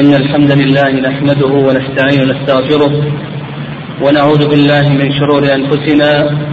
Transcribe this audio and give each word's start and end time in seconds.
إن 0.00 0.14
الحمد 0.14 0.52
لله 0.52 0.90
نحمده 1.08 1.52
ونستعين 1.66 2.20
ونستغفره 2.22 2.92
ونعوذ 4.04 4.42
بالله 4.50 4.84
من 5.00 5.08
شرور 5.18 5.42
أنفسنا 5.58 6.10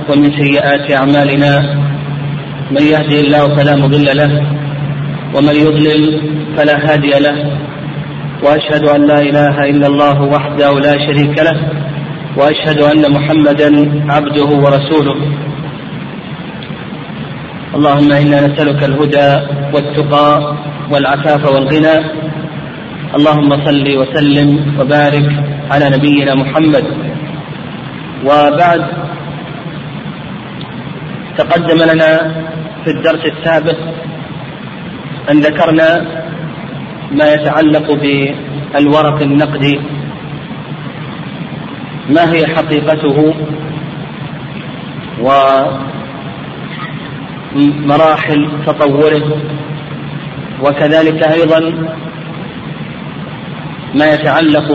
ومن 0.10 0.28
سيئات 0.42 0.86
أعمالنا. 1.00 1.52
من 2.72 2.84
يهدي 2.94 3.20
الله 3.20 3.44
فلا 3.56 3.76
مضل 3.76 4.08
له 4.22 4.32
ومن 5.36 5.56
يضلل 5.66 6.02
فلا 6.58 6.76
هادي 6.88 7.14
له. 7.26 7.38
وأشهد 8.44 8.84
أن 8.96 9.02
لا 9.12 9.20
إله 9.30 9.56
إلا 9.72 9.88
الله 9.88 10.18
وحده 10.34 10.72
لا 10.88 10.96
شريك 11.06 11.36
له 11.48 11.58
وأشهد 12.38 12.80
أن 12.92 13.04
محمدا 13.16 13.70
عبده 14.16 14.50
ورسوله. 14.64 15.18
اللهم 17.76 18.12
إنا 18.12 18.38
نسألك 18.48 18.84
الهدى 18.90 19.30
والتقى 19.74 20.30
والعفاف 20.92 21.42
والغنى 21.54 21.96
اللهم 23.18 23.52
صل 23.66 23.86
وسلم 24.02 24.50
وبارك 24.80 25.28
على 25.72 25.86
نبينا 25.96 26.34
محمد. 26.36 26.86
وبعد 28.26 28.82
تقدم 31.38 31.80
لنا 31.92 32.12
في 32.84 32.90
الدرس 32.96 33.24
السابق 33.26 33.80
أن 35.32 35.36
ذكرنا 35.48 35.90
ما 37.12 37.26
يتعلق 37.34 37.88
بالورق 38.02 39.22
النقدي. 39.22 39.76
ما 42.10 42.24
هي 42.34 42.48
حقيقته 42.56 43.18
ومراحل 47.56 48.42
تطوره. 48.68 49.28
وكذلك 50.64 51.20
أيضا 51.38 51.62
ما 53.94 54.14
يتعلق 54.14 54.72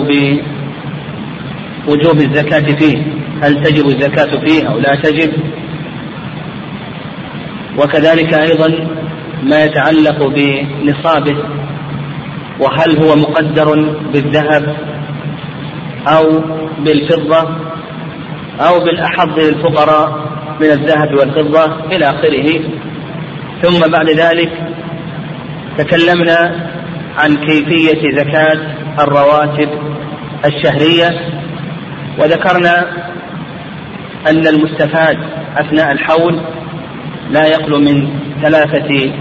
بوجوب 1.86 2.16
الزكاة 2.16 2.76
فيه. 2.76 3.02
هل 3.42 3.62
تجب 3.62 3.86
الزكاة 3.86 4.40
فيه 4.40 4.68
أو 4.68 4.78
لا 4.78 4.94
تجب؟ 4.94 5.32
وكذلك 7.78 8.34
أيضا 8.34 8.88
ما 9.42 9.64
يتعلق 9.64 10.26
بنصابه 10.26 11.36
وهل 12.60 12.98
هو 13.02 13.16
مقدر 13.16 13.94
بالذهب 14.12 14.76
أو 16.08 16.42
بالفضة 16.78 17.48
أو 18.60 18.80
بالأحظ 18.80 19.38
للفقراء 19.38 20.28
من 20.60 20.66
الذهب 20.66 21.14
والفضة 21.18 21.64
إلى 21.92 22.10
آخره. 22.10 22.60
ثم 23.62 23.90
بعد 23.90 24.10
ذلك 24.10 24.52
تكلمنا 25.78 26.68
عن 27.18 27.36
كيفية 27.36 28.16
زكاة 28.16 28.77
الرواتب 29.00 29.68
الشهرية 30.44 31.08
وذكرنا 32.18 32.86
أن 34.30 34.46
المستفاد 34.46 35.18
أثناء 35.56 35.92
الحول 35.92 36.40
لا 37.30 37.46
يخلو 37.46 37.78
من 37.78 38.08
ثلاثة 38.42 39.12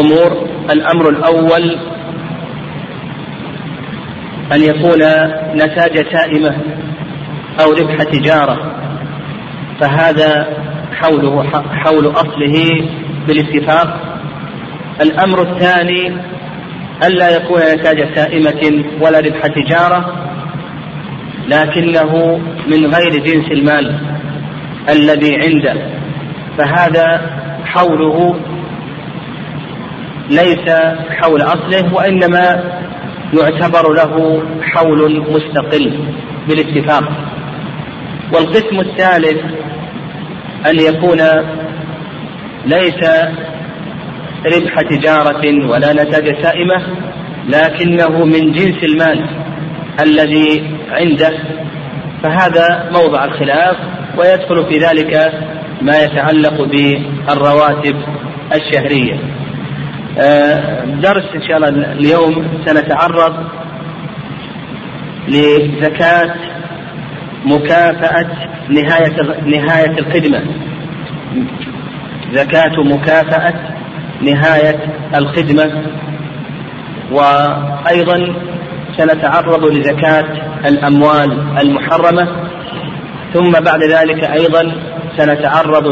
أمور. 0.00 0.48
الأمر 0.70 1.08
الأول 1.08 1.78
أن 4.52 4.60
يكون 4.62 4.98
نتاج 5.54 6.06
سائمة 6.12 6.56
أو 7.60 7.72
ربح 7.72 8.02
تجارة 8.02 8.72
فهذا 9.80 10.46
حوله 10.92 11.42
حول 11.72 12.06
أصله 12.06 12.88
بالاتفاق. 13.26 14.00
الأمر 15.00 15.42
الثاني 15.42 16.16
ألا 17.06 17.36
يكون 17.36 17.60
نتاج 17.60 18.14
سائمة 18.14 18.84
ولا 19.00 19.18
ربح 19.18 19.46
تجارة 19.46 20.28
لكنه 21.48 22.40
من 22.66 22.94
غير 22.94 23.24
جنس 23.24 23.52
المال 23.52 23.98
الذي 24.88 25.36
عنده. 25.36 25.74
فهذا 26.58 27.30
حوله 27.64 28.40
ليس 30.30 30.70
حول 31.10 31.42
أصله 31.42 31.94
وإنما 31.94 32.64
يعتبر 33.34 33.92
له 33.92 34.42
حول 34.62 35.20
مستقل 35.30 35.98
بالاتفاق. 36.48 37.04
والقسم 38.32 38.80
الثالث 38.80 39.40
أن 40.66 40.78
يكون 40.80 41.18
ليس 42.66 43.04
ربح 44.46 44.80
تجارة 44.90 45.68
ولا 45.68 45.92
نتاج 45.92 46.42
سائمة 46.42 46.82
لكنه 47.48 48.24
من 48.24 48.52
جنس 48.52 48.84
المال 48.84 49.26
الذي 50.00 50.70
عنده. 50.90 51.32
فهذا 52.22 52.90
موضع 52.92 53.24
الخلاف 53.24 53.76
ويدخل 54.18 54.66
في 54.68 54.78
ذلك 54.78 55.32
ما 55.82 56.02
يتعلق 56.02 56.62
بالرواتب 56.62 57.96
الشهرية. 58.54 59.20
آه، 60.18 60.84
درس 60.84 61.24
إن 61.34 61.42
شاء 61.48 61.56
الله 61.56 61.68
اليوم 61.92 62.48
سنتعرض 62.66 63.46
لزكاة 65.28 66.34
مكافأة 67.44 68.26
نهاية 68.68 69.16
نهاية 69.46 69.98
الخدمة. 69.98 70.42
زكاة 72.32 72.82
مكافأة 72.84 73.77
نهاية 74.22 74.78
الخدمة 75.14 75.82
وأيضا 77.12 78.34
سنتعرض 78.96 79.64
لزكاة 79.64 80.24
الأموال 80.66 81.58
المحرمة 81.60 82.28
ثم 83.34 83.50
بعد 83.50 83.82
ذلك 83.82 84.24
أيضا 84.24 84.72
سنتعرض 85.16 85.86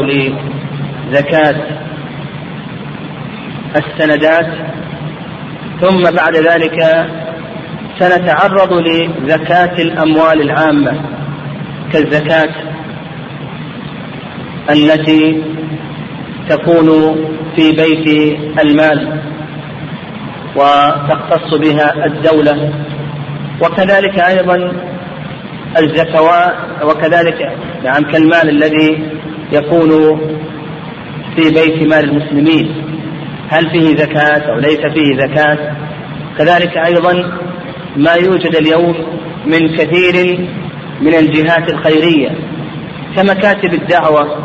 لزكاة 1.11 1.55
السندات 3.75 4.47
ثم 5.81 6.03
بعد 6.03 6.35
ذلك 6.35 7.07
سنتعرض 7.99 8.73
لزكاة 8.73 9.81
الأموال 9.81 10.41
العامة 10.41 11.01
كالزكاة 11.93 12.53
التي 14.69 15.43
تكون 16.49 17.15
في 17.57 17.71
بيت 17.71 18.37
المال 18.61 19.21
وتختص 20.55 21.53
بها 21.53 22.05
الدولة 22.05 22.73
وكذلك 23.61 24.19
أيضا 24.19 24.71
الزكوات 25.79 26.53
وكذلك 26.83 27.57
نعم 27.83 28.11
كالمال 28.11 28.49
الذي 28.49 29.03
يكون 29.51 30.19
في 31.35 31.49
بيت 31.51 31.89
مال 31.89 32.03
المسلمين. 32.09 32.71
هل 33.49 33.69
فيه 33.69 33.95
زكاة 33.95 34.51
أو 34.51 34.59
ليس 34.59 34.79
فيه 34.79 35.17
زكاة؟ 35.27 35.75
كذلك 36.37 36.77
أيضا 36.77 37.13
ما 37.97 38.13
يوجد 38.13 38.55
اليوم 38.55 38.95
من 39.45 39.75
كثير 39.77 40.47
من 41.01 41.13
الجهات 41.13 41.73
الخيرية 41.73 42.29
كمكاتب 43.15 43.73
الدعوة 43.73 44.37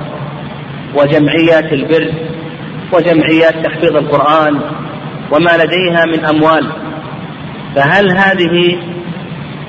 وجمعيات 0.95 1.73
البر 1.73 2.32
وجمعيات 2.93 3.67
تحفيظ 3.67 3.97
القرآن 3.97 4.61
وما 5.31 5.51
لديها 5.65 6.05
من 6.07 6.25
أموال. 6.25 6.73
فهل 7.77 8.11
هذه 8.11 8.79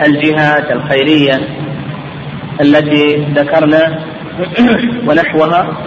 الجهات 0.05 0.71
الخيرية 0.71 1.39
التي 2.61 3.25
ذكرنا 3.35 3.99
ونحوها 5.07 5.77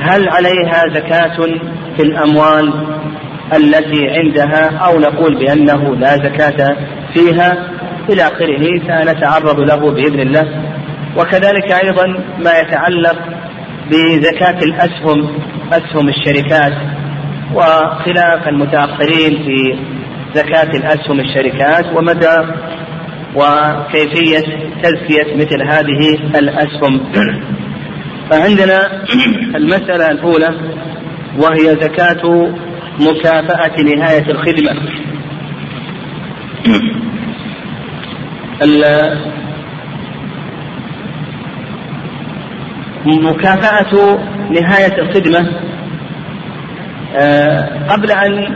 هل 0.00 0.28
عليها 0.28 0.82
زكاة 0.94 1.36
في 1.96 2.02
الأموال 2.02 2.72
التي 3.56 4.08
عندها 4.08 4.76
أو 4.76 4.98
نقول 4.98 5.34
بأنه 5.38 5.96
لا 5.96 6.16
زكاة 6.16 6.76
فيها؟ 7.14 7.68
إلى 8.10 8.22
آخره 8.22 8.78
سنتعرض 8.86 9.60
له 9.60 9.90
بإذن 9.90 10.20
الله. 10.20 10.62
وكذلك 11.16 11.72
أيضا 11.84 12.06
ما 12.38 12.58
يتعلق 12.58 13.18
بزكاة 13.90 14.58
الأسهم 14.62 15.28
أسهم 15.72 16.08
الشركات 16.08 16.72
وخلاف 17.54 18.48
المتأخرين 18.48 19.44
في 19.44 19.78
زكاة 20.34 20.70
الأسهم 20.76 21.20
الشركات 21.20 21.86
ومدى 21.96 22.38
وكيفية 23.34 24.68
تزكية 24.82 25.36
مثل 25.36 25.62
هذه 25.62 26.18
الأسهم. 26.38 27.00
فعندنا 28.30 29.04
المسألة 29.60 30.10
الأولى 30.10 30.54
وهي 31.38 31.64
زكاة 31.64 32.52
مكافأة 33.00 33.82
نهاية 33.82 34.30
الخدمة. 34.30 34.70
مكافأة 43.06 44.18
نهاية 44.50 44.98
الخدمة 45.02 45.50
آه، 47.16 47.86
قبل 47.88 48.10
أن 48.10 48.54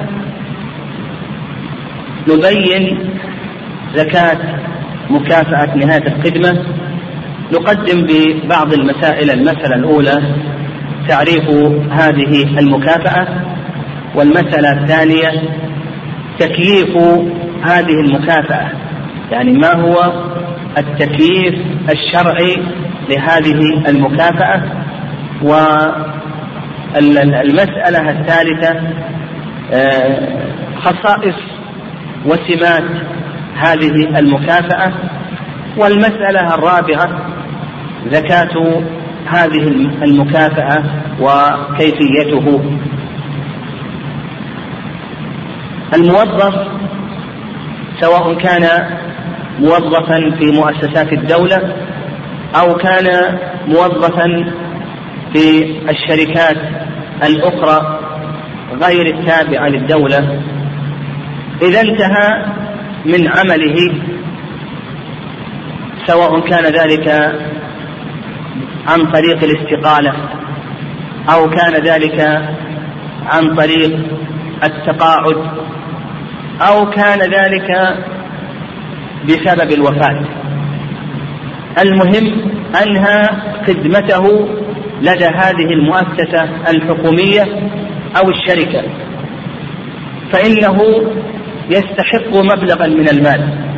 نبين 2.29 3.11
زكاة 3.95 4.39
مكافأة 5.11 5.77
نهاية 5.77 6.07
الخدمة 6.07 6.65
نقدم 7.53 8.07
ببعض 8.07 8.73
المسائل 8.73 9.31
المسألة 9.31 9.77
الأولى 9.77 10.23
تعريف 11.09 11.49
هذه 11.91 12.59
المكافأة 12.59 13.27
والمسألة 14.15 14.73
الثانية 14.73 15.31
تكييف 16.39 16.97
هذه 17.63 18.01
المكافأة. 18.07 18.71
يعني 19.33 19.53
ما 19.53 19.73
هو 19.73 20.13
التكييف 20.79 21.55
الشرعي 21.91 22.57
لهذه 23.09 23.89
المكافأة 23.89 24.63
والمسألة 26.95 28.11
الثالثة 28.11 28.81
آه، 29.73 30.53
خصائص 30.77 31.35
وسمات 32.27 32.85
هذه 33.57 34.19
المكافأة 34.19 34.93
والمسألة 35.77 36.55
الرابعة 36.55 37.09
زكاة 38.11 38.83
هذه 39.27 39.67
المكافأة 40.03 40.85
وكيفيته. 41.21 42.77
الموظف 45.95 46.55
سواء 48.01 48.35
كان 48.35 48.69
موظفا 49.63 50.37
في 50.39 50.51
مؤسسات 50.51 51.13
الدولة 51.13 51.59
أو 52.61 52.75
كان 52.75 53.39
موظفا 53.67 54.53
في 55.33 55.77
الشركات 55.91 56.57
الأخرى 57.23 57.99
غير 58.83 59.07
التابعة 59.15 59.69
للدولة. 59.69 60.41
إذا 61.63 61.81
انتهى 61.81 62.45
من 63.07 63.29
عمله 63.29 63.77
سواء 66.07 66.41
كان 66.41 66.65
ذلك 66.65 67.09
عن 68.89 69.13
طريق 69.13 69.45
الاستقالة 69.45 70.13
أو 71.35 71.51
كان 71.51 71.73
ذلك 71.73 72.21
عن 73.27 73.55
طريق 73.57 73.99
التقاعد 74.65 75.37
أو 76.61 76.91
كان 76.91 77.19
ذلك 77.19 77.97
بسبب 79.25 79.73
الوفاة. 79.73 80.25
المهم 81.83 82.51
أنهى 82.83 83.29
خدمته 83.67 84.49
لدى 85.03 85.25
هذه 85.25 85.73
المؤسسة 85.73 86.49
الحكومية 86.71 87.43
أو 88.17 88.31
الشركة. 88.31 88.83
فإنه 90.33 90.79
يستحق 91.71 92.37
مبلغا 92.37 92.87
من 92.87 93.09
المال. 93.09 93.73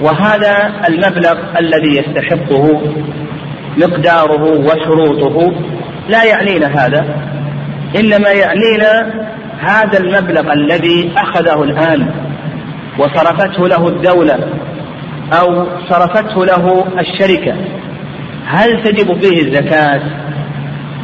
وهذا 0.00 0.72
المبلغ 0.88 1.58
الذي 1.58 1.96
يستحقه 1.96 2.82
مقداره 3.76 4.42
وشروطه 4.42 5.52
لا 6.08 6.24
يعنينا 6.24 6.66
هذا 6.66 7.04
إنما 7.96 8.30
يعنينا 8.30 9.12
هذا 9.60 9.98
المبلغ 9.98 10.52
الذي 10.52 11.12
أخذه 11.16 11.62
الآن 11.62 12.27
وصرفته 12.98 13.68
له 13.68 13.88
الدولة 13.88 14.38
أو 15.32 15.66
صرفته 15.88 16.44
له 16.44 16.84
الشركة. 16.98 17.54
هل 18.46 18.82
تجب 18.82 19.20
فيه 19.20 19.42
الزكاة 19.42 20.00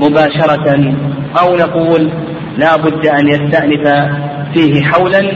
مباشرة؟ 0.00 0.94
أو 1.41 1.56
نقول 1.56 2.11
لا 2.58 2.76
بد 2.76 3.06
أن 3.06 3.29
يستأنف 3.29 4.12
فيه 4.55 4.82
حولا 4.82 5.32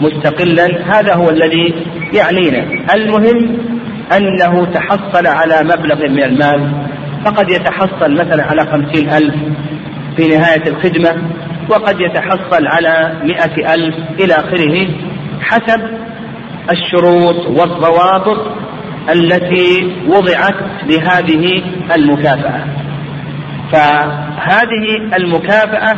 مستقلا. 0.00 0.66
هذا 0.86 1.14
هو 1.14 1.30
الذي 1.30 1.74
يعنينا. 2.14 2.66
المهم 2.94 3.58
أنه 4.16 4.64
تحصل 4.64 5.26
على 5.26 5.54
مبلغ 5.64 6.08
من 6.08 6.24
المال. 6.24 6.72
فقد 7.24 7.50
يتحصل 7.50 8.14
مثلا 8.14 8.44
على 8.44 8.66
خمسين 8.66 9.10
ألف 9.10 9.34
في 10.16 10.28
نهاية 10.28 10.62
الخدمة 10.66 11.22
وقد 11.70 11.96
يتحصل 12.00 12.66
على 12.66 13.12
مئة 13.24 13.74
ألف 13.74 13.94
إلى 14.20 14.34
آخره. 14.34 14.88
حسب 15.42 15.80
الشروط 16.70 17.46
والضوابط 17.46 18.46
التي 19.10 19.96
وضعت 20.08 20.54
لهذه 20.86 21.62
المكافأة. 21.94 22.64
فهذه 23.72 25.16
المكافأة 25.16 25.96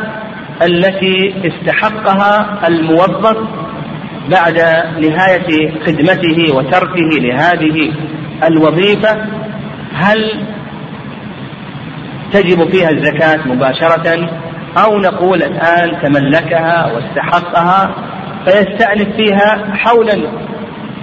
التي 0.61 1.35
استحقها 1.47 2.59
الموظف 2.67 3.37
بعد 4.31 4.57
نهاية 5.01 5.71
خدمته 5.85 6.55
وتركه 6.55 7.09
لهذه 7.11 7.91
الوظيفة 8.43 9.25
هل 9.93 10.45
تجب 12.33 12.69
فيها 12.71 12.89
الزكاة 12.89 13.47
مباشرة؟ 13.47 14.29
أو 14.77 14.99
نقول 14.99 15.43
الآن 15.43 16.01
تملكها 16.03 16.91
واستحقها 16.93 17.95
فيستأنف 18.45 19.15
فيها 19.15 19.75
حولا 19.75 20.27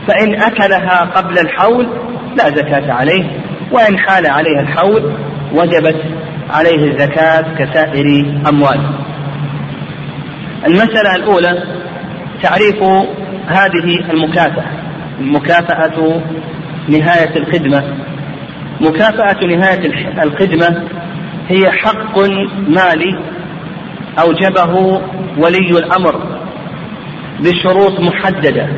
فإن 0.08 0.42
أكلها 0.42 1.00
قبل 1.00 1.38
الحول 1.38 1.88
لا 2.36 2.48
زكاة 2.48 2.92
عليه 2.92 3.24
وإن 3.72 3.98
حال 3.98 4.26
عليها 4.26 4.60
الحول 4.60 5.12
وجبت 5.54 6.04
عليه 6.50 6.92
الزكاة 6.92 7.44
كسائر 7.58 8.26
أمواله 8.48 8.90
المسألة 10.66 11.14
الأولى 11.16 11.62
تعريف 12.42 12.82
هذه 13.46 14.10
المكافأة. 14.10 14.64
مكافأة 15.20 16.22
نهاية 16.88 17.36
الخدمة. 17.36 17.84
مكافأة 18.80 19.46
نهاية 19.46 19.92
الخدمة 20.22 20.82
هي 21.48 21.70
حق 21.70 22.18
مالي 22.68 23.18
أوجبه 24.18 25.00
ولي 25.38 25.70
الأمر. 25.78 26.31
بشروط 27.40 28.00
محددة. 28.00 28.69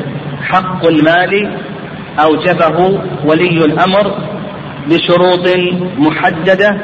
حق 0.41 0.85
مالي 0.85 1.57
أوجبه 2.19 3.01
ولي 3.25 3.65
الأمر 3.65 4.17
بشروط 4.87 5.47
محددة 5.97 6.77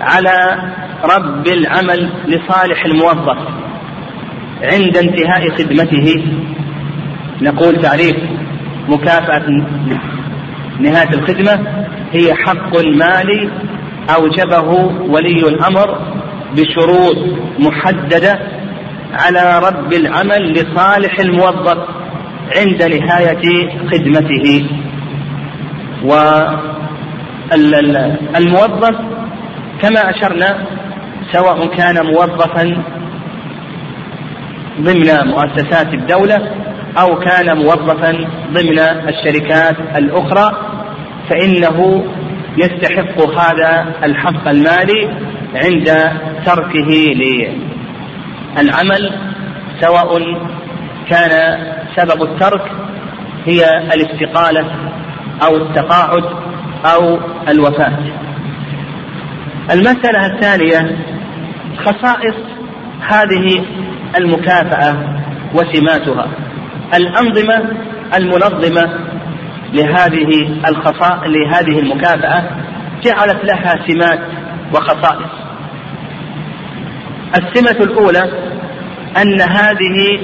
على 0.00 0.58
رب 1.04 1.46
العمل 1.46 2.12
لصالح 2.26 2.84
الموظف. 2.84 3.38
عند 4.62 4.96
انتهاء 4.96 5.50
خدمته 5.58 6.24
نقول 7.42 7.80
تعريف 7.80 8.16
مكافأة 8.88 9.46
نهاية 10.80 11.08
الخدمة 11.14 11.84
هي 12.12 12.34
حق 12.34 12.76
مالي 12.76 13.50
أوجبه 14.16 14.68
ولي 15.08 15.48
الأمر 15.48 15.98
بشروط 16.56 17.16
محددة 17.58 18.38
على 19.14 19.58
رب 19.58 19.92
العمل 19.92 20.52
لصالح 20.52 21.20
الموظف 21.20 21.78
عند 22.56 22.82
نهاية 22.82 23.68
خدمته. 23.90 24.66
والموظف 28.32 28.96
كما 29.82 30.10
أشرنا 30.10 30.66
سواء 31.32 31.66
كان 31.66 32.06
موظفا 32.06 32.84
ضمن 34.80 35.26
مؤسسات 35.26 35.94
الدولة 35.94 36.50
أو 36.98 37.18
كان 37.18 37.56
موظفا 37.56 38.12
ضمن 38.52 38.78
الشركات 38.78 39.76
الأخرى 39.96 40.56
فإنه 41.28 42.04
يستحق 42.56 43.20
هذا 43.38 43.94
الحق 44.04 44.48
المالي 44.48 45.08
عند 45.54 45.88
تركه 46.46 46.90
للعمل 48.58 49.12
سواء 49.80 50.18
كان 51.10 51.58
سبب 51.96 52.22
الترك 52.22 52.72
هي 53.46 53.64
الاستقالة 53.94 54.66
أو 55.46 55.56
التقاعد 55.56 56.24
أو 56.94 57.18
الوفاة. 57.48 57.98
المسألة 59.70 60.26
الثانية 60.26 60.96
خصائص 61.78 62.34
هذه 63.00 63.64
المكافأة 64.16 64.96
وسماتها 65.54 66.28
الأنظمة 66.94 67.62
المنظمة 68.16 68.98
لهذه 69.72 70.60
الخصائص 70.68 71.22
لهذه 71.26 71.78
المكافأة 71.78 72.50
جعلت 73.02 73.44
لها 73.44 73.74
سمات 73.88 74.20
وخصائص. 74.74 75.43
السمة 77.36 77.84
الأولى 77.84 78.22
أن 79.22 79.40
هذه 79.40 80.20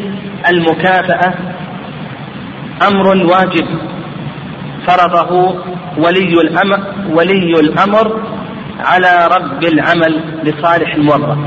المكافأة 0.49 1.35
أمر 2.89 3.27
واجب. 3.27 3.67
فرضه 4.87 5.55
ولي 5.99 6.41
الأمر 6.41 6.81
ولي 7.11 7.61
الأمر 7.61 8.21
على 8.81 9.29
رب 9.37 9.65
العمل 9.65 10.21
لصالح 10.45 10.95
الموظف. 10.95 11.39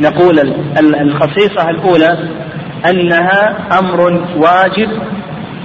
نقول 0.00 0.38
الخصيصة 0.78 1.70
الأولى 1.70 2.28
أنها 2.90 3.56
أمر 3.78 4.00
واجب. 4.36 5.02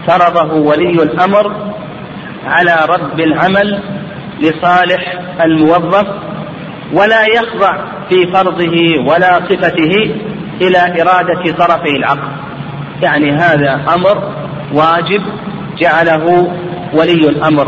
فرضه 0.08 0.54
ولي 0.54 1.04
الأمر 1.04 1.74
على 2.46 2.76
رب 2.90 3.20
العمل 3.20 3.80
لصالح 4.40 5.20
الموظف. 5.42 6.31
ولا 6.94 7.26
يخضع 7.26 7.78
في 8.10 8.28
فرضه 8.34 9.00
ولا 9.08 9.40
صفته 9.50 10.16
إلى 10.62 11.02
إرادة 11.02 11.58
طرفي 11.58 11.96
العقد 11.98 12.32
يعني 13.02 13.32
هذا 13.32 13.82
أمر 13.96 14.34
واجب 14.74 15.22
جعله 15.80 16.52
ولي 16.94 17.30
الأمر. 17.30 17.68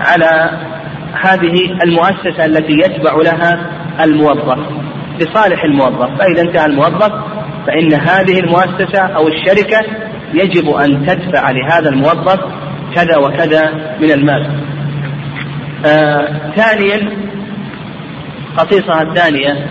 على 0.00 0.50
هذه 1.22 1.54
المؤسسة 1.84 2.44
التي 2.44 2.72
يتبع 2.72 3.14
لها 3.24 3.70
الموظف 4.04 4.58
لصالح 5.20 5.64
الموظف. 5.64 6.18
فإذا 6.18 6.42
انتهى 6.42 6.66
الموظف 6.66 7.12
فإن 7.66 7.92
هذه 7.92 8.40
المؤسسة 8.40 9.00
أو 9.00 9.28
الشركة 9.28 9.80
يجب 10.34 10.70
أن 10.70 11.06
تدفع 11.06 11.50
لهذا 11.50 11.88
الموظف 11.88 12.40
كذا 12.94 13.16
وكذا 13.16 13.70
من 14.00 14.10
المال. 14.10 14.50
آه 15.86 16.52
ثانيا 16.56 17.10
خصيصة 18.56 19.02
الثانية 19.02 19.66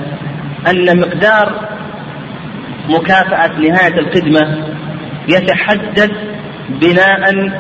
أن 0.70 1.00
مقدار 1.00 1.70
مكافأة 2.90 3.48
نهاية 3.60 4.00
الخدمة 4.00 4.68
يتحدد 5.28 6.12
بناء 6.70 7.52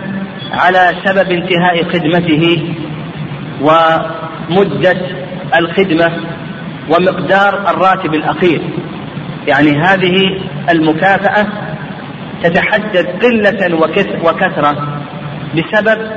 على 0.51 0.91
سبب 1.05 1.31
انتهاء 1.31 1.83
خدمته 1.83 2.75
ومدة 3.61 4.97
الخدمة 5.55 6.11
ومقدار 6.89 7.69
الراتب 7.69 8.13
الأخير. 8.13 8.61
يعني 9.47 9.81
هذه 9.81 10.15
المكافأة 10.69 11.47
تتحدد 12.43 13.07
قلة 13.23 13.75
وكثرة 14.23 15.01
بسبب 15.55 16.11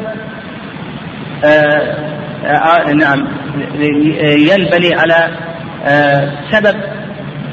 آه 2.44 2.48
آه 2.48 2.92
نعم. 2.92 3.26
ينبني 4.38 4.94
على 4.94 5.36
آه 5.86 6.32
سبب 6.50 6.76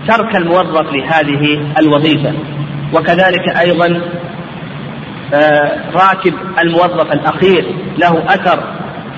ترك 0.08 0.36
الموظف 0.36 0.94
لهذه 0.94 1.74
الوظيفة. 1.80 2.34
وكذلك 2.94 3.58
أيضا 3.60 4.02
راتب 5.94 6.34
الموظف 6.62 7.12
الأخير 7.12 7.66
له 7.98 8.24
أثر 8.26 8.64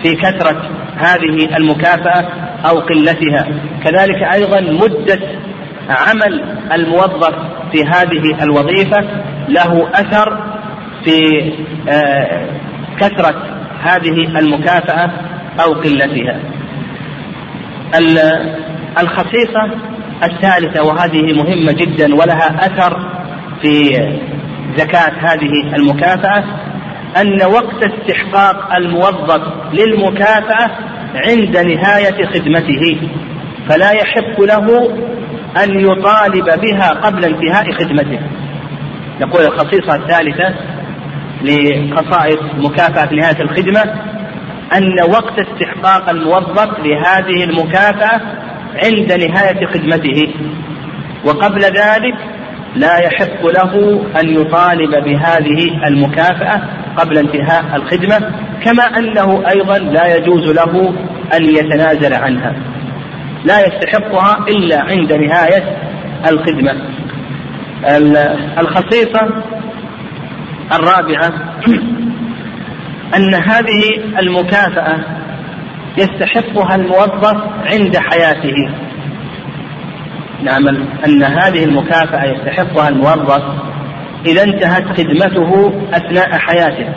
في 0.03 0.15
كثرة 0.15 0.61
هذه 0.97 1.57
المكافأة 1.57 2.27
أو 2.69 2.79
قلتها. 2.79 3.47
كذلك 3.83 4.23
أيضا 4.33 4.61
مدة 4.61 5.19
عمل 5.89 6.43
الموظف 6.73 7.33
في 7.71 7.83
هذه 7.83 8.43
الوظيفة 8.43 9.07
له 9.49 9.89
أثر 9.93 10.43
في 11.05 11.51
كثرة 12.99 13.35
هذه 13.81 14.39
المكافأة 14.39 15.11
أو 15.59 15.73
قلتها. 15.73 16.39
الخصيصة 18.99 19.71
الثالثة 20.23 20.83
وهذه 20.83 21.33
مهمة 21.33 21.71
جدا 21.71 22.15
ولها 22.15 22.65
أثر 22.65 22.99
في 23.61 23.91
زكاة 24.77 25.11
هذه 25.19 25.75
المكافأة 25.75 26.43
أن 27.21 27.43
وقت 27.45 27.83
استحقاق 27.83 28.75
الموظف 28.75 29.41
للمكافأة 29.73 30.71
عند 31.15 31.57
نهاية 31.57 32.25
خدمته 32.25 32.97
فلا 33.69 33.91
يحق 33.91 34.41
له 34.41 34.89
أن 35.63 35.79
يطالب 35.79 36.61
بها 36.61 36.89
قبل 36.89 37.25
انتهاء 37.25 37.71
خدمته. 37.71 38.19
يقول 39.21 39.45
الخصيصة 39.45 39.95
الثالثة 39.95 40.53
لخصائص 41.41 42.39
مكافأة 42.57 43.13
نهاية 43.13 43.41
الخدمة 43.41 44.14
أن 44.77 45.11
وقت 45.11 45.39
استحقاق 45.39 46.09
الموظف 46.09 46.79
لهذه 46.79 47.43
المكافأة 47.43 48.21
عند 48.83 49.13
نهاية 49.13 49.65
خدمته. 49.65 50.33
وقبل 51.25 51.61
ذلك 51.61 52.15
لا 52.75 52.97
يحق 52.97 53.45
له 53.45 54.01
أن 54.19 54.29
يطالب 54.29 55.03
بهذه 55.03 55.87
المكافأة 55.87 56.61
قبل 56.97 57.17
انتهاء 57.17 57.75
الخدمة 57.75 58.31
كما 58.65 58.83
أنه 58.83 59.43
أيضا 59.49 59.77
لا 59.77 60.15
يجوز 60.15 60.49
له 60.51 60.93
أن 61.33 61.45
يتنازل 61.45 62.13
عنها. 62.13 62.55
لا 63.45 63.59
يستحقها 63.67 64.45
إلا 64.47 64.81
عند 64.81 65.13
نهاية 65.13 65.63
الخدمة. 66.29 66.71
الخصيصة 68.59 69.43
الرابعة 70.73 71.33
أن 73.15 73.35
هذه 73.35 73.97
المكافأة 74.19 74.97
يستحقها 75.97 76.75
الموظف 76.75 77.35
عند 77.65 77.97
حياته. 77.97 78.69
نعم 80.43 80.67
أن 81.07 81.23
هذه 81.23 81.63
المكافأة 81.63 82.23
يستحقها 82.23 82.89
الموظف 82.89 83.43
إذا 84.25 84.43
انتهت 84.43 84.85
خدمته 84.97 85.73
أثناء 85.93 86.37
حياته. 86.37 86.87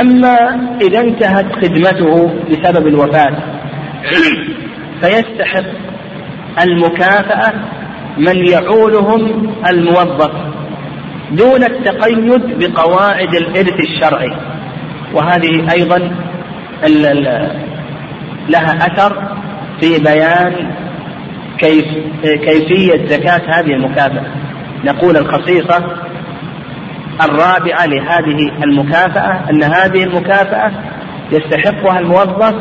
أما 0.00 0.36
إذا 0.80 1.00
انتهت 1.00 1.52
خدمته 1.52 2.34
بسبب 2.50 2.86
الوفاة 2.86 3.36
فيستحق 5.02 5.64
المكافأة 6.62 7.52
من 8.18 8.46
يعولهم 8.46 9.54
الموظف 9.68 10.30
دون 11.30 11.64
التقيد 11.64 12.58
بقواعد 12.58 13.34
الإرث 13.34 13.80
الشرعي. 13.80 14.51
وهذه 15.14 15.72
أيضا 15.72 15.98
لها 18.48 18.76
أثر 18.76 19.36
في 19.80 19.98
بيان 19.98 20.70
كيف 21.58 21.84
كيفية 22.22 23.06
زكاة 23.06 23.42
هذه 23.58 23.72
المكافأة. 23.74 24.24
نقول 24.84 25.16
الخصيصة 25.16 25.96
الرابعة 27.24 27.86
لهذه 27.86 28.64
المكافأة 28.64 29.50
أن 29.50 29.62
هذه 29.62 30.04
المكافأة 30.04 30.72
يستحقها 31.32 31.98
الموظف 31.98 32.54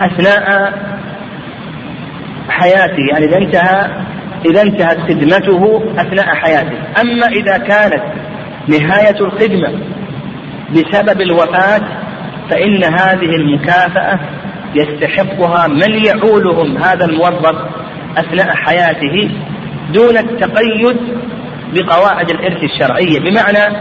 أثناء 0.00 0.72
حياته 2.48 3.02
يعني 3.12 3.26
إذا 3.26 3.36
انتهى 3.36 3.90
إذا 4.50 4.62
انتهت 4.62 4.98
خدمته 4.98 5.82
أثناء 5.98 6.34
حياته. 6.34 6.78
أما 7.00 7.26
إذا 7.26 7.58
كانت 7.58 8.02
نهاية 8.68 9.20
الخدمة 9.20 9.95
بسبب 10.70 11.20
الوفاة 11.20 11.80
فإن 12.50 12.84
هذه 12.84 13.36
المكافأة 13.36 14.20
يستحقها 14.74 15.66
من 15.66 16.04
يعولهم 16.04 16.76
هذا 16.76 17.04
الموظف 17.04 17.56
أثناء 18.16 18.54
حياته 18.54 19.30
دون 19.94 20.16
التقيد 20.16 20.96
بقواعد 21.74 22.30
الإرث 22.30 22.62
الشرعية 22.62 23.20
بمعنى 23.20 23.76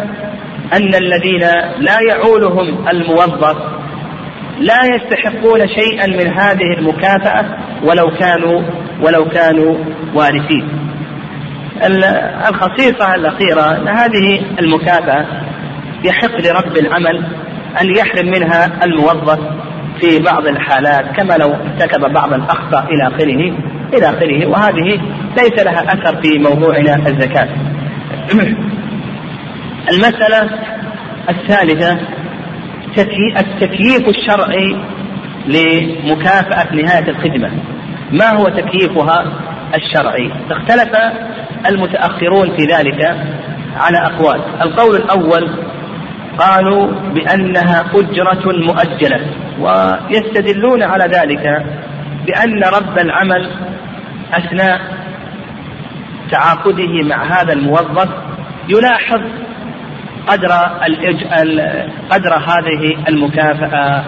أن 0.73 0.95
الذين 0.95 1.41
لا 1.79 1.97
يعولهم 2.09 2.87
الموظف 2.87 3.57
لا 4.59 4.85
يستحقون 4.85 5.67
شيئا 5.67 6.07
من 6.07 6.39
هذه 6.39 6.73
المكافأة 6.77 7.57
ولو 7.83 8.11
كانوا 8.19 8.61
ولو 9.01 9.25
كانوا 9.25 9.77
وارثين. 10.13 10.67
الخصيصة 12.49 13.15
الأخيرة 13.15 13.89
هذه 13.89 14.41
المكافأة 14.59 15.44
يحق 16.05 16.41
لرب 16.41 16.77
العمل 16.77 17.25
أن 17.81 17.95
يحرم 17.95 18.25
منها 18.25 18.83
الموظف 18.83 19.39
في 19.99 20.19
بعض 20.19 20.47
الحالات 20.47 21.05
كما 21.15 21.33
لو 21.33 21.53
ارتكب 21.53 22.13
بعض 22.13 22.33
الأخطاء 22.33 22.85
إلى 22.93 23.07
آخره 23.07 23.57
إلى 23.93 24.09
آخره. 24.09 24.45
وهذه 24.45 25.01
ليس 25.37 25.63
لها 25.63 25.83
أثر 25.93 26.21
في 26.21 26.39
موضوعنا 26.39 26.95
الزكاة. 26.95 27.49
المسألة 29.93 30.49
الثالثة 31.29 31.99
التكييف 33.37 34.07
الشرعي 34.07 34.75
لمكافأة 35.47 36.75
نهاية 36.75 37.09
الخدمة. 37.09 37.51
ما 38.11 38.33
هو 38.33 38.43
تكييفها 38.43 39.25
الشرعي؟ 39.75 40.31
اختلف 40.51 40.91
المتأخرون 41.69 42.57
في 42.57 42.63
ذلك 42.63 43.03
على 43.77 43.97
أقوال. 43.97 44.41
القول 44.61 44.95
الأول 44.95 45.64
قالوا 46.39 46.87
بأنها 47.13 47.85
أجرة 47.93 48.43
مؤجلة 48.45 49.19
ويستدلون 49.59 50.83
على 50.83 51.03
ذلك 51.03 51.65
بأن 52.25 52.63
رب 52.63 52.99
العمل 52.99 53.49
أثناء 54.33 54.81
تعاقده 56.31 57.03
مع 57.03 57.23
هذا 57.23 57.53
الموظف 57.53 58.09
يلاحظ 58.69 59.21
قدر 60.27 60.51
قدر 62.09 62.33
هذه 62.33 62.97
المكافأة 63.07 64.03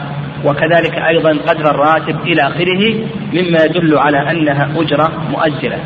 وكذلك 0.46 0.94
أيضا 0.94 1.30
قدر 1.30 1.72
الراتب 1.72 2.22
إلى 2.22 2.42
آخره 2.42 3.08
مما 3.34 3.64
يدل 3.64 3.98
على 3.98 4.32
أنها 4.32 4.70
أجرة 4.76 5.12
مؤجلة. 5.32 5.80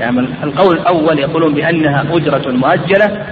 يعني 0.00 0.20
القول 0.42 0.76
الأول 0.76 1.18
يقولون 1.18 1.54
بأنها 1.54 2.04
أجرة 2.10 2.50
مؤجلة 2.50 3.26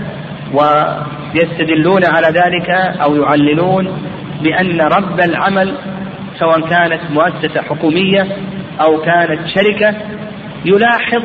ويستدلون 1.35 2.05
على 2.05 2.27
ذلك 2.27 2.71
أو 3.03 3.17
يعللون 3.17 3.99
بأن 4.43 4.81
رب 4.81 5.21
العمل 5.21 5.75
سواء 6.39 6.61
كانت 6.61 7.01
مؤسسة 7.11 7.63
حكومية 7.63 8.27
أو 8.81 9.01
كانت 9.01 9.41
شركة 9.55 9.95
يلاحظ 10.65 11.23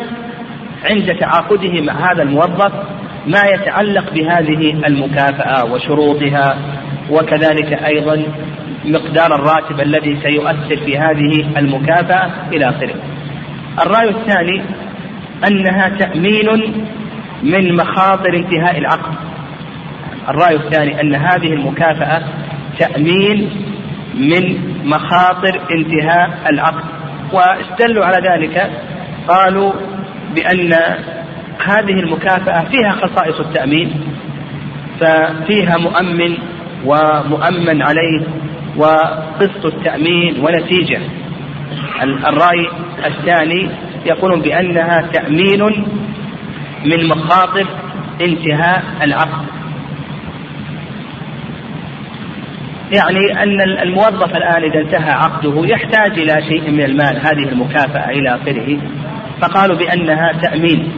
عند 0.90 1.16
تعاقده 1.20 1.82
مع 1.82 2.12
هذا 2.12 2.24
الموظف 2.24 2.74
ما 3.28 3.44
يتعلق 3.54 4.14
بهذه 4.14 4.88
المكافأة 4.88 5.66
وشروطها 5.66 6.58
وكذلك 7.10 7.74
أيضا 7.74 8.24
مقدار 8.86 9.36
الراتب 9.36 9.82
الذي 9.82 10.18
سيؤثر 10.22 10.78
في 10.86 10.98
هذه 10.98 11.58
المكافأة 11.58 12.32
إلى 12.54 12.70
آخره. 12.70 12.96
الرأي 13.86 14.10
الثاني 14.10 14.62
أنها 15.48 15.90
تأمين 15.90 16.74
من 17.44 17.76
مخاطر 17.76 18.34
انتهاء 18.34 18.78
العقد. 18.78 19.16
الرأي 20.30 20.56
الثاني 20.56 21.02
أن 21.02 21.16
هذه 21.16 21.54
المكافأة 21.54 22.24
تأمين 22.80 23.50
من 24.16 24.58
مخاطر 24.86 25.62
انتهاء 25.72 26.30
العقد. 26.54 26.84
واستدلوا 27.34 28.06
على 28.06 28.30
ذلك 28.30 28.72
قالوا 29.28 29.74
بأن 30.36 30.74
هذه 31.66 32.00
المكافأة 32.00 32.64
فيها 32.64 32.92
خصائص 32.92 33.40
التأمين 33.40 33.94
ففيها 35.00 35.78
مؤمن 35.78 36.38
ومؤمن 36.86 37.82
عليه 37.82 38.22
وقسط 38.78 39.66
التأمين 39.66 40.46
ونتيجة. 40.46 41.00
الرأي 42.04 42.70
الثاني 43.06 43.70
يقولون 44.06 44.42
بأنها 44.42 45.02
تأمين 45.14 45.64
من 46.86 47.08
مخاطر 47.08 47.66
انتهاء 48.22 48.84
العقد. 49.02 49.46
يعني 52.98 53.44
أن 53.44 53.62
الموظف 53.62 54.36
الآن 54.36 54.64
إذا 54.64 54.80
انتهى 54.80 55.12
عقده 55.12 55.66
يحتاج 55.66 56.20
إلى 56.20 56.42
شيء 56.42 56.72
من 56.72 56.84
المال 56.84 57.18
هذه 57.18 57.50
المكافأة 57.52 58.10
إلى 58.10 58.36
آخره. 58.36 58.78
فقالوا 59.42 59.78
بأنها 59.78 60.32
تأمين 60.42 60.92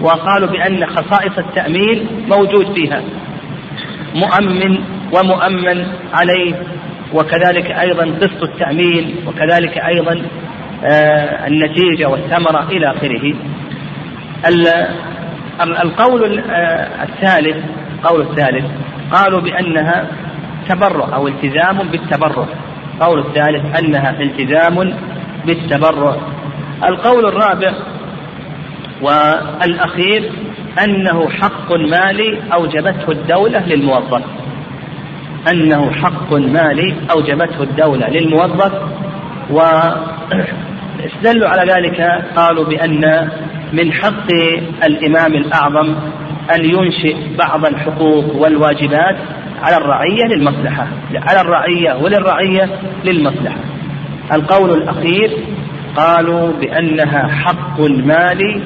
وقالوا 0.00 0.48
بأن 0.48 0.86
خصائص 0.86 1.38
التأمين 1.38 2.06
موجود 2.28 2.74
فيها. 2.74 3.02
مؤمن 4.14 4.78
ومؤمن 5.12 5.86
عليه 6.12 6.54
وكذلك 7.14 7.70
أيضا 7.70 8.04
قسط 8.04 8.42
التأمين 8.42 9.14
وكذلك 9.26 9.78
أيضا 9.78 10.22
آه 10.84 11.46
النتيجة 11.46 12.08
والثمرة 12.08 12.68
إلى 12.70 12.90
آخره. 12.90 13.34
القول 15.60 16.38
آه، 16.38 17.02
الثالث 17.02 17.56
قول 18.04 18.20
الثالث 18.20 18.64
قالوا 19.12 19.40
بأنها 19.40 20.06
تبرع 20.68 21.14
أو 21.14 21.28
التزام 21.28 21.78
بالتبرع. 21.78 22.46
القول 22.94 23.18
الثالث 23.18 23.78
أنها 23.78 24.20
التزام 24.20 24.94
بالتبرع. 25.46 26.16
القول 26.84 27.26
الرابع 27.26 27.72
والأخير 29.02 30.30
أنه 30.84 31.28
حق 31.28 31.72
مالي 31.72 32.40
أوجبته 32.52 33.10
الدولة 33.12 33.66
للموظف. 33.66 34.22
أنه 35.52 35.92
حق 35.92 36.32
مالي 36.32 36.94
أوجبته 37.10 37.62
الدولة 37.62 38.08
للموظف. 38.08 38.72
واستدلوا 39.50 41.48
على 41.52 41.72
ذلك 41.72 42.00
قالوا 42.36 42.64
بأن 42.64 43.28
من 43.72 43.92
حق 43.92 44.32
الإمام 44.84 45.34
الأعظم 45.34 45.94
أن 46.54 46.64
ينشئ 46.64 47.16
بعض 47.38 47.66
الحقوق 47.66 48.36
والواجبات 48.36 49.16
على 49.62 49.76
الرعية 49.76 50.24
للمصلحة 50.24 50.86
على 51.28 51.40
الرعية 51.40 51.94
وللرعية 52.02 52.68
للمصلحة. 53.04 53.60
القول 54.32 54.70
الأخير 54.82 55.30
قالوا 55.96 56.52
بأنها 56.60 57.28
حق 57.28 57.80
مالي 57.80 58.62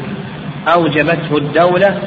أوجبته 0.75 1.37
الدولة 1.37 1.99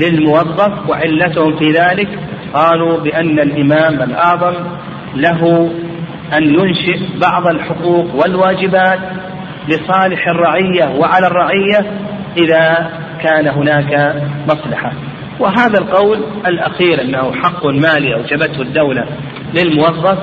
للموظف 0.00 0.88
وعلتهم 0.88 1.56
في 1.56 1.70
ذلك. 1.70 2.08
قالوا 2.54 3.00
بأن 3.00 3.38
الإمام 3.38 4.02
الأعظم 4.02 4.54
له 5.14 5.70
أن 6.36 6.42
ينشئ 6.42 6.98
بعض 7.20 7.46
الحقوق 7.46 8.14
والواجبات 8.14 8.98
لصالح 9.68 10.28
الرعية 10.28 10.98
وعلى 10.98 11.26
الرعية 11.26 11.92
إذا 12.36 12.90
كان 13.22 13.48
هناك 13.48 14.22
مصلحة. 14.48 14.92
وهذا 15.40 15.78
القول 15.78 16.24
الأخير 16.46 17.02
أنه 17.02 17.32
حق 17.32 17.66
مالي 17.66 18.14
أوجبته 18.14 18.62
الدولة 18.62 19.06
للموظف 19.54 20.18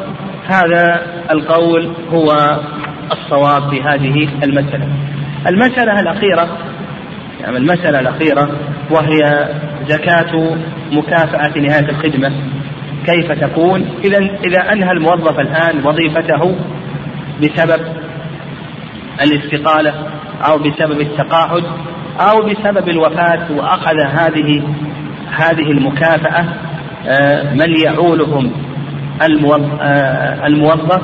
هذا 0.46 1.02
القول 1.32 1.94
هو 2.14 2.60
الصواب 3.12 3.70
في 3.70 3.82
هذه 3.82 4.30
المسألة. 4.44 4.88
المسألة 5.48 6.00
الأخيرة 6.00 6.58
يعني 7.42 7.58
المسألة 7.58 8.00
الأخيرة 8.00 8.50
وهي 8.92 9.50
زكاة 9.88 10.58
مكافأة 10.92 11.60
نهاية 11.60 11.90
الخدمة. 11.90 12.32
كيف 13.06 13.32
تكون؟ 13.32 13.86
إذا 14.04 14.18
إذا 14.18 14.72
أنهى 14.72 14.92
الموظف 14.92 15.40
الآن 15.40 15.86
وظيفته 15.86 16.56
بسبب 17.42 17.82
الاستقالة 19.22 19.94
أو 20.42 20.58
بسبب 20.58 21.02
التقاعد 21.02 21.64
أو 22.20 22.42
بسبب 22.42 22.90
الوفاة 22.90 23.52
وأخذ 23.52 24.00
هذه 24.00 24.64
هذه 25.32 25.72
المكافأة 25.72 26.46
آه، 27.08 27.54
من 27.54 27.78
يعولهم 27.86 28.52
آه، 29.22 30.48
الموظف 30.48 31.02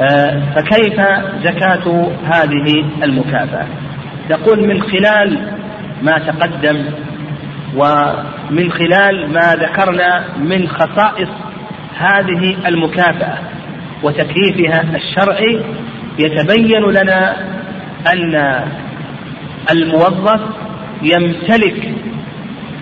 آه، 0.00 0.42
فكيف 0.54 1.00
زكاة 1.44 2.10
هذه 2.24 2.84
المكافأة؟ 3.02 3.66
نقول 4.30 4.68
من 4.68 4.82
خلال 4.82 5.38
ما 6.02 6.18
تقدم 6.18 6.84
ومن 7.76 8.72
خلال 8.72 9.32
ما 9.32 9.54
ذكرنا 9.54 10.24
من 10.38 10.68
خصائص 10.68 11.28
هذه 11.98 12.56
المكافأة 12.66 13.38
وتكييفها 14.02 14.84
الشرعي 14.96 15.60
يتبين 16.18 16.82
لنا 16.82 17.36
أن 18.12 18.64
الموظف 19.70 20.40
يمتلك 21.02 21.94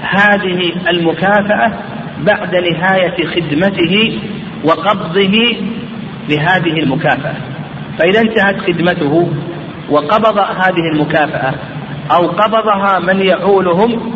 هذه 0.04 0.72
المكافأة 0.90 1.72
بعد 2.20 2.56
نهاية 2.56 3.26
خدمته 3.26 4.18
وقبضه 4.64 5.56
لهذه 6.28 6.78
المكافأة. 6.78 7.34
فإذا 7.98 8.20
انتهت 8.20 8.60
خدمته 8.60 9.32
وقبض 9.90 10.38
هذه 10.38 10.92
المكافأة 10.94 11.54
أو 12.10 12.26
قبضها 12.26 12.98
من 12.98 13.20
يعولهم 13.20 14.14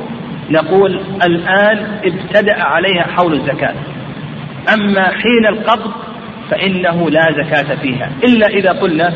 نقول 0.51 1.01
الآن 1.23 1.87
ابتدأ 2.05 2.63
عليها 2.63 3.03
حول 3.03 3.35
الزكاة. 3.35 3.75
أما 4.75 5.05
حين 5.05 5.47
القبض 5.53 5.93
فإنه 6.51 7.11
لا 7.11 7.27
زكاة 7.33 7.75
فيها. 7.75 8.11
إلا 8.25 8.47
إذا 8.47 8.73
قلنا 8.73 9.13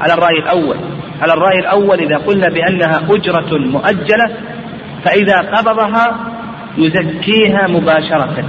على 0.00 0.14
الرأي 0.14 0.38
الأول 0.38 0.76
على 1.22 1.32
الرأي 1.32 1.58
الأول 1.58 2.00
إذا 2.00 2.16
قلنا 2.16 2.48
بأنها 2.48 3.00
أجرة 3.10 3.58
مؤجلة 3.58 4.30
فإذا 5.04 5.36
قبضها 5.38 6.32
يزكيها 6.78 7.68
مباشرة. 7.68 8.44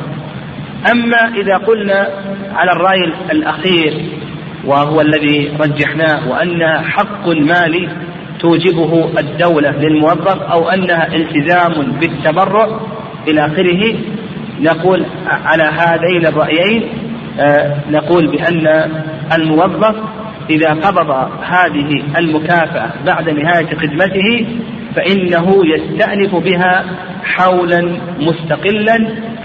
أما 0.92 1.28
إذا 1.36 1.58
قلنا 1.58 2.08
على 2.56 2.72
الرأي 2.72 3.14
الأخير 3.32 3.94
وهو 4.66 5.02
الذي 5.02 5.52
رجحناه 5.60 6.30
وأنها 6.30 6.82
حق 6.82 7.28
مالي 7.28 7.90
توجبه 8.40 9.20
الدولة 9.20 9.72
للموظف 9.72 10.42
أو 10.42 10.70
أنها 10.70 11.16
التزام 11.16 11.92
بالتبرع 11.92 12.80
إلى 13.28 13.46
آخره 13.46 13.96
نقول 14.60 15.06
على 15.28 15.64
هذين 15.64 16.26
الرأيين 16.26 16.90
آه، 17.40 17.78
نقول 17.92 18.28
بأن 18.28 18.92
الموظف 19.36 19.96
إذا 20.50 20.70
قبض 20.74 21.30
هذه 21.44 22.04
المكافأة 22.18 22.92
بعد 23.06 23.30
نهاية 23.30 23.76
خدمته 23.76 24.48
فإنه 24.96 25.62
يستأنف 25.66 26.36
بها 26.36 26.86
حولا 27.24 27.98
مستقلا 28.20 28.98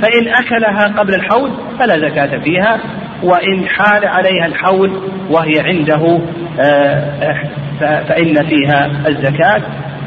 فإن 0.02 0.28
أكلها 0.28 0.88
قبل 0.98 1.14
الحول 1.14 1.50
فلا 1.78 1.98
زكاة 1.98 2.38
فيها 2.38 2.80
وإن 3.22 3.68
حال 3.68 4.06
عليها 4.06 4.46
الحول 4.46 4.90
وهي 5.30 5.60
عنده 5.60 6.20
آه، 6.60 7.34
فإن 7.80 8.34
فيها 8.34 9.08
الزكاة. 9.08 9.62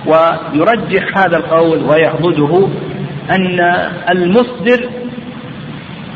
ويرجح 0.06 1.18
هذا 1.18 1.38
القول 1.38 1.84
ويعضده 1.84 2.68
أن 3.32 3.60
المصدر 4.10 4.90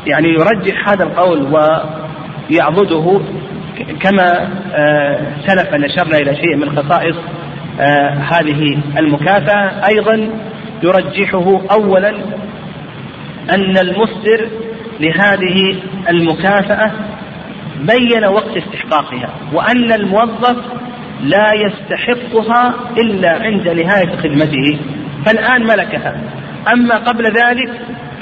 يعني 0.06 0.28
يرجح 0.28 0.88
هذا 0.88 1.04
القول 1.04 1.42
ويعضده 2.50 3.20
كما 4.00 4.48
آه، 4.74 5.20
سلف 5.46 5.74
نشرنا 5.74 6.16
إلى 6.16 6.36
شيء 6.36 6.56
من 6.56 6.76
خصائص 6.76 7.16
آه 7.16 7.35
هذه 8.32 8.78
المكافأة 8.98 9.88
أيضا 9.88 10.28
يرجحه 10.82 11.60
أولا 11.70 12.10
أن 13.50 13.78
المصدر 13.78 14.48
لهذه 15.00 15.76
المكافأة 16.08 16.92
بين 17.80 18.24
وقت 18.24 18.56
استحقاقها 18.56 19.30
وأن 19.52 19.92
الموظف 19.92 20.56
لا 21.22 21.52
يستحقها 21.54 22.74
إلا 22.98 23.30
عند 23.30 23.68
نهاية 23.68 24.16
خدمته 24.16 24.78
فالآن 25.26 25.62
ملكها. 25.62 26.20
أما 26.72 26.96
قبل 26.96 27.24
ذلك 27.24 27.70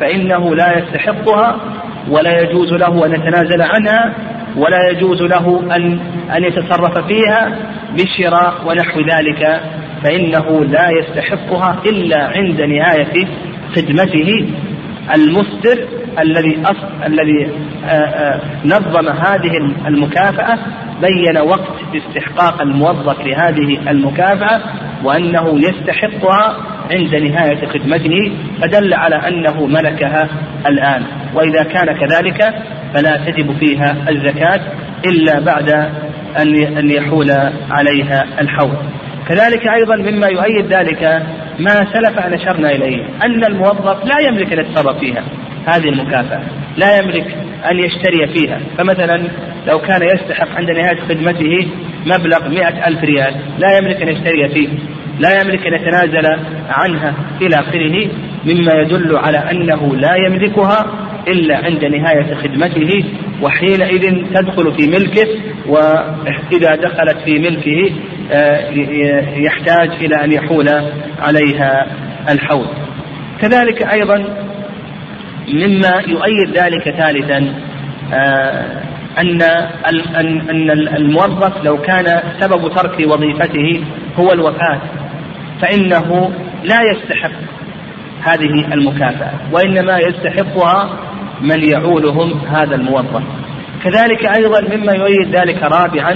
فإنه 0.01 0.55
لا 0.55 0.79
يستحقها 0.79 1.61
ولا 2.09 2.41
يجوز 2.41 2.73
له 2.73 3.07
أن 3.07 3.13
يتنازل 3.13 3.63
عنها 3.63 4.15
ولا 4.57 4.91
يجوز 4.91 5.23
له 5.23 5.77
أن 5.77 5.99
أن 6.37 6.45
يتصرف 6.45 7.07
فيها 7.07 7.57
بشراء 7.95 8.55
ونحو 8.67 9.01
ذلك 9.01 9.61
فإنه 10.03 10.65
لا 10.65 10.91
يستحقها 10.91 11.77
إلا 11.87 12.27
عند 12.27 12.61
نهاية 12.61 13.27
خدمته 13.77 14.49
المصدر 15.15 15.89
الذي 16.19 16.63
الذي 17.07 17.51
آه، 17.85 17.89
آه، 17.89 18.41
نظم 18.65 19.09
هذه 19.09 19.57
المكافأة 19.87 20.59
بين 21.01 21.39
وقت 21.39 21.73
استحقاق 21.95 22.63
الموظف 22.63 23.21
لهذه 23.27 23.91
المكافأة 23.91 24.61
وأنه 25.05 25.59
يستحقها 25.59 26.57
عند 26.91 27.15
نهاية 27.15 27.67
خدمته 27.67 28.33
فدل 28.63 28.95
على 28.95 29.17
أنه 29.17 29.67
ملكها 29.67 30.29
الآن. 30.67 31.03
وإذا 31.35 31.63
كان 31.63 31.99
كذلك 31.99 32.55
فلا 32.95 33.17
تجب 33.17 33.57
فيها 33.59 33.97
الزكاة 34.09 34.61
إلا 35.07 35.41
بعد 35.41 35.71
أن 36.79 36.91
يحول 36.91 37.31
عليها 37.71 38.25
الحول. 38.41 38.77
كذلك 39.29 39.63
أيضا 39.69 39.97
مما 39.97 40.27
يؤيد 40.27 40.73
ذلك 40.73 41.23
ما 41.59 41.75
سلف 41.93 42.19
أن 42.19 42.33
أشرنا 42.33 42.71
إليه 42.71 43.07
أن 43.23 43.45
الموظف 43.45 44.05
لا 44.05 44.19
يملك 44.19 44.53
أن 44.53 44.65
يتصرف 44.65 44.99
فيها. 44.99 45.25
هذه 45.67 45.89
المكافأة. 45.89 46.43
لا 46.77 46.99
يملك 46.99 47.37
أن 47.71 47.79
يشتري 47.79 48.27
فيها. 48.27 48.61
فمثلا 48.79 49.23
لو 49.67 49.79
كان 49.79 50.03
يستحق 50.03 50.49
عند 50.49 50.71
نهاية 50.71 51.01
خدمته 51.09 51.69
مبلغ 52.07 52.49
مئة 52.49 52.89
ألف 52.89 53.05
ريال 53.05 53.35
لا 53.59 53.79
يملك 53.79 54.03
أن 54.03 54.09
يشتري 54.09 54.49
فيه. 54.49 54.69
لا 55.19 55.41
يملك 55.41 55.67
أن 55.67 55.75
يتنازل 55.75 56.27
عنها 56.69 57.15
إلى 57.43 57.57
آخره 57.57 58.09
مما 58.45 58.73
يدل 58.73 59.17
على 59.17 59.39
أنه 59.39 59.97
لا 59.97 60.15
يملكها 60.27 61.04
إلا 61.29 61.57
عند 61.57 61.85
نهاية 61.85 62.35
خدمته 62.35 63.05
وحينئذ 63.43 64.33
تدخل 64.35 64.75
في 64.77 64.87
ملكه 64.87 65.29
وإذا 65.67 66.77
دخلت 66.77 67.17
في 67.25 67.39
ملكه 67.39 67.91
آه، 68.33 68.71
يحتاج 69.37 69.91
إلى 70.01 70.25
أن 70.25 70.33
يحول 70.33 70.69
عليها 71.19 71.87
الحول 72.31 72.67
كذلك 73.41 73.83
أيضا 73.83 74.17
مما 75.49 76.03
يؤيد 76.07 76.57
ذلك 76.57 76.91
ثالثا 76.91 77.55
آه، 78.15 78.83
أن 79.19 79.43
أن 80.17 80.71
الموظف 80.71 81.65
لو 81.65 81.79
كان 81.79 82.23
سبب 82.41 82.75
ترك 82.75 83.07
وظيفته 83.07 83.85
هو 84.17 84.33
الوفاة 84.33 84.81
فإنه 85.63 86.33
لا 86.65 86.81
يستحق 86.83 87.33
هذه 88.23 88.75
المكافأة 88.75 89.33
وإنما 89.53 89.99
يستحقها 89.99 90.99
من 91.41 91.65
يعولهم 91.65 92.33
هذا 92.33 92.75
الموظف. 92.75 93.23
كذلك 93.85 94.37
أيضا 94.39 94.61
مما 94.61 94.93
يؤيد 94.93 95.37
ذلك 95.37 95.63
رابعا 95.63 96.13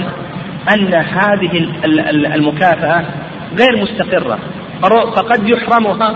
أن 0.73 0.93
هذه 0.93 1.69
المكافأة 2.35 3.05
غير 3.59 3.81
مستقرة. 3.81 4.39
فقد 5.15 5.49
يحرمها 5.49 6.15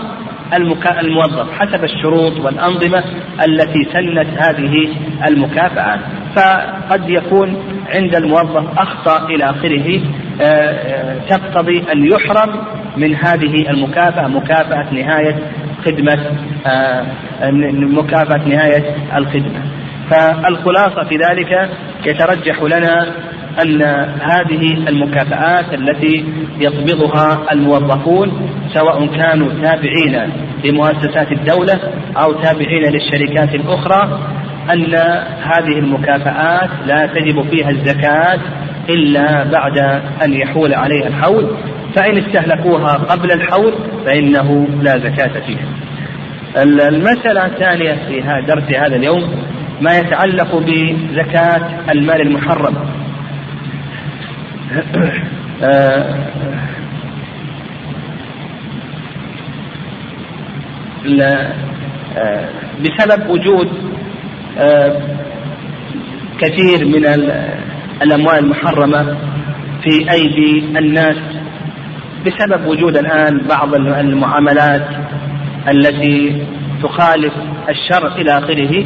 الموظف 1.00 1.52
حسب 1.58 1.84
الشروط 1.84 2.40
والأنظمة 2.40 3.04
التي 3.46 3.84
سنت 3.92 4.42
هذه 4.42 4.88
المكافأة. 5.28 5.98
فقد 6.36 7.08
يكون 7.08 7.56
عند 7.94 8.14
الموظف 8.14 8.78
أخطأ 8.78 9.26
إلى 9.26 9.50
آخره 9.50 10.00
آه، 10.40 10.44
آه، 10.44 11.18
تقتضي 11.28 11.84
أن 11.92 12.06
يحرم 12.12 12.64
من 12.96 13.14
هذه 13.14 13.70
المكافأة 13.70 14.26
مكافأة 14.26 14.94
نهاية 14.94 15.36
خدمة 15.84 16.18
آه، 16.66 17.04
مكافأة 17.72 18.48
نهاية 18.48 18.96
الخدمة. 19.16 19.62
فالخلاصة 20.10 21.04
في 21.04 21.16
ذلك 21.16 21.70
يترجح 22.06 22.62
لنا 22.62 23.06
أن 23.62 23.82
هذه 24.20 24.88
المكافآت 24.88 25.74
التي 25.74 26.24
يقبضها 26.58 27.52
الموظفون 27.52 28.50
سواء 28.74 29.06
كانوا 29.06 29.48
تابعين 29.62 30.30
لمؤسسات 30.64 31.32
الدولة 31.32 31.80
أو 32.16 32.32
تابعين 32.32 32.82
للشركات 32.82 33.54
الأخرى 33.54 34.20
أن 34.72 34.94
هذه 35.42 35.78
المكافآت 35.78 36.70
لا 36.86 37.06
تجب 37.06 37.50
فيها 37.50 37.70
الزكاة 37.70 38.40
إلا 38.88 39.44
بعد 39.44 39.78
أن 40.24 40.32
يحول 40.32 40.74
عليها 40.74 41.06
الحول. 41.06 41.56
فإن 41.94 42.18
استهلكوها 42.18 42.92
قبل 42.92 43.32
الحول 43.32 43.74
فإنه 44.06 44.68
لا 44.82 44.98
زكاة 44.98 45.40
فيها. 45.46 45.68
المسألة 46.88 47.46
الثانية 47.46 47.94
في 47.94 48.20
درس 48.46 48.74
هذا 48.76 48.96
اليوم 48.96 49.44
ما 49.80 49.98
يتعلق 49.98 50.56
بزكاة 50.56 51.90
المال 51.90 52.20
المحرم. 52.20 52.76
آه، 55.62 56.14
آه، 62.16 62.48
بسبب 62.80 63.30
وجود 63.30 63.68
آه، 64.58 65.02
كثير 66.40 66.86
من 66.86 67.06
الأموال 68.02 68.38
المحرمة 68.38 69.16
في 69.82 70.12
أيدي 70.12 70.78
الناس 70.78 71.16
بسبب 72.26 72.66
وجود 72.66 72.96
الآن 72.96 73.38
بعض 73.48 73.74
المعاملات 73.74 74.86
التي 75.68 76.46
تخالف 76.82 77.32
الشرع 77.68 78.16
إلى 78.16 78.38
آخره 78.38 78.84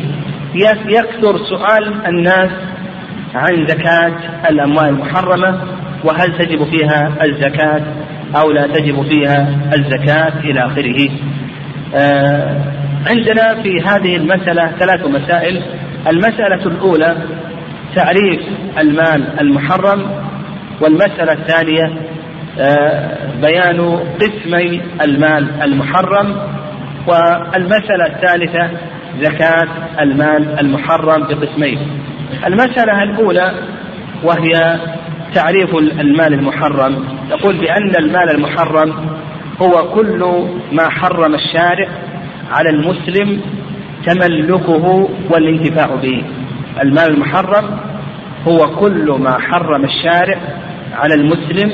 يكثر 0.88 1.38
سؤال 1.44 2.06
الناس 2.06 2.50
عن 3.34 3.66
زكاة 3.66 4.12
الأموال 4.50 4.88
المحرمة 4.88 5.60
وهل 6.04 6.38
تجب 6.38 6.64
فيها 6.64 7.12
الزكاة 7.22 7.82
أو 8.36 8.50
لا 8.50 8.66
تجب 8.66 9.02
فيها 9.02 9.48
الزكاة 9.74 10.32
إلى 10.44 10.66
آخره. 10.66 11.10
آه 11.94 12.64
عندنا 13.06 13.62
في 13.62 13.80
هذه 13.86 14.16
المسألة 14.16 14.70
ثلاث 14.78 15.06
مسائل. 15.06 15.62
المسألة 16.08 16.66
الأولى 16.66 17.16
تعريف 17.94 18.40
المال 18.78 19.40
المحرم 19.40 20.10
والمسألة 20.80 21.32
الثانية 21.32 21.92
بيان 23.42 24.00
قسمي 24.20 24.82
المال 25.02 25.62
المحرم 25.62 26.36
والمسألة 27.06 28.06
الثالثة 28.06 28.70
زكاة 29.20 29.68
المال 30.00 30.58
المحرم 30.60 31.22
بقسمين. 31.22 31.78
المسألة 32.46 33.02
الأولى 33.02 33.52
وهي 34.24 34.78
تعريف 35.34 35.74
المال 35.76 36.34
المحرم. 36.34 37.04
يقول 37.30 37.56
بأن 37.56 37.96
المال 37.98 38.30
المحرم 38.30 38.94
هو 39.62 39.94
كل 39.94 40.48
ما 40.72 40.88
حرم 40.88 41.34
الشارع 41.34 41.88
على 42.50 42.70
المسلم 42.70 43.40
تملكه 44.06 45.08
والانتفاع 45.30 45.94
به. 45.94 46.24
المال 46.82 47.10
المحرم 47.10 47.64
هو 48.48 48.58
كل 48.66 49.16
ما 49.20 49.38
حرم 49.38 49.84
الشارع 49.84 50.38
على 50.92 51.14
المسلم 51.14 51.72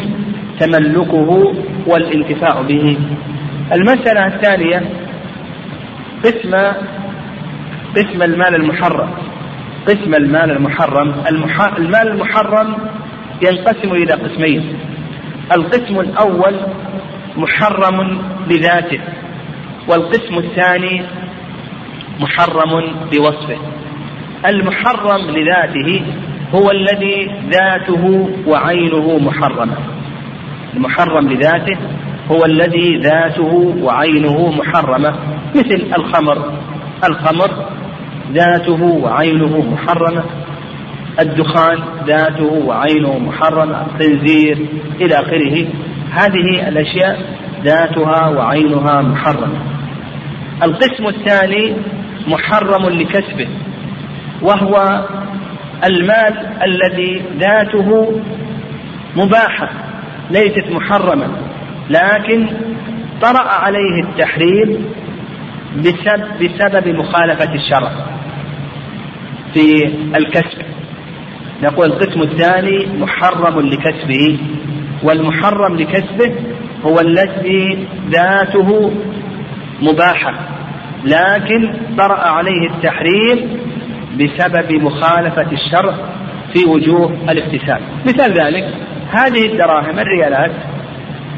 تملكه 0.61 1.55
والانتفاع 1.87 2.62
به. 2.62 2.99
المسألة 3.73 4.27
الثانية 4.27 4.83
قسم 6.25 6.55
قسم 7.97 8.23
المال 8.23 8.55
المحرم 8.55 9.11
قسم 9.87 10.14
المال 10.14 10.51
المحرم. 10.51 11.14
المال 11.79 12.09
المحرم 12.09 12.77
ينقسم 13.43 13.93
إلى 13.93 14.12
قسمين. 14.12 14.77
القسم 15.57 16.01
الأول 16.01 16.55
محرم 17.37 18.19
بذاته 18.49 19.01
والقسم 19.88 20.38
الثاني 20.38 21.03
محرم 22.21 22.95
بوصفه 23.12 23.59
المحرم 24.47 25.31
لذاته 25.31 26.03
هو 26.55 26.71
الذي 26.71 27.31
ذاته 27.51 28.29
وعينه 28.47 29.19
محرمة. 29.19 29.77
المحرم 30.77 31.29
لذاته 31.29 31.79
هو 32.31 32.45
الذي 32.45 33.01
ذاته 33.01 33.75
وعينه 33.83 34.51
محرمة 34.51 35.15
مثل 35.55 35.87
الخمر. 35.97 36.53
الخمر 37.05 37.51
ذاته 38.33 38.83
وعينه 38.83 39.59
محرمة 39.73 40.25
الدخان 41.21 41.79
ذاته 42.07 42.53
وعينه 42.67 43.19
محرمة 43.19 43.87
الخنزير 43.87 44.67
إلى 45.01 45.15
آخره. 45.15 45.67
هذه 46.11 46.69
الأشياء 46.69 47.19
ذاتها 47.65 48.29
وعينها 48.29 49.03
محرمة. 49.03 49.59
القسم 50.63 51.07
الثاني 51.07 51.77
محرم 52.29 52.89
لكسبه 52.89 53.49
وهو 54.43 55.05
المال 55.85 56.35
الذي 56.63 57.23
ذاته 57.39 58.21
مباحة. 59.17 59.84
ليست 60.31 60.71
محرمة 60.71 61.27
لكن 61.91 62.47
طرأ 63.23 63.49
عليه 63.49 64.03
التحريم 64.05 64.85
بسبب, 65.79 66.25
بسبب 66.43 66.89
مخالفة 66.89 67.55
الشرع 67.55 67.91
في 69.55 69.87
الكسب. 70.17 70.59
نقول 71.63 71.87
القسم 71.93 72.23
الثاني 72.23 72.87
محرم 73.01 73.61
لكسبه 73.61 74.39
والمحرم 75.03 75.77
لكسبه 75.77 76.35
هو 76.87 77.01
الذي 77.01 77.87
ذاته 78.11 78.93
مباحة 79.83 80.35
لكن 81.05 81.73
طرأ 81.99 82.19
عليه 82.29 82.71
التحريم 82.71 83.59
بسبب 84.21 84.73
مخالفة 84.73 85.53
الشرع 85.53 85.95
في 86.53 86.65
وجوه 86.69 87.13
الاكتساب 87.31 87.81
مثال 88.07 88.33
ذلك 88.41 88.75
هذه 89.14 89.46
الدراهم 89.46 89.98
الريالات 89.98 90.50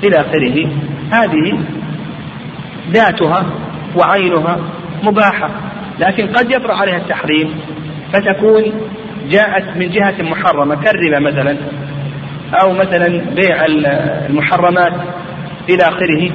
إلى 0.05 0.21
آخره 0.21 0.69
هذه 1.13 1.59
ذاتها 2.91 3.47
وعينها 3.97 4.59
مباحة 5.03 5.51
لكن 6.01 6.27
قد 6.27 6.51
يطرأ 6.51 6.75
عليها 6.75 6.97
التحريم 6.97 7.55
فتكون 8.13 8.65
جاءت 9.31 9.77
من 9.77 9.91
جهة 9.91 10.23
محرمة 10.23 10.75
كالربا 10.75 11.19
مثلا 11.19 11.57
أو 12.55 12.73
مثلا 12.73 13.35
بيع 13.35 13.65
المحرمات 13.67 14.93
إلى 15.69 15.83
آخره 15.83 16.31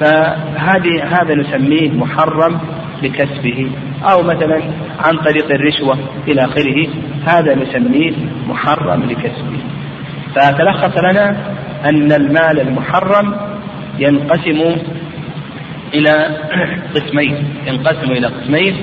فهذه 0.00 1.04
هذا 1.04 1.34
نسميه 1.34 1.90
محرم 1.90 2.60
لكسبه 3.02 3.70
أو 4.02 4.22
مثلا 4.22 4.62
عن 4.98 5.16
طريق 5.16 5.50
الرشوة 5.50 5.98
إلى 6.28 6.44
آخره 6.44 6.88
هذا 7.26 7.54
نسميه 7.54 8.12
محرم 8.48 9.02
لكسبه. 9.02 9.75
فتلخص 10.36 10.98
لنا 10.98 11.36
أن 11.84 12.12
المال 12.12 12.60
المحرم 12.60 13.36
ينقسم 13.98 14.76
إلى 15.94 16.12
قسمين 16.94 17.44
ينقسم 17.66 18.10
إلى 18.10 18.26
قسمين. 18.26 18.74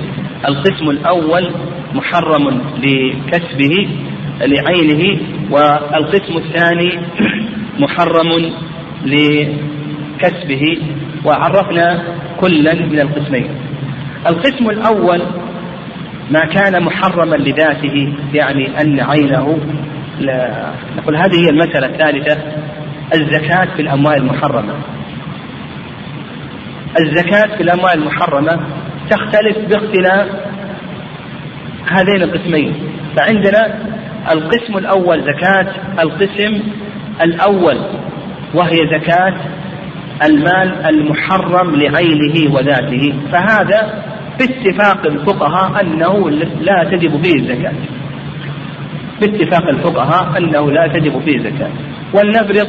القسم 0.48 0.90
الأول 0.90 1.50
محرم 1.94 2.60
لكسبه 2.76 3.88
لعينه 4.40 5.20
والقسم 5.50 6.36
الثاني 6.36 6.98
محرم 7.78 8.52
لكسبه. 9.06 10.78
وعرفنا 11.24 12.02
كلا 12.40 12.74
من 12.74 13.00
القسمين. 13.00 13.48
القسم 14.26 14.70
الأول 14.70 15.22
ما 16.30 16.44
كان 16.44 16.82
محرما 16.82 17.36
لذاته 17.36 18.14
يعني 18.34 18.80
أن 18.80 19.00
عينه 19.00 19.58
نقول 20.96 21.16
هذه 21.16 21.36
هي 21.36 21.50
المسألة 21.50 21.86
الثالثة 21.86 22.42
الزكاة 23.14 23.76
في 23.76 23.82
الأموال 23.82 24.16
المحرمة. 24.16 24.74
الزكاة 27.00 27.56
في 27.56 27.62
الأموال 27.62 27.92
المحرمة 27.94 28.66
تختلف 29.10 29.58
باختلاف 29.68 30.28
هذين 31.90 32.22
القسمين. 32.22 32.74
فعندنا 33.16 33.74
القسم 34.32 34.78
الأول 34.78 35.22
زكاة 35.22 35.66
القسم 36.02 36.62
الأول 37.22 37.78
وهي 38.54 38.78
زكاة 39.00 39.34
المال 40.26 40.86
المحرم 40.86 41.76
لعينه 41.76 42.54
وذاته. 42.54 43.14
فهذا 43.32 44.04
باتفاق 44.38 45.06
الفقهاء 45.06 45.80
أنه 45.80 46.30
لا 46.60 46.84
تجب 46.90 47.22
فيه 47.22 47.34
الزكاة. 47.34 47.72
باتفاق 49.26 49.68
الفقهاء 49.68 50.38
أنه 50.38 50.70
لا 50.70 50.86
تجب 50.86 51.20
فيه 51.20 51.36
الزكاة 51.36 51.70
ولنفرض 52.14 52.68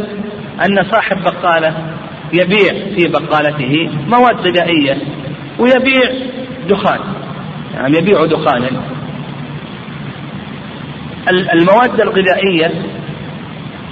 أن 0.66 0.84
صاحب 0.92 1.24
بقالة 1.24 1.76
يبيع 2.34 2.74
في 2.96 3.08
بقالته 3.08 3.90
مواد 4.08 4.36
غذائية 4.48 4.98
ويبيع 5.60 6.12
دخان. 6.70 7.00
يعني 7.74 7.98
يبيع 7.98 8.26
دخانا 8.26 8.70
المواد 11.30 12.02
الغذائية 12.02 12.72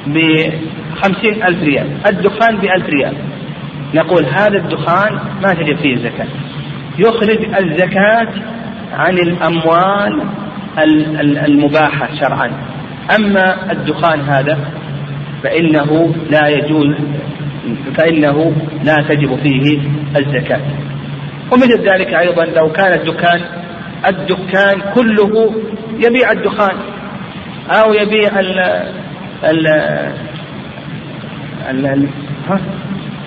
بخمسين 0.07 1.43
ألف 1.43 1.63
ريال 1.63 1.87
الدخان 2.07 2.57
بألف 2.57 2.89
ريال. 2.89 3.13
نقول 3.93 4.25
هذا 4.25 4.57
الدخان 4.57 5.19
ما 5.41 5.53
تجب 5.53 5.77
فيه 5.77 5.93
الزكاة 5.93 6.27
يخرج 6.99 7.45
الزكاة 7.63 8.27
عن 8.93 9.17
الأموال 9.17 10.23
المباحة 10.77 12.09
شرعا. 12.19 12.51
أما 13.15 13.71
الدخان 13.71 14.21
هذا 14.21 14.57
فإنه 15.43 16.15
لا 16.29 16.47
يجوز 16.47 16.95
فإنه 17.97 18.55
لا 18.83 18.95
تجب 19.09 19.35
فيه 19.35 19.79
الزكاة. 20.17 20.61
ومثل 21.51 21.89
ذلك 21.89 22.13
أيضا 22.13 22.45
لو 22.45 22.71
كان 22.71 22.99
الدكان 22.99 23.41
الدكان 24.07 24.81
كله 24.95 25.53
يبيع 25.97 26.31
الدخان 26.31 26.75
أو 27.69 27.93
يبيع 27.93 28.39
ال 28.39 28.59
ال 29.43 29.67
ال 31.69 32.07
ها؟ 32.49 32.59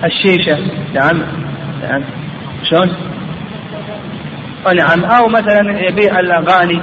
الشيشة. 0.05 0.57
نعم 0.93 1.21
نعم. 1.81 2.03
شلون؟ 2.63 2.89
نعم 4.75 5.05
أو 5.05 5.27
مثلا 5.27 5.87
يبيع 5.87 6.19
الأغاني. 6.19 6.81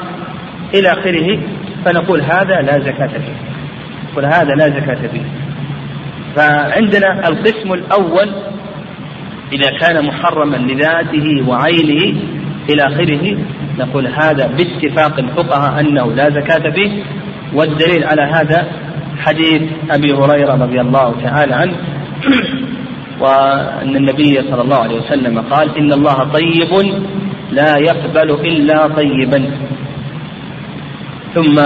إلى 0.74 0.92
آخره 0.92 1.40
فنقول 1.84 2.22
هذا 2.22 2.60
لا 2.62 2.78
زكاة 2.78 3.06
فيه. 3.06 3.37
نقول 4.12 4.24
هذا 4.24 4.54
لا 4.54 4.68
زكاة 4.68 5.08
فيه. 5.08 5.22
فعندنا 6.37 7.28
القسم 7.28 7.72
الأول 7.72 8.28
إذا 9.52 9.70
كان 9.80 10.04
محرما 10.04 10.56
لذاته 10.56 11.48
وعينه 11.48 12.20
إلى 12.70 12.82
آخره 12.82 13.38
نقول 13.78 14.06
هذا 14.06 14.46
باتفاق 14.46 15.18
الفقهاء 15.18 15.80
أنه 15.80 16.12
لا 16.12 16.30
زكاة 16.30 16.70
فيه. 16.70 17.02
والدليل 17.54 18.04
على 18.04 18.22
هذا 18.22 18.66
حديث 19.18 19.62
أبي 19.90 20.12
هريرة 20.12 20.52
رضي 20.52 20.80
الله 20.80 21.14
تعالى 21.22 21.54
عنه. 21.54 21.74
وأن 23.22 23.96
النبي 23.96 24.34
صلى 24.50 24.62
الله 24.62 24.76
عليه 24.76 25.00
وسلم 25.00 25.40
قال 25.40 25.78
إن 25.78 25.92
الله 25.92 26.24
طيب 26.24 26.94
لا 27.50 27.76
يقبل 27.76 28.30
إلا 28.30 28.88
طيبا. 28.88 29.50
ثم 31.35 31.57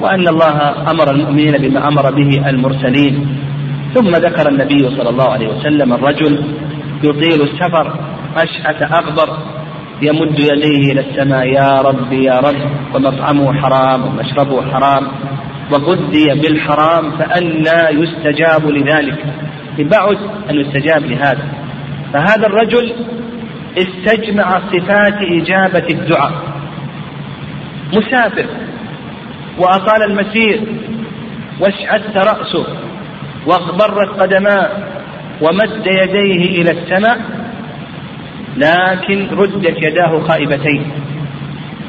وأن 0.00 0.28
الله 0.28 0.56
أمر 0.90 1.10
المؤمنين 1.10 1.58
بما 1.58 1.88
أمر 1.88 2.10
به 2.10 2.50
المرسلين. 2.50 3.36
ثم 3.94 4.10
ذكر 4.10 4.48
النبي 4.48 4.96
صلى 4.96 5.10
الله 5.10 5.28
عليه 5.30 5.48
وسلم 5.48 5.92
الرجل 5.92 6.44
يطيل 7.02 7.42
السفر 7.42 7.86
أشعث 8.36 8.92
أغبر 8.92 9.28
يمد 10.02 10.38
يديه 10.38 10.92
إلى 10.92 11.00
السماء 11.00 11.46
يا 11.46 11.80
رب 11.80 12.12
يا 12.12 12.38
رب 12.38 12.60
ومطعمه 12.94 13.52
حرام 13.52 14.00
ومشربه 14.06 14.72
حرام 14.72 15.08
وغذي 15.72 16.26
بالحرام 16.42 17.10
فأنى 17.18 18.02
يستجاب 18.02 18.66
لذلك. 18.66 19.24
بعد 19.78 20.18
أن 20.50 20.54
يستجاب 20.56 21.02
لهذا. 21.06 21.44
فهذا 22.12 22.46
الرجل 22.46 22.92
استجمع 23.78 24.60
صفات 24.72 25.18
إجابة 25.22 25.86
الدعاء. 25.90 26.49
مسافر. 27.92 28.46
وأطال 29.58 30.02
المسير 30.10 30.60
واشعث 31.60 32.16
رأسه 32.16 32.66
واغبرت 33.46 34.20
قدماه 34.20 34.70
ومد 35.40 35.86
يديه 35.86 36.62
إلى 36.62 36.70
السماء 36.70 37.18
لكن 38.56 39.28
ردت 39.32 39.76
يداه 39.82 40.20
خائبتين 40.28 40.82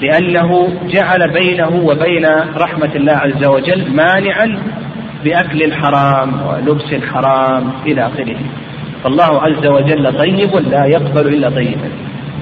لأنه 0.02 0.74
جعل 0.88 1.34
بينه 1.34 1.82
وبين 1.86 2.26
رحمة 2.58 2.90
الله 2.96 3.14
عز 3.14 3.46
وجل 3.46 3.92
مانعا 3.96 4.60
بأكل 5.24 5.64
الحرام 5.64 6.48
ولبس 6.48 6.94
الحرام 6.94 7.72
إلى 7.86 8.08
آخره. 8.08 8.38
فالله 9.04 9.42
عز 9.42 9.68
وجل 9.68 10.18
طيب 10.18 10.56
لا 10.56 10.86
يقبل 10.86 11.28
إلا 11.28 11.50
طيبا. 11.50 11.90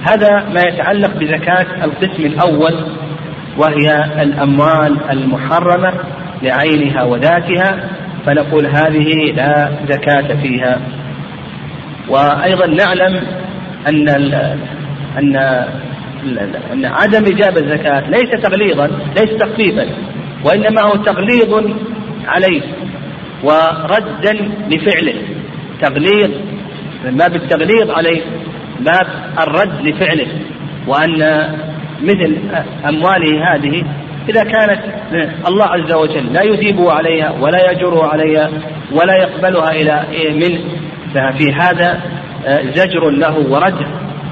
هذا 0.03 0.49
ما 0.53 0.61
يتعلق 0.61 1.13
بزكاة 1.17 1.85
القسم 1.85 2.25
الأول 2.25 2.73
وهي 3.59 4.05
الأموال 4.23 4.97
المحرمة 5.11 5.93
لعينها 6.41 7.03
وذاتها 7.03 7.89
فنقول 8.25 8.65
هذه 8.65 9.31
لا 9.35 9.71
زكاة 9.89 10.41
فيها. 10.41 10.79
وأيضا 12.09 12.65
نعلم 12.65 13.21
أن 13.87 14.09
أن 15.17 15.35
أن 16.73 16.85
عدم 16.85 17.25
إجابة 17.25 17.61
الزكاة 17.61 18.09
ليس 18.09 18.41
تغليظا 18.43 18.87
ليس 19.17 19.29
تخفيفا 19.39 19.85
وإنما 20.45 20.81
هو 20.81 20.95
تغليظ 20.95 21.73
عليه 22.27 22.61
وردا 23.43 24.33
لفعله. 24.69 25.15
تغليظ 25.81 26.31
من 27.05 27.17
باب 27.17 27.35
التغليظ 27.35 27.91
عليه 27.91 28.21
باب 28.79 29.07
الرد 29.39 29.81
لفعله 29.81 30.27
وأن 30.87 31.21
مثل 32.01 32.37
أمواله 32.89 33.53
هذه 33.53 33.83
إذا 34.29 34.43
كانت 34.43 34.79
الله 35.47 35.65
عز 35.65 35.91
وجل 35.93 36.33
لا 36.33 36.43
يثيبه 36.43 36.91
عليها 36.91 37.31
ولا 37.31 37.71
يجره 37.71 38.05
عليها 38.05 38.49
ولا 38.91 39.15
يقبلها 39.15 39.71
إلى 39.71 40.03
منه 40.33 40.59
ففي 41.13 41.53
هذا 41.53 42.01
زجر 42.75 43.09
له 43.09 43.37
ورد 43.49 43.85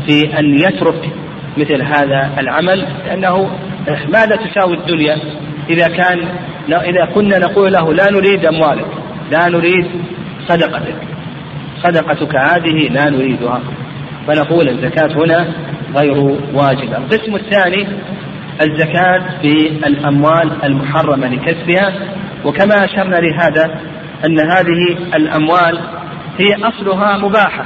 في 0.05 0.39
أن 0.39 0.59
يترك 0.59 1.09
مثل 1.57 1.81
هذا 1.81 2.31
العمل 2.39 2.87
لأنه 3.07 3.49
ماذا 4.09 4.35
تساوي 4.35 4.77
الدنيا؟ 4.77 5.17
إذا 5.69 5.87
كان 5.87 6.19
إذا 6.69 7.05
كنا 7.15 7.39
نقول 7.39 7.73
له 7.73 7.93
لا 7.93 8.11
نريد 8.11 8.45
أموالك 8.45 8.87
لا 9.31 9.49
نريد 9.49 9.87
صدقتك 10.47 10.95
صدقتك 11.83 12.35
هذه 12.35 12.89
لا 12.89 13.09
نريدها 13.09 13.61
فنقول 14.27 14.69
الزكاة 14.69 15.23
هنا 15.23 15.47
غير 15.95 16.17
واجبة 16.53 16.97
القسم 16.97 17.35
الثاني 17.35 17.87
الزكاة 18.61 19.23
في 19.41 19.67
الأموال 19.87 20.51
المحرمة 20.63 21.27
لكسبها. 21.27 21.93
وكما 22.45 22.85
أشرنا 22.85 23.15
لهذا 23.15 23.79
أن 24.25 24.39
هذه 24.39 24.97
الأموال 25.15 25.79
هي 26.39 26.55
أصلها 26.55 27.17
مباحة 27.17 27.65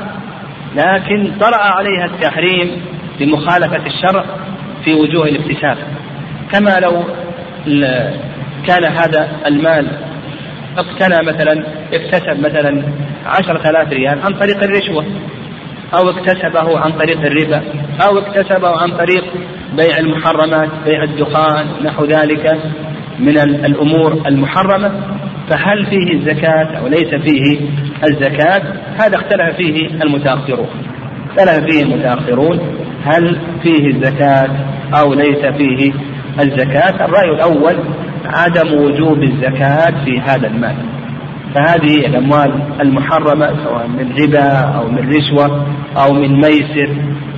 لكن 0.76 1.32
طرأ 1.40 1.58
عليها 1.58 2.06
التحريم 2.06 2.82
بمخالفة 3.20 3.86
الشرع 3.86 4.26
في 4.84 4.94
وجوه 4.94 5.26
الاكتساب. 5.28 5.78
كما 6.52 6.80
لو 6.80 7.04
كان 8.68 8.84
هذا 8.84 9.30
المال 9.46 9.88
اقتنى 10.78 11.28
مثلا 11.28 11.66
اكتسب 11.94 12.40
مثلا 12.40 12.84
عشرة 13.26 13.70
آلاف 13.70 13.94
ريال 13.94 14.20
عن 14.20 14.34
طريق 14.34 14.64
الرشوة. 14.64 15.06
أو 15.94 16.10
اكتسبه 16.10 16.80
عن 16.80 16.92
طريق 16.92 17.20
الربا 17.20 17.64
أو 18.06 18.18
اكتسبه 18.18 18.82
عن 18.82 18.92
طريق 18.92 19.24
بيع 19.78 19.98
المحرمات 19.98 20.70
بيع 20.86 21.04
الدخان 21.04 21.66
نحو 21.84 22.06
ذلك 22.06 22.60
من 23.20 23.40
الأمور 23.40 24.28
المحرمة. 24.28 24.92
فهل 25.50 25.86
فيه 25.86 26.14
الزكاة 26.14 26.78
أو 26.80 26.88
ليس 26.88 27.16
فيه 27.16 27.60
الزكاة؟ 28.04 28.62
هذا 29.02 29.16
اختلف 29.16 29.56
فيه 29.58 29.88
المتأخرون. 29.88 30.70
اختلف 31.30 31.66
فيه 31.66 31.84
المتأخرون 31.84 32.60
هل 33.06 33.40
فيه 33.64 33.88
الزكاة 33.88 34.50
أو 34.94 35.14
ليس 35.14 35.46
فيه 35.46 35.94
الزكاة. 36.40 37.06
الرأي 37.06 37.30
الأول 37.36 37.76
عدم 38.26 38.74
وجوب 38.74 39.24
الزكاة 39.24 40.04
في 40.06 40.20
هذا 40.20 40.48
المال. 40.48 40.76
فهذه 41.56 41.96
الأموال 41.96 42.62
المحرمة 42.82 43.64
سواء 43.64 43.88
من 43.88 44.14
ربا 44.22 44.50
أو 44.52 44.88
من 44.88 45.10
رشوة 45.10 45.68
أو 45.98 46.14
من 46.14 46.36
ميسر 46.36 46.90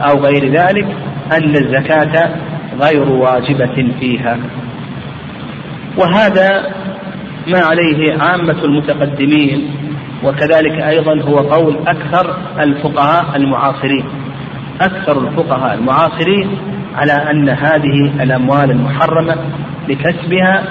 أو 0.01 0.19
غير 0.19 0.51
ذلك 0.51 0.87
أن 1.31 1.55
الزكاة 1.55 2.35
غير 2.81 3.09
واجبة 3.09 3.93
فيها. 3.99 4.39
وهذا 5.97 6.73
ما 7.47 7.59
عليه 7.59 8.17
عامة 8.19 8.63
المتقدمين 8.63 9.69
وكذلك 10.23 10.81
أيضا 10.81 11.21
هو 11.21 11.37
قول 11.37 11.77
أكثر 11.87 12.37
الفقهاء 12.59 13.35
المعاصرين. 13.35 14.05
أكثر 14.81 15.27
الفقهاء 15.27 15.73
المعاصرين 15.73 16.57
على 16.95 17.13
أن 17.13 17.49
هذه 17.49 18.23
الأموال 18.23 18.71
المحرمة 18.71 19.35
لكسبها 19.89 20.63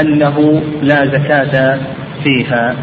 أنه 0.00 0.62
لا 0.82 1.06
زكاة 1.06 1.80
فيها. 2.24 2.76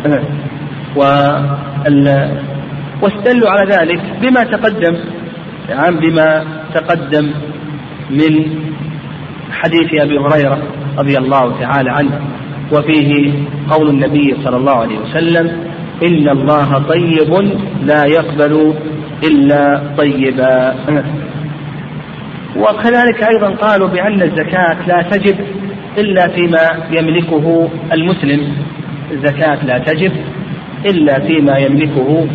واستدلوا 3.02 3.50
على 3.50 3.71
ذلك 3.76 4.02
بما 4.21 4.43
تقدم 4.43 4.95
يعني 5.69 5.95
بما 5.95 6.45
تقدم 6.73 7.32
من 8.10 8.45
حديث 9.52 10.02
أبي 10.02 10.17
هريرة 10.19 10.60
رضي 10.97 11.17
الله 11.17 11.60
تعالى 11.60 11.91
عنه. 11.91 12.21
وفيه 12.71 13.34
قول 13.69 13.89
النبي 13.89 14.36
صلى 14.43 14.58
الله 14.58 14.76
عليه 14.76 15.00
وسلم 15.00 15.47
إن 16.04 16.30
الله 16.30 16.80
طيب 16.80 17.52
لا 17.84 18.06
يقبل 18.06 18.73
إلا 19.23 19.82
طيبا. 19.97 20.76
وكذلك 22.58 23.23
أيضا 23.23 23.50
قالوا 23.56 23.88
بأن 23.88 24.21
الزكاة 24.21 24.78
لا 24.88 25.02
تجب 25.02 25.36
إلا 25.97 26.28
فيما 26.28 26.69
يملكه 26.91 27.69
المسلم. 27.93 28.54
الزكاة 29.12 29.65
لا 29.65 29.78
تجب 29.78 30.12
إلا 30.86 31.20
فيما 31.20 31.58
يملكه 31.58 32.28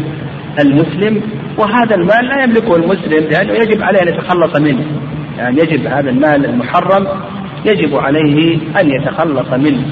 المسلم 0.60 1.22
وهذا 1.58 1.94
المال 1.94 2.28
لا 2.28 2.42
يملكه 2.42 2.76
المسلم 2.76 3.28
لأنه 3.30 3.52
يجب 3.52 3.82
عليه 3.82 4.02
أن 4.02 4.08
يتخلص 4.08 4.60
منه. 4.60 4.86
يعني 5.38 5.56
يجب 5.58 5.86
هذا 5.86 6.10
المال 6.10 6.44
المحرم 6.44 7.06
يجب 7.64 7.96
عليه 7.96 8.58
أن 8.80 8.90
يتخلص 8.90 9.52
منه 9.52 9.84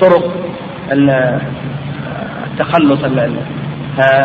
بطرق 0.00 0.32
التخلص 2.52 3.04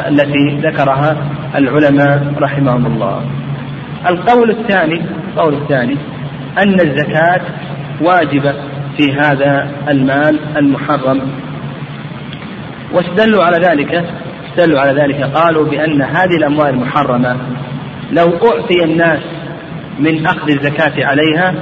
التي 0.08 0.60
ذكرها 0.62 1.18
العلماء 1.56 2.34
رحمهم 2.38 2.86
الله. 2.86 3.26
القول 4.10 4.50
الثاني 4.50 5.02
القول 5.28 5.54
الثاني 5.54 5.98
أن 6.58 6.74
الزكاة 6.74 7.42
واجبة. 8.02 8.71
في 9.02 9.14
هذا 9.14 9.72
المال 9.88 10.40
المحرم. 10.58 11.22
واستدلوا 12.94 13.44
على 13.44 13.58
ذلك 13.58 14.06
استدلوا 14.50 14.80
على 14.80 15.02
ذلك 15.02 15.24
قالوا 15.24 15.66
بأن 15.66 16.02
هذه 16.02 16.38
الأموال 16.38 16.70
المحرمة 16.70 17.38
لو 18.12 18.26
أعطي 18.26 18.84
الناس 18.84 19.20
من 20.00 20.28
أخذ 20.28 20.50
الزكاة 20.50 21.06
عليها 21.06 21.56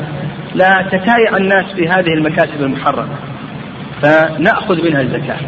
لا 0.56 0.90
تتايع 0.92 1.38
الناس 1.38 1.66
في 1.76 1.88
هذه 1.88 2.14
المكاسب 2.18 2.62
المحرمة. 2.62 3.16
فنأخذ 4.02 4.84
منها 4.84 5.02
الزكاة. 5.02 5.40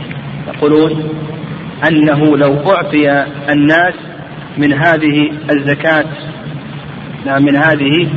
يقولون 0.48 1.10
أنه 1.88 2.38
لو 2.38 2.72
أعطي 2.72 3.26
الناس 3.50 3.94
من 4.58 4.74
هذه 4.74 5.32
الزكاة 5.52 6.06
من 7.26 7.56
هذه 7.56 8.10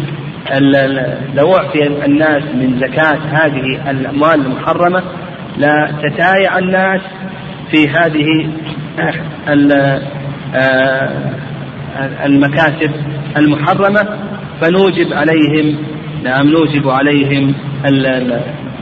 لو 1.35 1.57
أعطي 1.57 1.87
الناس 1.87 2.43
من 2.43 2.81
زكاة 2.81 3.19
هذه 3.33 3.91
الأموال 3.91 4.47
المحرمة 4.47 5.03
لا 5.59 5.95
تتايع 6.03 6.59
الناس 6.59 7.01
في 7.71 7.89
هذه 7.89 8.51
آه، 10.55 11.11
المكاسب 12.25 12.91
المحرمة 13.37 14.19
فنوجب 14.61 15.13
عليهم 15.13 15.77
نعم 16.25 16.47
نوجب 16.47 16.89
عليهم 16.89 17.55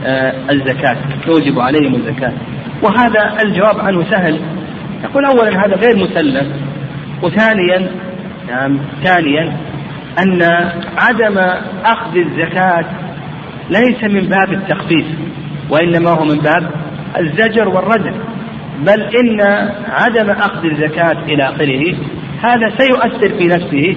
آه، 0.05 0.33
الزكاة 0.51 0.97
نوجب 1.27 1.59
عليهم 1.59 1.95
الزكاة. 1.95 2.33
وهذا 2.81 3.37
الجواب 3.45 3.79
عنه 3.79 4.03
سهل. 4.09 4.39
يقول 5.03 5.25
أولا 5.25 5.65
هذا 5.65 5.75
غير 5.75 5.95
مسلم 5.95 6.51
وثانيا 7.21 7.91
نعم 8.47 8.79
ثانيا 9.03 9.57
أن 10.19 10.43
عدم 10.97 11.37
أخذ 11.85 12.17
الزكاة 12.17 12.85
ليس 13.69 14.03
من 14.03 14.29
باب 14.29 14.53
التخفيف 14.53 15.05
وإنما 15.69 16.09
هو 16.09 16.23
من 16.23 16.37
باب 16.37 16.69
الزجر 17.19 17.69
والردع 17.69 18.11
بل 18.79 19.01
إن 19.01 19.41
عدم 19.89 20.29
أخذ 20.29 20.65
الزكاة 20.65 21.23
إلى 21.23 21.43
آخره 21.43 21.95
هذا 22.41 22.69
سيؤثر 22.77 23.37
في 23.37 23.47
نفسه 23.47 23.95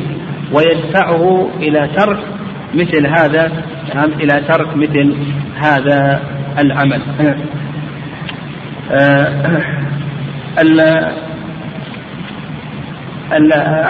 ويدفعه 0.52 1.50
إلى 1.60 1.88
ترك 1.96 2.18
مثل 2.74 3.06
هذا 3.06 3.52
نعم 3.94 4.12
إلى 4.12 4.44
ترك 4.48 4.76
مثل 4.76 5.16
هذا 5.56 6.20
العمل. 6.58 7.02
آه، 8.92 9.32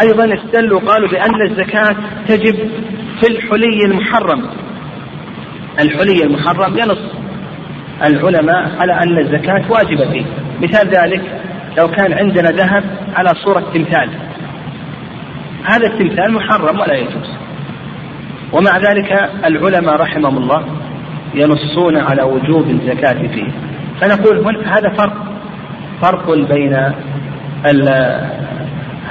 أيضا 0.03 0.34
استدلوا 0.34 0.80
قالوا 0.80 1.09
بأن 1.09 1.43
الزكاة 1.51 1.97
تجب 2.28 2.70
في 3.20 3.30
الحلي 3.30 3.84
المحرم. 3.84 4.43
الحلي 5.80 6.22
المحرم 6.22 6.78
ينص 6.78 6.99
العلماء 8.05 8.70
على 8.80 8.93
أن 8.93 9.18
الزكاة 9.18 9.70
واجبة 9.70 10.11
فيه. 10.11 10.24
مثال 10.62 10.89
ذلك 10.89 11.22
لو 11.78 11.89
كان 11.89 12.12
عندنا 12.12 12.51
ذهب 12.51 12.84
على 13.16 13.28
صورة 13.45 13.61
تمثال. 13.74 14.11
هذا 15.64 15.87
التمثال 15.87 16.32
محرم 16.32 16.80
ولا 16.80 16.95
يجوز. 16.95 17.30
ومع 18.53 18.78
ذلك 18.78 19.30
العلماء 19.45 19.97
رحمهم 19.97 20.37
الله 20.37 20.66
ينصون 21.34 21.97
على 21.97 22.22
وجوب 22.22 22.70
الزكاة 22.70 23.28
فيه. 23.28 23.53
فنقول 24.01 24.66
هذا 24.66 24.91
فرق. 24.99 25.26
فرق 26.03 26.30
بين 26.30 26.93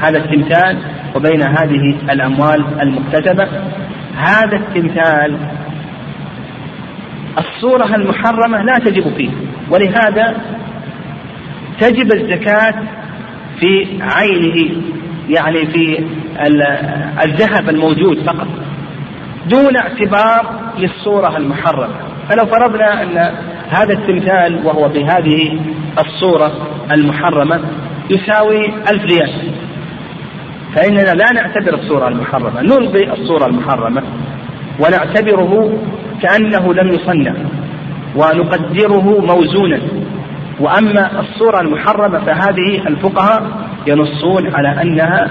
هذا 0.01 0.17
التمثال 0.17 0.77
وبين 1.15 1.41
هذه 1.41 1.97
الأموال 2.11 2.65
المكتسبة. 2.81 3.47
هذا 4.17 4.57
التمثال 4.57 5.37
الصورة 7.37 7.95
المحرمة 7.95 8.63
لا 8.63 8.77
تجب 8.77 9.13
فيه 9.17 9.29
ولهذا 9.69 10.35
تجب 11.79 12.13
الزكاة 12.13 12.73
في 13.59 13.99
عينه 14.01 14.81
يعني 15.29 15.65
في 15.65 16.05
الذهب 17.25 17.69
الموجود 17.69 18.19
فقط 18.19 18.47
دون 19.49 19.77
اعتبار 19.77 20.59
للصورة 20.77 21.37
المحرمة. 21.37 21.95
فلو 22.29 22.45
فرضنا 22.45 23.03
أن 23.03 23.35
هذا 23.69 23.93
التمثال 23.93 24.65
وهو 24.65 24.89
بهذه 24.89 25.59
الصورة 25.99 26.51
المحرمة 26.91 27.59
يساوي 28.09 28.65
ألف 28.65 29.03
ريال. 29.03 29.54
فإننا 30.75 31.13
لا 31.13 31.31
نعتبر 31.31 31.73
الصورة 31.73 32.07
المحرمة 32.07 32.61
نلغي 32.61 33.13
الصورة 33.13 33.45
المحرمة 33.45 34.03
ونعتبره 34.79 35.79
كأنه 36.21 36.73
لم 36.73 36.87
يصنع 36.87 37.33
ونقدره 38.15 39.19
موزونا. 39.19 39.81
وأما 40.59 41.19
الصورة 41.19 41.61
المحرمة 41.61 42.19
فهذه 42.19 42.87
الفقهاء 42.87 43.43
ينصون 43.87 44.55
على 44.55 44.81
أنها 44.81 45.27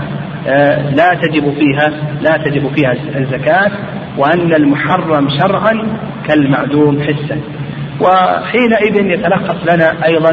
آه، 0.46 0.90
لا 0.90 1.14
تجب 1.14 1.54
فيها 1.58 1.90
لا 2.20 2.36
تجب 2.36 2.70
فيها 2.76 2.92
الزكاة 3.16 3.70
وأن 4.18 4.54
المحرم 4.54 5.28
شرعا 5.28 5.98
كالمعدوم 6.28 7.02
حسا. 7.02 7.40
وحينئذ 8.00 9.06
يتلخص 9.06 9.56
لنا 9.74 10.06
أيضا 10.06 10.30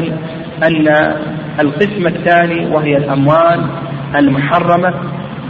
أن 0.66 1.14
القسم 1.60 2.06
الثاني 2.06 2.66
وهي 2.66 2.96
الأموال 2.96 3.66
المحرمة 4.16 4.94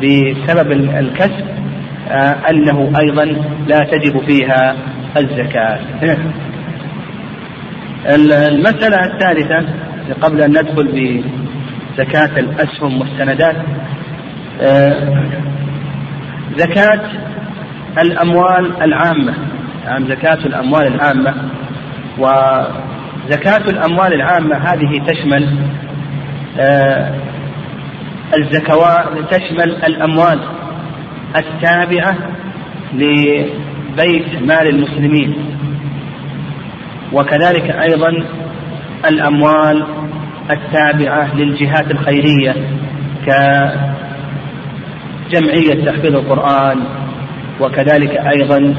بسبب 0.02 0.72
الكسب 0.72 1.46
آه، 2.08 2.36
أنه 2.50 2.92
أيضا 2.98 3.24
لا 3.66 3.78
تجب 3.78 4.20
فيها 4.26 4.76
الزكاة. 5.16 5.78
المسألة 8.06 9.04
الثالثة 9.04 9.66
قبل 10.20 10.42
أن 10.42 10.50
ندخل 10.50 10.88
بزكاة 11.96 12.38
الأسهم 12.38 13.00
والسندات 13.00 13.56
آه، 14.60 15.24
زكاة 16.56 17.00
الأموال 18.02 18.82
العامة 18.82 19.34
يعني 19.84 20.08
زكاة 20.08 20.34
الأموال 20.46 20.86
العامة. 20.94 21.34
وزكاة 22.18 23.70
الأموال 23.70 24.12
العامة 24.14 24.56
هذه 24.56 25.02
تشمل 25.06 25.58
آه، 26.60 27.14
الزكوات 28.36 29.34
تشمل 29.34 29.84
الأموال 29.84 30.40
التابعة 31.36 32.16
لبيت 32.94 34.42
مال 34.42 34.68
المسلمين. 34.68 35.36
وكذلك 37.12 37.70
أيضا 37.70 38.24
الأموال 39.08 39.86
التابعة 40.50 41.34
للجهات 41.36 41.90
الخيرية 41.90 42.54
كجمعية 45.30 45.84
تحفيظ 45.84 46.14
القرآن 46.16 46.78
وكذلك 47.60 48.10
أيضا 48.10 48.74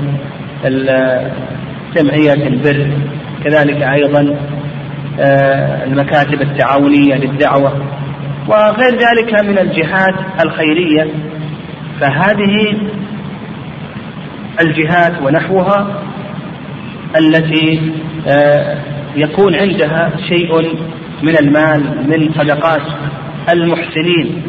جمعية 1.96 2.48
البر 2.48 2.88
كذلك 3.44 3.82
أيضا 3.82 4.36
آه، 5.20 5.84
المكاتب 5.84 6.42
التعاونية 6.42 7.16
للدعوة. 7.16 7.74
وغير 8.48 8.92
ذلك 8.92 9.44
من 9.44 9.58
الجهات 9.60 10.16
الخيرية 10.46 11.08
فهذه 12.00 12.78
الجهات 14.62 15.22
ونحوها 15.22 16.04
التي 17.18 17.92
آه، 18.28 18.78
يكون 19.16 19.56
عندها 19.56 20.12
شيء 20.30 20.78
من 21.24 21.38
المال 21.38 22.10
من 22.10 22.34
صدقات 22.34 22.82
المحسنين. 23.50 24.44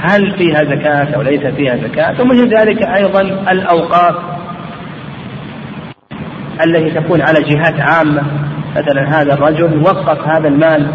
هل 0.00 0.38
فيها 0.38 0.64
زكاة 0.64 1.16
أو 1.16 1.22
ليس 1.22 1.40
فيها 1.40 1.76
زكاة؟ 1.76 2.20
ومن 2.20 2.48
ذلك 2.48 2.82
أيضا 2.96 3.20
الأوقاف 3.52 4.14
التي 6.66 6.90
تكون 6.90 7.20
على 7.20 7.42
جهات 7.42 7.80
عامة. 7.80 8.22
مثلا 8.76 9.20
هذا 9.20 9.34
الرجل 9.34 9.82
وقف 9.82 10.28
هذا 10.28 10.48
المال 10.48 10.90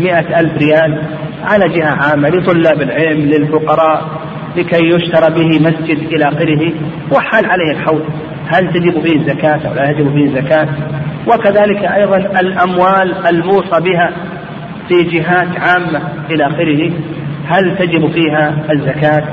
مئة 0.00 0.40
ألف 0.40 0.52
ريال. 0.56 1.02
على 1.42 1.68
جهة 1.68 1.90
عامة 1.90 2.28
لطلاب 2.28 2.82
العلم 2.82 3.20
للفقراء 3.20 4.22
لكي 4.56 4.88
يشترى 4.88 5.34
به 5.34 5.60
مسجد 5.60 5.98
إلى 5.98 6.28
آخره 6.28 6.72
وحال 7.12 7.46
عليه 7.46 7.70
الحول 7.72 8.02
هل 8.48 8.72
تجب 8.72 9.06
فيه 9.06 9.16
الزكاة 9.16 9.68
أو 9.68 9.74
لا 9.74 9.90
يجب 9.90 10.12
فيه 10.12 10.24
الزكاة؟ 10.24 10.68
وكذلك 11.26 11.84
أيضا 11.84 12.16
الأموال 12.16 13.26
الموصى 13.26 13.80
بها 13.80 14.12
في 14.88 15.02
جهات 15.02 15.48
عامة 15.58 16.02
إلى 16.30 16.46
آخره. 16.46 16.90
هل 17.46 17.78
تجب 17.78 18.10
فيها 18.12 18.54
الزكاة 18.72 19.24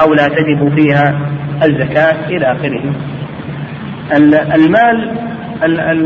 أو 0.00 0.14
لا 0.14 0.28
تجب 0.28 0.74
فيها 0.76 1.20
الزكاة 1.62 2.28
إلى 2.28 2.52
آخره؟ 2.52 2.82
المال 4.54 5.16
ال 5.64 5.80
ال 5.80 6.04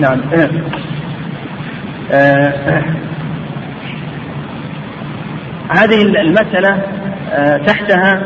نعم. 0.00 0.20
آه 2.12 2.82
هذه 5.68 6.02
المسألة 6.02 6.82
آه 7.32 7.56
تحتها 7.56 8.22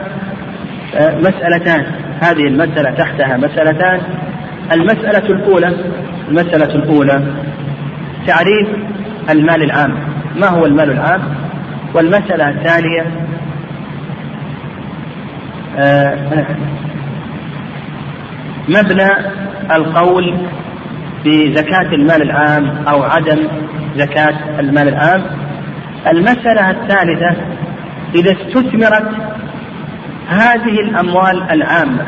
آه 0.95 1.18
مسألتان. 1.18 1.86
هذه 2.22 2.47
المسألة 2.47 2.90
تحتها 2.90 3.36
مسألتان. 3.36 4.01
المسألة 4.72 5.26
الأولى 5.30 5.74
المسألة 6.28 6.74
الأولى 6.74 7.24
تعريف 8.26 8.68
المال 9.30 9.62
العام. 9.62 9.95
ما 10.36 10.49
هو 10.49 10.66
المال 10.66 10.90
العام؟ 10.90 11.20
والمسألة 11.95 12.49
الثانية 12.49 13.07
آه، 15.78 16.16
مبنى 18.68 19.09
القول 19.76 20.36
بزكاة 21.24 21.93
المال 21.93 22.22
العام 22.22 22.86
أو 22.88 23.03
عدم 23.03 23.49
زكاة 23.97 24.61
المال 24.61 24.88
العام. 24.88 25.22
المسألة 26.07 26.70
الثالثة 26.70 27.36
إذا 28.14 28.32
استثمرت 28.32 29.11
هذه 30.28 30.80
الأموال 30.80 31.50
العامة 31.50 32.07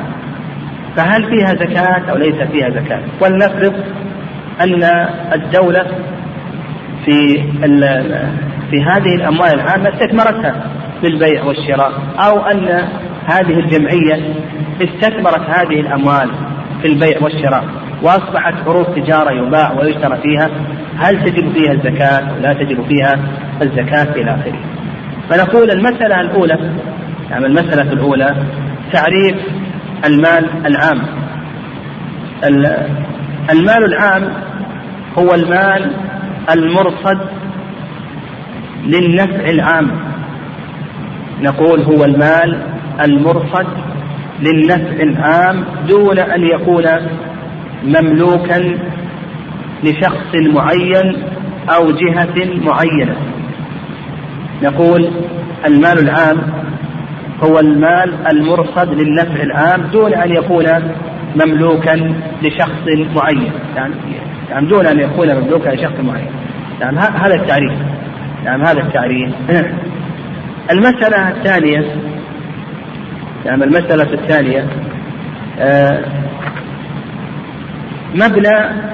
فهل 0.96 1.24
فيها 1.24 1.54
زكاة 1.54 2.10
أو 2.10 2.16
ليس 2.16 2.42
فيها 2.52 2.70
زكاة؟ 2.70 3.00
ولنفرض 3.20 3.74
أن 4.60 4.84
الدولة 5.32 5.86
في 7.04 7.42
في 8.70 8.82
هذه 8.82 9.14
الأموال 9.14 9.54
العامة 9.54 9.88
استثمرتها 9.88 10.54
في 11.00 11.06
البيع 11.06 11.44
والشراء 11.44 11.92
أو 12.18 12.40
أن 12.40 12.88
هذه 13.26 13.58
الجمعية 13.58 14.34
استثمرت 14.82 15.50
هذه 15.50 15.80
الأموال 15.80 16.30
في 16.82 16.88
البيع 16.88 17.22
والشراء. 17.22 17.64
وأصبحت 18.04 18.54
عروض 18.66 18.86
تجارة 18.94 19.30
يباع 19.32 19.72
ويشترى 19.72 20.18
فيها. 20.22 20.50
هل 20.98 21.24
تجب 21.24 21.52
فيها 21.52 21.72
الزكاة 21.72 22.30
أو 22.30 22.36
لا 22.40 22.52
تجب 22.52 22.84
فيها 22.88 23.14
الزكاة 23.62 24.12
إلى 24.16 24.30
آخره؟ 24.30 24.60
فنقول 25.30 25.70
المسألة 25.70 26.20
الأولى 26.20 26.58
يعني 27.30 27.46
المسألة 27.46 27.92
الأولى 27.92 28.36
تعريف 28.92 29.36
المال 30.06 30.66
العام. 30.66 31.02
المال 33.52 33.84
العام 33.84 34.32
هو 35.18 35.34
المال 35.34 35.92
المرصد 36.50 37.18
للنفع 38.86 39.50
العام. 39.50 39.90
نقول 41.42 41.82
هو 41.82 42.04
المال 42.04 42.62
المرصد 43.00 43.66
للنفع 44.40 45.02
العام 45.02 45.64
دون 45.88 46.18
أن 46.18 46.42
يكون 46.44 46.84
مملوكا 47.84 48.78
لشخص 49.84 50.34
معين 50.34 51.22
أو 51.68 51.90
جهة 51.90 52.60
معينة. 52.64 53.16
نقول 54.62 55.10
المال 55.66 55.98
العام 55.98 56.38
هو 57.42 57.58
المال 57.58 58.26
المرصد 58.26 58.88
للنفع 58.92 59.42
العام 59.42 59.82
دون 59.92 60.14
أن 60.14 60.30
يكون 60.30 60.66
مملوكا 61.36 62.14
لشخص 62.42 62.82
معين. 63.16 63.52
يعني 63.76 63.94
يعني 64.50 64.66
دون 64.66 64.86
أن 64.86 65.00
يكون 65.00 65.34
مملوكا 65.34 65.68
لشخص 65.68 66.00
معين. 66.00 66.30
يعني 66.80 66.98
هذا 66.98 67.34
التعريف. 67.34 67.72
نعم 68.44 68.62
هذا 68.62 68.80
التعريف. 68.80 69.34
المسألة 70.70 71.28
الثانية 71.28 71.96
نعم 73.46 73.62
المسألة 73.62 74.12
الثانية 74.12 74.66
آه، 75.58 76.23
مبنى 78.14 78.84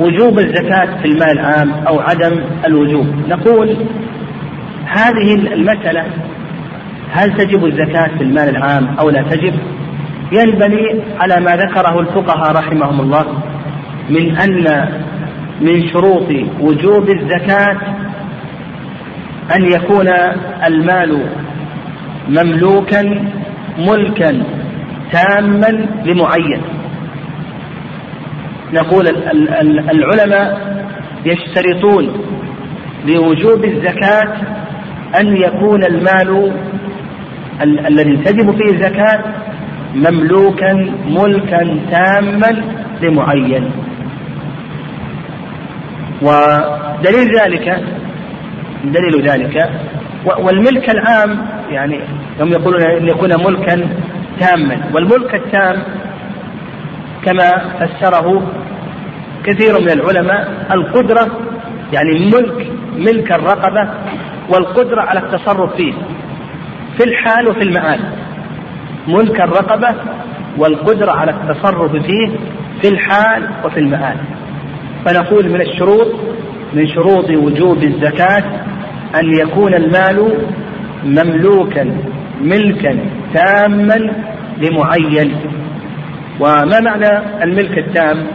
وجوب 0.00 0.38
الزكاة 0.38 1.02
في 1.02 1.04
المال 1.04 1.38
العام 1.38 1.70
أو 1.70 2.00
عدم 2.00 2.40
الوجوب. 2.66 3.06
نقول 3.28 3.76
هذه 4.86 5.34
المسألة 5.34 6.04
هل 7.12 7.36
تجب 7.36 7.64
الزكاة 7.64 8.08
في 8.18 8.24
المال 8.24 8.48
العام 8.48 8.96
أو 9.00 9.10
لا 9.10 9.22
تجب؟ 9.22 9.54
ينبني 10.32 11.02
على 11.20 11.40
ما 11.40 11.56
ذكره 11.56 12.00
الفقهاء 12.00 12.52
رحمهم 12.52 13.00
الله 13.00 13.42
من 14.10 14.36
أن 14.36 14.88
من 15.60 15.88
شروط 15.88 16.28
وجوب 16.60 17.10
الزكاة 17.10 17.76
أن 19.56 19.64
يكون 19.64 20.08
المال 20.66 21.26
مملوكا 22.28 23.02
ملكا 23.78 24.42
تاما 25.12 25.86
لمعين. 26.04 26.77
نقول 28.72 29.08
العلماء 29.90 30.78
يشترطون 31.24 32.24
لوجوب 33.06 33.64
الزكاة 33.64 34.36
أن 35.20 35.36
يكون 35.36 35.84
المال 35.84 36.52
الذي 37.62 38.16
تجب 38.16 38.56
فيه 38.56 38.74
الزكاة 38.74 39.24
مملوكا 39.94 40.72
ملكا 41.08 41.80
تاما 41.90 42.62
لمعين. 43.02 43.70
ودليل 46.22 47.40
ذلك 47.40 47.84
دليل 48.84 49.28
ذلك 49.30 49.70
والملك 50.24 50.90
العام 50.90 51.46
يعني 51.70 52.00
هم 52.40 52.52
يقولون 52.52 52.82
إن 52.82 53.08
يكون 53.08 53.44
ملكا 53.44 53.88
تاما. 54.40 54.80
والملك 54.94 55.34
التام 55.34 55.82
كما 57.24 57.50
فسره 57.80 58.42
كثير 59.48 59.80
من 59.80 59.90
العلماء 59.90 60.66
القدرة 60.72 61.26
يعني 61.92 62.30
ملك 62.34 62.72
ملك 62.96 63.32
الرقبة 63.32 63.88
والقدرة 64.48 65.00
على 65.00 65.20
التصرف 65.20 65.76
فيه 65.76 65.92
في 66.98 67.04
الحال 67.04 67.48
وفي 67.48 67.62
المآل. 67.62 68.00
ملك 69.08 69.40
الرقبة 69.40 69.94
والقدرة 70.58 71.12
على 71.12 71.30
التصرف 71.30 71.92
فيه 71.92 72.28
في 72.82 72.88
الحال 72.88 73.48
وفي 73.64 73.80
المآل. 73.80 74.16
فنقول 75.04 75.50
من 75.50 75.60
الشروط 75.60 76.08
من 76.74 76.88
شروط 76.88 77.30
وجوب 77.30 77.82
الزكاة 77.82 78.44
أن 79.14 79.34
يكون 79.34 79.74
المال 79.74 80.46
مملوكا 81.04 81.96
ملكا 82.42 82.98
تاما 83.34 84.12
لمعين. 84.58 85.36
وما 86.40 86.80
معنى 86.80 87.42
الملك 87.44 87.78
التام؟ 87.78 88.26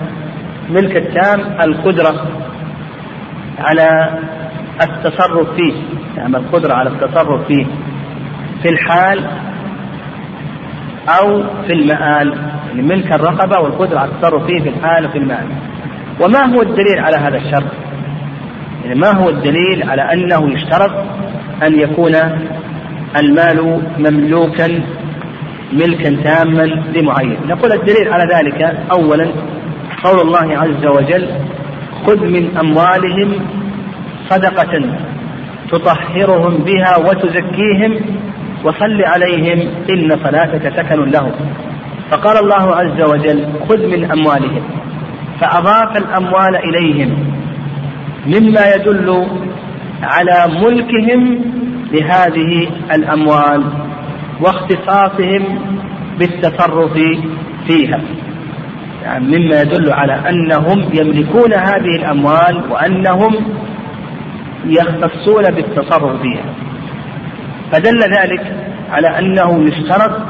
ملك 0.70 0.98
التام 0.98 1.40
القدرة 1.62 2.28
على 3.60 4.20
التصرف 4.82 5.56
فيه 5.56 5.74
يعني 6.18 6.38
القدرة 6.38 6.74
على 6.74 6.90
التصرف 6.90 7.48
فيه 7.48 7.66
في 8.62 8.70
الحال 8.70 9.26
أو 11.10 11.44
في 11.68 11.74
المآل 11.74 12.38
يعني 12.68 12.82
ملك 12.82 13.12
الرقبة 13.12 13.62
والقدرة 13.62 14.00
على 14.00 14.12
التصرف 14.12 14.46
فيه 14.46 14.60
في 14.60 14.70
الحال 14.70 15.06
وفي 15.06 15.18
المآل. 15.18 15.48
وما 16.22 16.56
هو 16.56 16.62
الدليل 16.62 17.00
على 17.00 17.18
هذا 17.18 17.38
الشرط؟ 17.38 17.72
يعني 18.84 19.00
ما 19.00 19.12
هو 19.12 19.30
الدليل 19.30 19.90
على 19.90 20.02
أنه 20.02 20.54
يشترط 20.54 20.92
أن 21.64 21.80
يكون 21.80 22.16
المال 23.18 23.82
مملوكا 23.98 24.84
ملكا 25.74 26.16
تاما 26.24 26.64
لمعين؟ 26.96 27.38
نقول 27.48 27.72
الدليل 27.72 28.14
على 28.14 28.24
ذلك 28.36 28.62
أولا 28.92 29.28
قول 30.04 30.20
الله 30.20 30.58
عز 30.58 30.86
وجل 30.86 31.28
خذ 32.06 32.26
من 32.26 32.58
أموالهم 32.58 33.30
صدقة 34.30 34.74
تطهرهم 35.72 36.58
بها 36.58 36.98
وتزكيهم 36.98 38.00
وصل 38.64 39.02
عليهم 39.02 39.60
إن 39.90 40.10
صلاتك 40.24 40.74
سكن 40.78 41.10
لهم. 41.10 41.32
فقال 42.12 42.38
الله 42.38 42.76
عز 42.76 43.02
وجل 43.12 43.48
خذ 43.70 43.88
من 43.88 44.12
أموالهم 44.12 44.64
فأضاف 45.40 45.98
الأموال 45.98 46.56
إليهم 46.56 47.10
مما 48.28 48.76
يدل 48.76 49.28
على 50.04 50.54
ملكهم 50.64 51.42
لهذه 51.92 52.68
الأموال 52.96 53.64
واختصاصهم 54.42 55.60
بالتصرف 56.20 56.94
فيها. 57.68 58.00
يعني 59.04 59.28
مما 59.28 59.62
يدل 59.62 59.94
على 59.94 60.30
أنهم 60.30 60.90
يملكون 60.94 61.54
هذه 61.54 61.96
الأموال 62.00 62.64
وأنهم 62.70 63.36
يختصون 64.66 65.44
بالتصرف 65.44 66.22
فيها. 66.22 66.46
فدل 67.72 68.00
ذلك 68.00 68.56
على 68.92 69.20
أنه 69.20 69.64
يشترط 69.68 70.22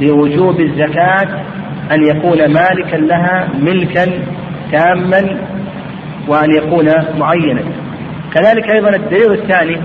لوجوب 0.00 0.60
الزكاة 0.60 1.44
أن 1.92 2.06
يكون 2.06 2.38
مالكا 2.38 2.96
لها 2.96 3.48
ملكا 3.60 4.06
تاما 4.72 5.38
وأن 6.28 6.50
يكون 6.56 6.90
معينا. 7.18 7.62
كذلك 8.34 8.70
أيضا 8.70 8.96
الدليل 8.96 9.32
الثاني 9.32 9.80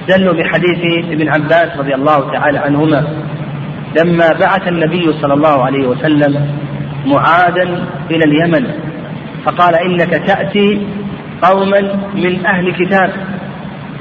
استدلوا 0.00 0.34
بحديث 0.34 1.04
ابن 1.10 1.28
عباس 1.28 1.78
رضي 1.78 1.94
الله 1.94 2.32
تعالى 2.32 2.58
عنهما 2.58 3.06
لما 4.00 4.32
بعث 4.40 4.68
النبي 4.68 5.12
صلى 5.12 5.34
الله 5.34 5.64
عليه 5.64 5.88
وسلم 5.88 6.48
معاذا 7.06 7.86
إلى 8.10 8.24
اليمن. 8.24 8.66
فقال 9.44 9.74
إنك 9.74 10.10
تأتي 10.10 10.86
قوما 11.42 11.80
من 12.14 12.46
أهل 12.46 12.72
كتاب 12.72 13.10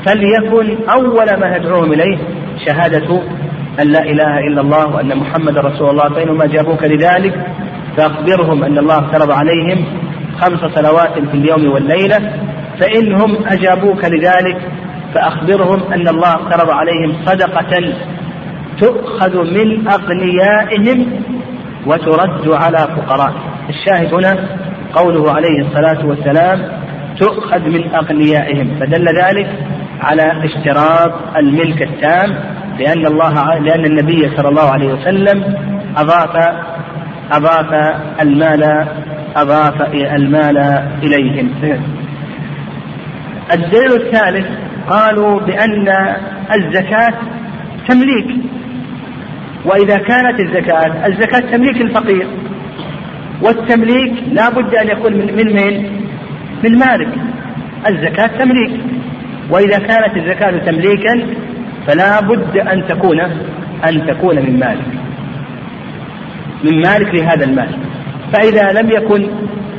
فليكن 0.06 0.78
أول 0.90 1.40
ما 1.40 1.58
تدعوهم 1.58 1.94
إليه 1.94 2.18
شهادة 2.66 3.22
أن 3.82 3.88
لا 3.88 4.02
إله 4.04 4.40
إلا 4.40 4.62
الله 4.62 4.88
وأن 4.96 5.18
محمد 5.18 5.58
رسول 5.58 5.90
الله. 5.90 6.10
فإنهم 6.10 6.42
أجابوك 6.42 6.84
لذلك 6.84 7.46
فأخبرهم 7.98 8.64
أن 8.64 8.78
الله 8.78 9.00
افترض 9.00 9.32
عليهم 9.32 9.86
خمس 10.42 10.60
صلوات 10.60 11.14
في 11.14 11.34
اليوم 11.34 11.72
والليلة. 11.74 12.34
فإنهم 12.80 13.38
أجابوك 13.48 14.06
لذلك 14.06 14.58
فأخبرهم 15.14 15.94
أن 15.94 16.08
الله 16.08 16.36
افترض 16.36 16.70
عليهم 16.70 17.14
صدقة 17.26 17.94
تؤخذ 18.80 19.38
من 19.54 19.88
أغنيائهم 19.88 21.06
وترد 21.86 22.48
على 22.48 22.78
فقرائهم 22.78 23.42
الشاهد 23.70 24.14
هنا 24.14 24.38
قوله 24.94 25.32
عليه 25.32 25.62
الصلاة 25.62 26.06
والسلام 26.06 26.72
تؤخذ 27.20 27.60
من 27.60 27.96
أغنيائهم. 27.96 28.80
فدل 28.80 29.06
ذلك 29.24 29.50
على 30.02 30.46
اشتراط 30.46 31.14
الملك 31.38 31.82
التام 31.82 32.36
لأن 32.80 33.06
الله 33.06 33.60
لأن 33.60 33.86
النبي 33.86 34.30
صلى 34.38 34.50
الله 34.50 34.70
عليه 34.72 34.94
وسلم 34.94 35.56
أضاف 35.98 36.36
أضاف 37.32 37.74
المال 38.22 38.88
أضاف 39.36 39.82
المال 39.94 40.58
إليهم. 41.04 41.50
الدليل 43.54 43.92
الثالث 43.94 44.48
قالوا 44.90 45.40
بأن 45.40 45.88
الزكاة 46.56 47.14
تمليك. 47.88 48.49
وإذا 49.66 49.98
كانت 49.98 50.40
الزكاة 50.40 51.08
الزكاة 51.08 51.40
تمليك 51.40 51.82
الفقير. 51.82 52.28
والتمليك 53.42 54.14
لا 54.32 54.50
بد 54.50 54.76
أن 54.76 54.88
يكون 54.88 55.14
من 55.14 55.36
من 55.36 55.56
من, 55.56 56.02
من 56.64 56.80
مالك. 56.80 57.10
الزكاة 57.88 58.28
تمليك. 58.28 58.82
وإذا 59.50 59.78
كانت 59.80 60.18
الزكاة 60.18 60.58
تمليكا 60.72 61.28
فلا 61.88 62.20
بد 62.20 62.58
أن 62.58 62.88
تكون 62.88 63.20
أن 63.90 64.08
تكون 64.08 64.36
من 64.36 64.60
مالك. 64.60 64.88
من 66.64 66.82
مالك 66.82 67.16
لهذا 67.16 67.46
المال. 67.46 67.70
فإذا 68.34 68.82
لم 68.82 68.90
يكن 68.92 69.30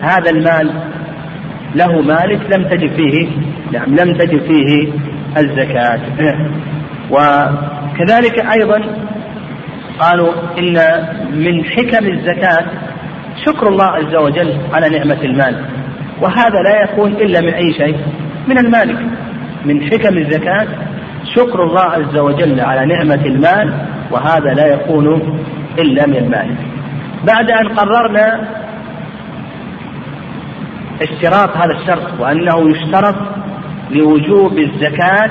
هذا 0.00 0.30
المال 0.30 0.70
له 1.74 2.00
مالك 2.02 2.40
لم 2.56 2.64
تجب 2.64 2.90
فيه 2.96 3.28
نعم 3.72 3.94
لم 3.94 4.14
تجب 4.18 4.40
فيه 4.40 4.92
الزكاة. 5.38 6.00
وكذلك 7.14 8.38
أيضا 8.38 9.10
قالوا 10.00 10.32
إن 10.58 10.74
من 11.32 11.64
حكم 11.64 12.06
الزكاة 12.06 12.64
شكر 13.46 13.68
الله 13.68 13.84
عز 13.84 14.14
وجل 14.14 14.54
على 14.72 14.88
نعمة 14.98 15.22
المال. 15.24 15.64
وهذا 16.22 16.62
لا 16.62 16.82
يكون 16.82 17.12
إلا 17.12 17.40
من 17.40 17.54
أي 17.54 17.72
شيء؟ 17.72 17.96
من 18.48 18.58
المالك 18.58 18.98
من 19.64 19.82
حكم 19.82 20.18
الزكاة 20.18 20.66
شكر 21.34 21.62
الله 21.64 21.80
عز 21.80 22.16
وجل 22.16 22.60
على 22.60 22.86
نعمة 22.86 23.24
المال 23.26 23.74
وهذا 24.10 24.54
لا 24.54 24.66
يكون 24.66 25.38
إلا 25.78 26.06
من 26.06 26.16
المالك 26.16 26.58
بعد 27.26 27.50
أن 27.50 27.68
قررنا 27.68 28.48
اشتراط 31.02 31.56
هذا 31.56 31.78
الشرط 31.80 32.20
وأنه 32.20 32.70
يشترط 32.70 33.16
لوجوب 33.90 34.58
الزكاة 34.58 35.30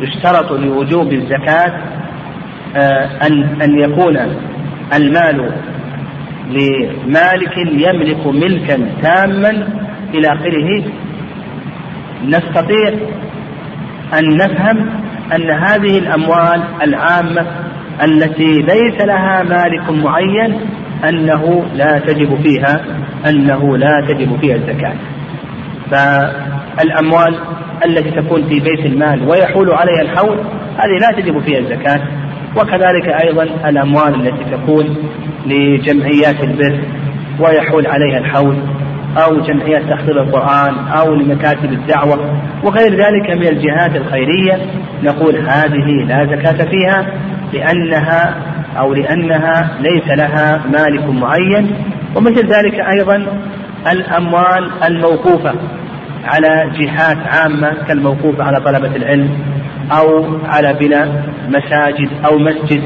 يشترط 0.00 0.52
لوجوب 0.52 1.12
الزكاة 1.12 1.72
أن 3.26 3.62
أن 3.62 3.78
يكون 3.80 4.16
المال 4.94 5.50
لمالك 6.50 7.56
يملك 7.56 8.26
ملكا 8.26 8.86
تاما 9.02 9.68
إلى 10.14 10.28
آخره. 10.28 10.84
نستطيع 12.24 12.92
أن 14.18 14.36
نفهم 14.36 14.90
أن 15.34 15.50
هذه 15.50 15.98
الأموال 15.98 16.62
العامة 16.82 17.46
التي 18.02 18.52
ليس 18.52 19.00
لها 19.00 19.42
مالك 19.42 19.90
معين 19.90 20.60
أنه 21.08 21.64
لا 21.74 21.98
تجب 21.98 22.42
فيها 22.42 22.84
أنه 23.28 23.76
لا 23.76 24.06
تجب 24.08 24.40
فيها 24.40 24.56
الزكاة. 24.56 24.94
فالأموال 25.90 27.34
التي 27.86 28.10
تكون 28.10 28.42
في 28.48 28.60
بيت 28.60 28.86
المال 28.86 29.28
ويحول 29.28 29.70
عليها 29.70 30.02
الحول 30.02 30.38
هذه 30.76 30.98
لا 31.00 31.20
تجب 31.22 31.38
فيها 31.38 31.58
الزكاة. 31.58 32.00
وكذلك 32.56 33.08
أيضا 33.24 33.42
الأموال 33.42 34.14
التي 34.14 34.44
تكون 34.56 34.96
لجمعيات 35.46 36.40
البر 36.40 36.80
ويحول 37.40 37.86
عليها 37.86 38.18
الحول 38.18 38.56
أو 39.16 39.40
جمعيات 39.40 39.82
تحفيظ 39.82 40.18
القرآن 40.18 40.74
أو 40.88 41.14
لمكاتب 41.14 41.72
الدعوة 41.72 42.40
وغير 42.64 42.92
ذلك 42.92 43.30
من 43.30 43.46
الجهات 43.46 43.96
الخيرية. 43.96 44.58
نقول 45.02 45.36
هذه 45.36 46.04
لا 46.08 46.24
زكاة 46.24 46.64
فيها 46.64 47.06
لأنها 47.52 48.34
أو 48.78 48.94
لأنها 48.94 49.70
ليس 49.80 50.18
لها 50.18 50.62
مالك 50.72 51.08
معين. 51.08 51.74
ومثل 52.16 52.46
ذلك 52.46 52.80
أيضا 52.98 53.26
الأموال 53.92 54.70
الموقوفة 54.86 55.54
على 56.24 56.70
جهات 56.78 57.18
عامة 57.26 57.72
كالموقوف 57.88 58.40
على 58.40 58.60
طلبة 58.60 58.96
العلم 58.96 59.28
أو 59.92 60.38
على 60.44 60.72
بناء 60.80 61.24
مساجد 61.48 62.10
أو 62.24 62.38
مسجد 62.38 62.82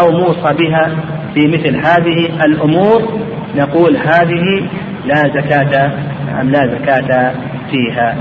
أو 0.00 0.10
موصى 0.10 0.54
بها 0.54 0.90
في 1.34 1.46
مثل 1.46 1.76
هذه 1.76 2.44
الأمور 2.44 3.20
نقول 3.56 3.96
هذه 3.96 4.68
لا 5.04 5.14
زكاة 5.14 5.92
نعم 6.26 6.50
لا 6.50 6.66
زكاة 6.66 7.34
فيها. 7.70 8.16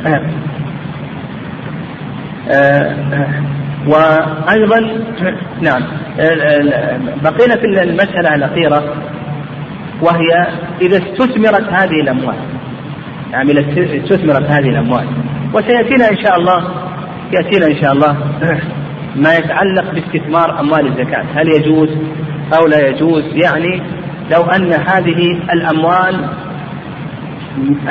آه، 2.52 2.96
وأيضا 3.88 4.80
نعم 5.62 5.84
بقينا 7.24 7.56
في 7.56 7.84
المسألة 7.84 8.36
الأخيرة 8.36 8.84
وهي 10.02 10.48
إذا 10.82 10.98
استثمرت 10.98 11.74
هذه 11.74 12.02
الأموال 12.02 12.36
نعم 13.32 13.50
إذا 13.50 13.60
استثمرت 13.98 14.50
هذه 14.50 14.70
الأموال 14.70 15.08
وسيأتينا 15.54 16.10
إن 16.10 16.18
شاء 16.26 16.40
الله 16.40 16.83
يأتينا 17.34 17.66
إن 17.66 17.82
شاء 17.82 17.92
الله. 17.94 18.18
ما 19.16 19.36
يتعلق 19.36 19.94
باستثمار 19.94 20.60
أموال 20.60 20.88
الزكاة. 20.88 21.24
هل 21.36 21.48
يجوز 21.56 21.90
أو 22.58 22.68
لا 22.68 22.88
يجوز؟ 22.88 23.24
يعني 23.24 23.82
لو 24.32 24.42
أن 24.42 24.74
هذه 24.74 25.42
الأموال 25.54 26.30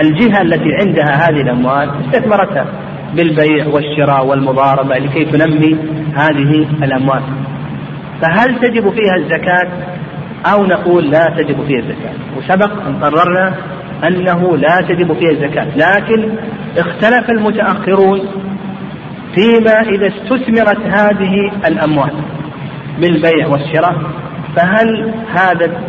الجهة 0.01 0.43
التي 0.43 0.71
عندها 0.81 1.29
هذه 1.29 1.41
الأموال 1.41 1.91
استثمرتها 2.05 2.67
بالبيع 3.17 3.67
والشراء 3.67 4.27
والمضاربة 4.27 4.95
لكي 4.99 5.25
تنمي 5.25 5.77
هذه 6.17 6.67
الأموال. 6.83 7.23
فهل 8.23 8.61
تجب 8.61 8.91
فيها 8.91 9.17
الزكاة 9.17 9.69
أو 10.53 10.67
نقول 10.67 11.11
لا 11.11 11.25
تجب 11.39 11.65
فيها 11.67 11.79
الزكاة؟ 11.79 12.15
وسبق 12.39 12.87
أن 12.87 13.05
قررنا 13.05 13.55
أنه 14.05 14.57
لا 14.57 14.81
تجب 14.89 15.13
فيها 15.13 15.31
الزكاة. 15.31 15.67
لكن 15.77 16.29
اختلف 16.79 17.31
المتأخرون 17.31 18.21
فيما 19.35 19.81
إذا 19.81 20.09
استثمرت 20.09 20.81
هذه 20.81 21.53
الأموال 21.67 22.13
بالبيع 23.01 23.47
والشراء 23.47 23.97
فهل 24.57 25.15
هذا 25.35 25.83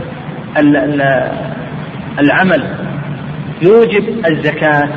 العمل 2.19 2.63
يوجب 3.61 4.25
الزكاة 4.25 4.89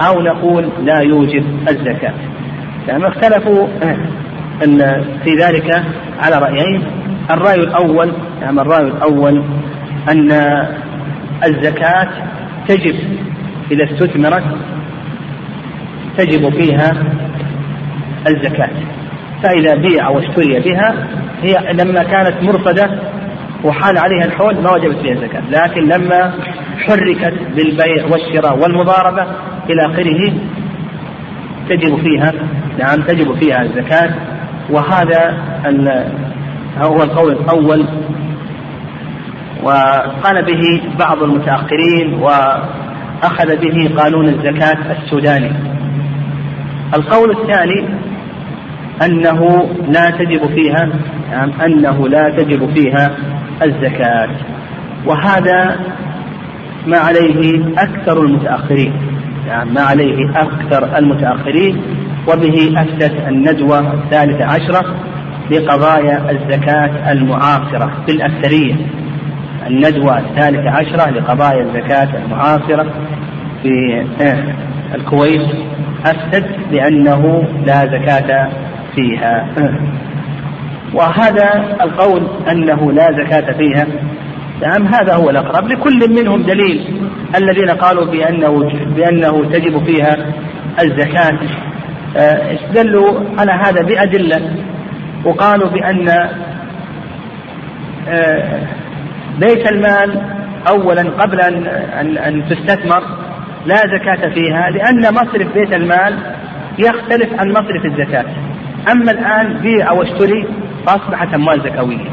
أو 0.00 0.20
نقول 0.20 0.68
لا 0.84 1.00
يوجب 1.00 1.44
الزكاة؟ 1.68 2.14
يعني 2.88 3.08
اختلفوا 3.08 3.68
أن 4.64 5.04
في 5.24 5.34
ذلك 5.34 5.84
على 6.20 6.38
رأيين. 6.38 6.82
الرأي 7.30 7.54
الأول 7.54 8.12
يعني 8.40 8.60
الرأي 8.60 8.82
الأول 8.82 9.44
أن 10.10 10.32
الزكاة 11.44 12.08
تجب 12.68 12.94
إذا 13.70 13.84
استثمرت 13.84 14.44
تجب 16.18 16.48
فيها 16.48 16.90
الزكاة. 18.28 18.70
فإذا 19.42 19.74
بيع 19.74 20.08
واشتري 20.08 20.60
بها 20.60 20.94
هي 21.42 21.72
لما 21.72 22.02
كانت 22.02 22.42
مرصدة 22.42 22.90
وحال 23.64 23.98
عليها 23.98 24.24
الحول 24.24 24.60
ما 24.62 24.72
وجبت 24.72 24.96
فيها 24.96 25.12
الزكاة. 25.12 25.42
لكن 25.50 25.88
لما 25.88 26.34
حركت 26.78 27.34
بالبيع 27.56 28.04
والشراء 28.10 28.58
والمضاربة 28.58 29.22
إلى 29.70 29.86
آخره 29.86 30.32
تجب 31.68 31.96
فيها 31.96 32.32
نعم 32.78 33.02
تجب 33.02 33.34
فيها 33.38 33.62
الزكاة. 33.62 34.10
وهذا 34.70 35.38
هو 36.78 37.02
القول 37.02 37.32
الأول. 37.32 37.86
وقال 39.62 40.44
به 40.44 40.82
بعض 40.98 41.22
المتأخرين 41.22 42.14
وأخذ 42.14 43.56
به 43.56 43.94
قانون 43.96 44.28
الزكاة 44.28 44.92
السوداني. 45.02 45.52
القول 46.94 47.30
الثاني 47.30 47.88
أنه 49.04 49.68
لا 49.88 50.10
تجب 50.10 50.46
فيها 50.46 50.88
نعم 51.30 51.50
أنه 51.60 52.08
لا 52.08 52.30
تجب 52.30 52.74
فيها 52.74 53.16
الزكاة. 53.62 54.28
وهذا 55.06 55.76
ما 56.86 56.98
عليه 56.98 57.72
أكثر 57.78 58.22
المتأخرين 58.22 58.92
يعني 59.46 59.70
ما 59.70 59.80
عليه 59.80 60.30
أكثر 60.36 60.98
المتأخرين 60.98 61.82
وبه 62.28 62.74
أفتت 62.76 63.12
الندوة 63.28 63.94
الثالثة 63.94 64.44
عشرة 64.44 64.94
لقضايا 65.50 66.30
الزكاة 66.30 67.12
المعاصرة 67.12 67.92
بالأكثرية. 68.06 68.74
الندوة 69.66 70.18
الثالثة 70.18 70.70
عشرة 70.70 71.10
لقضايا 71.10 71.62
الزكاة 71.62 72.08
المعاصرة 72.24 72.86
في 73.62 74.04
الكويت 74.94 75.46
أفتت 76.06 76.44
بأنه 76.70 77.44
لا 77.66 77.86
زكاة 77.86 78.50
فيها. 78.98 79.48
وهذا 80.94 81.76
القول 81.82 82.22
أنه 82.50 82.92
لا 82.92 83.12
زكاة 83.12 83.52
فيها 83.52 83.86
نعم 84.62 84.86
هذا 84.86 85.14
هو 85.14 85.30
الأقرب. 85.30 85.68
لكل 85.68 86.14
منهم 86.22 86.42
دليل. 86.42 87.08
الذين 87.36 87.70
قالوا 87.70 88.04
بأنه 88.04 88.70
بأنه 88.96 89.44
تجب 89.44 89.84
فيها 89.84 90.16
الزكاة 90.82 91.38
آه، 92.16 92.54
استدلوا 92.54 93.20
على 93.38 93.52
هذا 93.52 93.82
بأدلة 93.82 94.54
وقالوا 95.24 95.68
بأن 95.68 96.08
آه، 98.08 98.60
بيت 99.38 99.72
المال 99.72 100.22
أولا 100.68 101.02
قبل 101.02 101.40
أن 101.40 101.66
أن, 101.66 102.18
أن 102.18 102.48
تستثمر 102.48 103.02
لا 103.66 103.76
زكاة 103.76 104.34
فيها 104.34 104.70
لأن 104.70 105.14
مصرف 105.14 105.54
بيت 105.54 105.72
المال 105.72 106.18
يختلف 106.78 107.40
عن 107.40 107.50
مصرف 107.50 107.84
الزكاة. 107.84 108.24
أما 108.92 109.10
الآن 109.10 109.58
بيع 109.58 109.92
واشتري 109.92 110.46
فأصبحت 110.86 111.34
أموال 111.34 111.60
زكوية. 111.60 112.10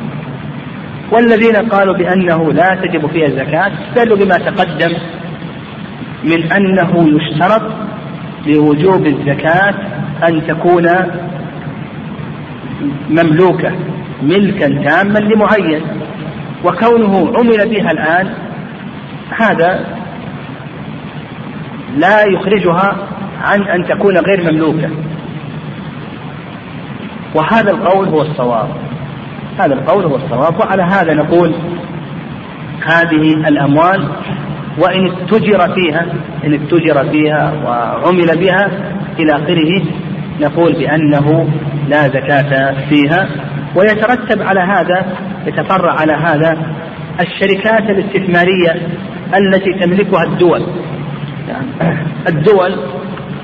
والذين 1.11 1.55
قالوا 1.55 1.97
بأنه 1.97 2.51
لا 2.51 2.76
تجب 2.76 3.07
فيها 3.07 3.28
الزكاة 3.28 3.72
استدلوا 3.89 4.18
بما 4.18 4.38
تقدم 4.38 4.97
من 6.24 6.51
أنه 6.51 7.18
يشترط 7.18 7.72
لوجوب 8.47 9.05
الزكاة 9.05 9.74
أن 10.28 10.47
تكون 10.47 10.89
مملوكة 13.09 13.72
ملكا 14.24 14.68
تاما 14.68 15.20
لمعين. 15.20 15.82
وكونه 16.66 17.34
عمل 17.38 17.70
بها 17.70 17.91
الآن 17.91 18.34
هذا 19.39 19.86
لا 21.97 22.24
يخرجها 22.24 22.97
عن 23.41 23.63
أن 23.63 23.86
تكون 23.86 24.18
غير 24.18 24.51
مملوكة. 24.51 24.89
وهذا 27.36 27.71
القول 27.71 28.07
هو 28.07 28.21
الصواب. 28.21 28.69
هذا 29.59 29.73
القول 29.73 30.05
هو 30.05 30.15
الصواب. 30.15 30.59
وعلى 30.59 30.83
هذا 30.83 31.13
نقول 31.13 31.55
هذه 32.86 33.47
الأموال 33.47 34.09
وإن 34.77 35.05
اتجر 35.05 35.73
فيها 35.75 36.05
إن 36.45 36.53
اتجر 36.53 37.11
فيها 37.11 37.53
وعمل 37.65 38.38
بها 38.38 38.69
إلى 39.19 39.31
آخره 39.31 39.83
نقول 40.41 40.73
بأنه 40.73 41.49
لا 41.89 42.07
زكاة 42.07 42.75
فيها. 42.89 43.29
ويترتب 43.75 44.41
على 44.41 44.59
هذا 44.59 45.05
يتفرع 45.47 45.91
على 45.91 46.13
هذا 46.13 46.57
الشركات 47.19 47.89
الاستثمارية 47.89 48.88
التي 49.38 49.73
تملكها 49.81 50.23
الدول. 50.23 50.67
يعني 51.47 51.97
الدول 52.29 52.75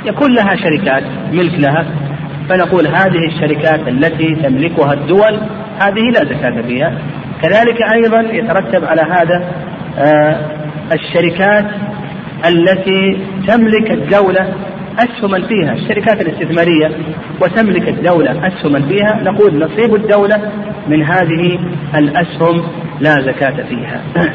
يكون 0.06 0.34
لها 0.34 0.56
شركات 0.56 1.04
ملك 1.34 1.60
لها. 1.60 2.11
فنقول 2.52 2.88
هذه 2.88 3.28
الشركات 3.28 3.88
التي 3.88 4.36
تملكها 4.36 4.94
الدول 4.94 5.40
هذه 5.80 6.02
لا 6.14 6.26
زكاة 6.26 6.62
فيها. 6.62 6.98
كذلك 7.42 7.82
أيضا 7.94 8.22
يترتب 8.22 8.86
على 8.86 9.02
هذا 9.02 9.44
آه، 9.98 10.40
الشركات 10.94 11.66
التي 12.46 13.22
تملك 13.48 13.92
الدولة 13.92 14.54
أسهما 15.00 15.48
فيها 15.48 15.74
الشركات 15.74 16.22
الاستثمارية 16.22 16.92
وتملك 17.42 17.90
الدولة 17.90 18.48
أسهما 18.48 18.82
فيها. 18.82 19.22
نقول 19.24 19.60
نصيب 19.60 19.96
الدولة 19.96 20.52
من 20.88 21.04
هذه 21.04 21.60
الأسهم 21.96 22.64
لا 23.00 23.14
زكاة 23.22 23.64
فيها. 23.64 24.02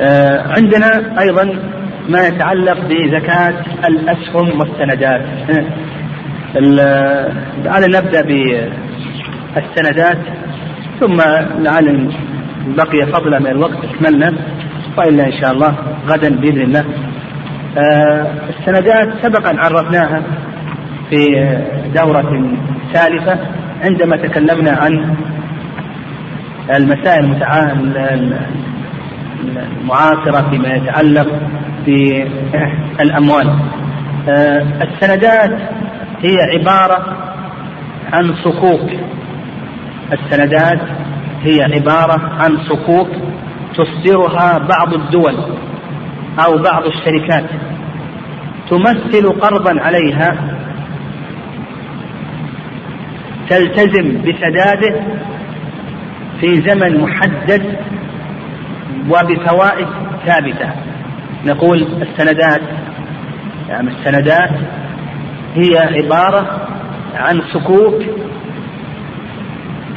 آه، 0.00 0.42
عندنا 0.56 1.20
أيضا 1.20 1.58
ما 2.10 2.26
يتعلق 2.26 2.78
بزكاة 2.88 3.54
الأسهم 3.88 4.60
والسندات 4.60 5.22
لعل 7.64 7.82
نبدأ 7.96 8.22
بالسندات 9.54 10.18
ثم 11.00 11.16
لعل 11.58 12.12
بقي 12.66 13.06
فضلا 13.12 13.38
من 13.38 13.46
الوقت 13.46 13.84
اكملنا 13.84 14.32
وإلا 14.98 15.26
إن 15.26 15.32
شاء 15.40 15.52
الله 15.52 15.74
غدا 16.08 16.36
بإذن 16.40 16.60
الله. 16.60 16.84
آه 17.78 18.26
السندات 18.48 19.08
سبقا 19.22 19.56
عرفناها 19.58 20.22
في 21.10 21.26
دورة 21.94 22.50
سالفة 22.92 23.38
عندما 23.84 24.16
تكلمنا 24.16 24.70
عن 24.70 25.16
المسائل 26.76 27.42
المعاصرة 29.82 30.50
فيما 30.50 30.68
يتعلق 30.68 31.28
بالأموال 31.86 33.48
آه 34.28 34.62
السندات 34.82 35.58
هي 36.22 36.36
عبارة 36.54 37.16
عن 38.12 38.34
صكوك. 38.34 38.90
السندات 40.12 40.80
هي 41.42 41.62
عبارة 41.62 42.42
عن 42.42 42.58
صكوك 42.58 43.08
تصدرها 43.74 44.58
بعض 44.58 44.94
الدول 44.94 45.36
أو 46.44 46.58
بعض 46.58 46.82
الشركات. 46.86 47.44
تمثل 48.70 49.40
قرضا 49.40 49.80
عليها 49.80 50.56
تلتزم 53.50 54.22
بسداده 54.22 55.00
في 56.40 56.56
زمن 56.68 57.00
محدد 57.00 57.76
وبفوائد 59.08 59.88
ثابتة. 60.26 60.89
نقول 61.44 61.86
السندات. 62.02 62.60
يعني 63.68 63.90
السندات 63.90 64.50
هي 65.54 65.78
عبارة 65.78 66.66
عن 67.14 67.42
صكوك 67.52 68.02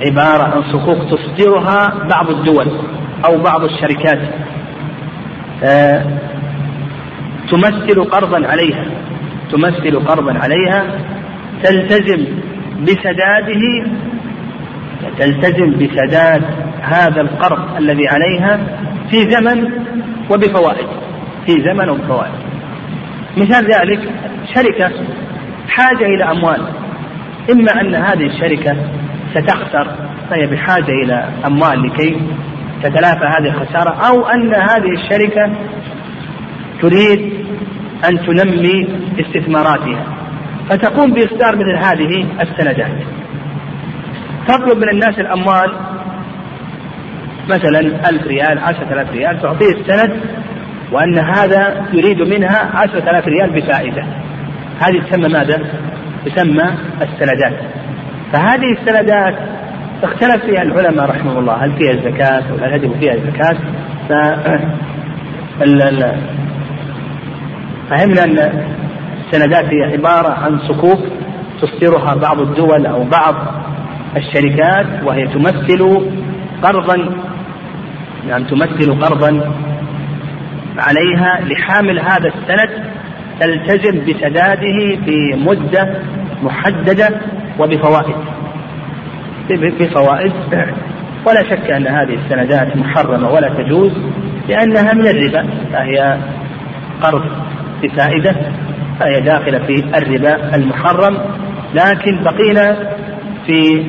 عبارة 0.05 0.43
عن 0.43 0.63
صكوك 0.63 0.97
تصدرها 1.11 2.07
بعض 2.09 2.29
الدول 2.29 2.67
أو 3.25 3.37
بعض 3.37 3.63
الشركات. 3.63 4.19
آه 5.63 6.03
تمثل 7.51 8.03
قرضا 8.03 8.47
عليها 8.47 8.85
تمثل 9.51 9.99
قرضا 9.99 10.33
عليها 10.33 10.85
تلتزم 11.63 12.25
بسداده 12.81 13.85
تلتزم 15.19 15.71
بسداد 15.71 16.43
هذا 16.81 17.21
القرض 17.21 17.77
الذي 17.77 18.07
عليها 18.07 18.59
في 19.11 19.17
زمن 19.31 19.69
وبفوائد. 20.31 20.87
في 21.45 21.51
زمن 21.51 21.89
وبفوائد 21.89 22.31
مثال 23.37 23.65
ذلك 23.65 23.99
شركة 24.55 24.91
حاجة 25.69 26.05
إلى 26.05 26.31
أموال. 26.31 26.61
إما 27.51 27.81
أن 27.81 27.95
هذه 27.95 28.25
الشركة 28.25 28.77
ستخسر 29.33 29.87
فهي 30.29 30.47
بحاجة 30.47 30.91
إلى 31.03 31.29
أموال 31.45 31.83
لكي 31.83 32.21
تتلافى 32.83 33.25
هذه 33.25 33.47
الخسارة 33.47 34.07
أو 34.07 34.25
أن 34.25 34.53
هذه 34.53 34.91
الشركة 34.91 35.53
تريد 36.81 37.33
أن 38.09 38.19
تنمي 38.25 38.87
استثماراتها. 39.19 40.05
فتقوم 40.69 41.13
بإصدار 41.13 41.55
مثل 41.55 41.85
هذه 41.85 42.25
السندات. 42.41 43.03
تطلب 44.47 44.77
من 44.77 44.89
الناس 44.89 45.19
الأموال 45.19 45.73
مثلا 47.49 47.79
ألف 47.79 48.27
ريال 48.27 48.59
عشرة 48.59 48.93
آلاف 48.93 49.11
ريال 49.11 49.41
تعطيه 49.41 49.71
السند 49.71 50.21
وأن 50.93 51.19
هذا 51.19 51.85
يريد 51.93 52.21
منها 52.21 52.71
عشرة 52.73 53.09
آلاف 53.09 53.27
ريال 53.27 53.49
بفائدة. 53.49 54.03
هذه 54.79 55.01
تسمى 55.09 55.27
ماذا؟ 55.27 55.63
تسمى 56.25 56.63
السندات. 57.01 57.59
فهذه 58.33 58.71
السندات 58.79 59.35
اختلف 60.03 60.45
فيها 60.45 60.61
العلماء 60.61 61.09
رحمه 61.09 61.39
الله. 61.39 61.53
هل 61.53 61.71
فيها 61.77 61.91
الزكاة 61.91 62.53
ولا 62.53 62.75
يجب 62.75 62.99
فيها 62.99 63.13
الزكاة؟ 63.13 63.57
ف 64.09 64.13
فهمنا 67.89 68.23
أن 68.23 68.65
السندات 69.25 69.65
هي 69.65 69.83
عبارة 69.93 70.33
عن 70.33 70.59
صكوك 70.59 70.99
تصدرها 71.61 72.15
بعض 72.15 72.39
الدول 72.39 72.85
أو 72.85 73.03
بعض 73.03 73.35
الشركات 74.17 75.03
وهي 75.03 75.27
تمثل 75.27 76.09
قرضا. 76.63 77.09
يعني 78.27 78.43
تمثل 78.43 78.99
قرضا 78.99 79.53
عليها 80.77 81.39
لحامل 81.45 81.99
هذا 81.99 82.27
السند 82.27 82.69
تلتزم 83.39 84.05
بسداده 84.05 84.95
في 85.05 85.35
مدة 85.35 85.99
محددة 86.43 87.09
وبفوائد. 87.59 88.15
بفوائد. 89.49 90.33
ولا 91.27 91.43
شك 91.43 91.71
أن 91.71 91.87
هذه 91.87 92.13
السندات 92.25 92.77
محرمة 92.77 93.29
ولا 93.29 93.49
تجوز 93.49 93.91
لأنها 94.49 94.93
من 94.93 95.07
الربا 95.07 95.49
فهي 95.73 96.17
قرض 97.01 97.23
بفائدة 97.83 98.35
فهي 98.99 99.21
داخلة 99.21 99.59
في 99.59 99.83
الربا 99.97 100.55
المحرم. 100.55 101.17
لكن 101.73 102.23
بقينا 102.23 102.77
في 103.45 103.83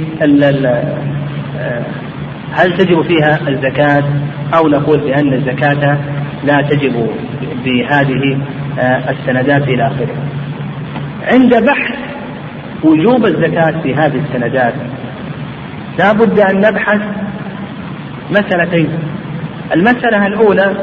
هل 2.53 2.77
تجب 2.77 3.03
فيها 3.03 3.39
الزكاة 3.49 4.05
أو 4.55 4.69
نقول 4.69 5.01
بأن 5.01 5.33
الزكاة 5.33 5.99
لا 6.45 6.63
تجب 6.63 7.11
بهذه 7.65 8.39
السندات 9.11 9.69
إلى 9.69 9.87
آخره. 9.87 10.15
عند 11.33 11.65
بحث 11.65 11.99
وجوب 12.85 13.27
الزكاة 13.27 13.83
في 13.83 13.95
هذه 13.95 14.21
السندات 14.29 14.75
لا 15.99 16.13
بد 16.13 16.39
أن 16.39 16.57
نبحث 16.61 17.01
مسألتين. 18.31 18.89
المسألة 19.75 20.27
الأولى 20.27 20.77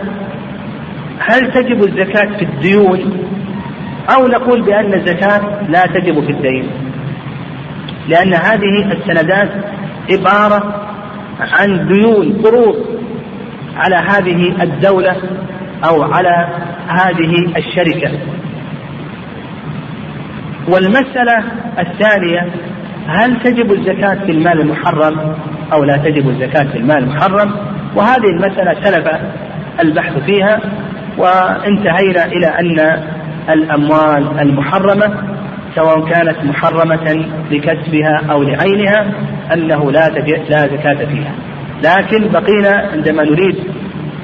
هل 1.20 1.52
تجب 1.52 1.84
الزكاة 1.84 2.38
في 2.38 2.46
الديون؟ 2.46 3.28
أو 4.16 4.28
نقول 4.28 4.62
بأن 4.62 4.94
الزكاة 4.94 5.42
لا 5.70 5.86
تجب 5.86 6.26
في 6.26 6.32
الدين. 6.32 6.70
لأن 8.08 8.34
هذه 8.34 8.92
السندات 8.92 9.50
عبارة 10.12 10.88
عن 11.40 11.88
ديون 11.88 12.42
قروض. 12.44 13.01
على 13.82 13.96
هذه 13.96 14.64
الدولة 14.64 15.16
أو 15.90 16.04
على 16.04 16.48
هذه 16.88 17.58
الشركة. 17.58 18.12
والمسألة 20.68 21.44
الثانية 21.80 22.50
هل 23.08 23.40
تجب 23.44 23.72
الزكاة 23.72 24.26
في 24.26 24.32
المال 24.32 24.62
المحرم 24.62 25.36
أو 25.74 25.84
لا 25.84 25.98
تجب 25.98 26.30
الزكاة 26.30 26.64
في 26.64 26.78
المال 26.78 26.98
المحرم؟ 26.98 27.52
وهذه 27.96 28.30
المسألة 28.30 28.74
سلف 28.84 29.08
البحث 29.80 30.18
فيها 30.18 30.60
وانتهينا 31.18 32.26
إلى 32.26 32.48
أن 32.48 33.04
الأموال 33.50 34.40
المحرمة 34.40 35.14
سواء 35.76 36.10
كانت 36.10 36.44
محرمة 36.44 37.26
لكسبها 37.52 38.22
أو 38.32 38.44
لعينها 38.44 39.06
أنه 39.54 39.92
لا 39.92 40.10
لا 40.50 40.68
زكاة 40.68 41.06
فيها. 41.06 41.51
لكن 41.84 42.28
بقينا 42.28 42.90
عندما 42.92 43.24
نريد 43.24 43.56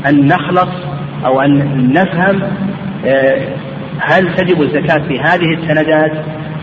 أن 0.08 0.28
نخلص 0.28 0.70
أو 1.26 1.42
أن 1.42 1.94
نفهم 1.94 2.42
آه، 3.06 3.48
هل 4.00 4.36
تجب 4.36 4.62
الزكاة 4.62 5.08
في 5.08 5.20
هذه 5.20 5.54
السندات 5.54 6.12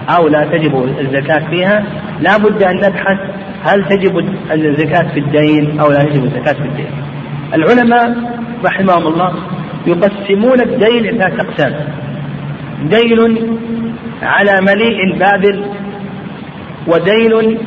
أو 0.09 0.29
لا 0.29 0.45
تجب 0.45 0.85
الزكاة 1.01 1.51
فيها؟ 1.51 1.85
لا 2.21 2.37
بد 2.37 2.63
أن 2.63 2.77
نبحث 2.77 3.19
هل 3.65 3.85
تجب 3.85 4.19
الزكاة 4.53 5.15
في 5.15 5.21
الدين 5.21 5.81
أو 5.81 5.91
لا 5.91 6.05
تجب 6.05 6.25
الزكاة 6.25 6.53
في 6.53 6.69
الدين. 6.69 6.91
العلماء 7.55 8.15
رحمهم 8.65 9.07
الله 9.07 9.35
يقسمون 9.87 10.61
الدين 10.61 11.05
إلى 11.05 11.25
أقسام. 11.25 11.75
دين 12.83 13.59
على 14.23 14.61
مليء 14.61 15.19
باذل 15.19 15.65
ودين 16.87 17.59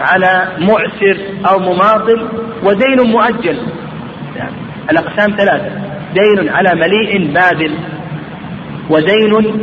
على 0.00 0.48
معسر 0.58 1.18
أو 1.48 1.58
مماطل 1.58 2.28
ودين 2.62 3.10
مؤجل. 3.10 3.58
يعني 4.36 4.56
الأقسام 4.90 5.36
ثلاثة. 5.36 5.70
دين 6.14 6.48
على 6.48 6.74
مليء 6.74 7.32
باذل 7.32 7.78
ودين 8.90 9.60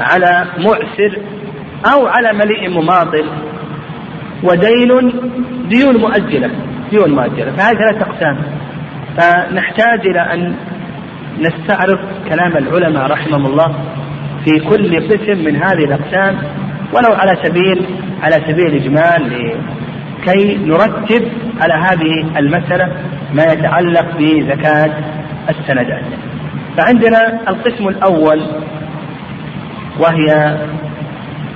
على 0.00 0.44
معسر 0.58 1.18
أو 1.92 2.06
على 2.06 2.32
مليء 2.32 2.70
مماطل 2.70 3.24
ودين 4.42 5.12
ديون 5.68 5.96
مؤجلة. 5.96 6.50
ديون 6.90 7.10
مؤجلة. 7.10 7.52
فهذه 7.56 7.76
ثلاثة 7.76 8.10
أقسام. 8.10 8.38
فنحتاج 9.16 10.06
إلى 10.06 10.20
أن 10.20 10.54
نستعرض 11.38 11.98
كلام 12.28 12.56
العلماء 12.56 13.06
رحمهم 13.06 13.46
الله 13.46 13.74
في 14.44 14.60
كل 14.60 15.08
قسم 15.08 15.44
من 15.44 15.56
هذه 15.56 15.84
الأقسام 15.84 16.38
ولو 16.92 17.12
على 17.12 17.36
سبيل 17.44 17.84
على 18.22 18.34
سبيل 18.48 18.66
الإجمال 18.66 19.54
كي 20.24 20.56
نرتب 20.56 21.28
على 21.60 21.74
هذه 21.74 22.38
المسألة 22.38 22.92
ما 23.34 23.44
يتعلق 23.44 24.06
بزكاة 24.18 24.90
السندات 25.48 26.04
فعندنا 26.76 27.40
القسم 27.48 27.88
الأول 27.88 28.42
وهي 29.98 30.58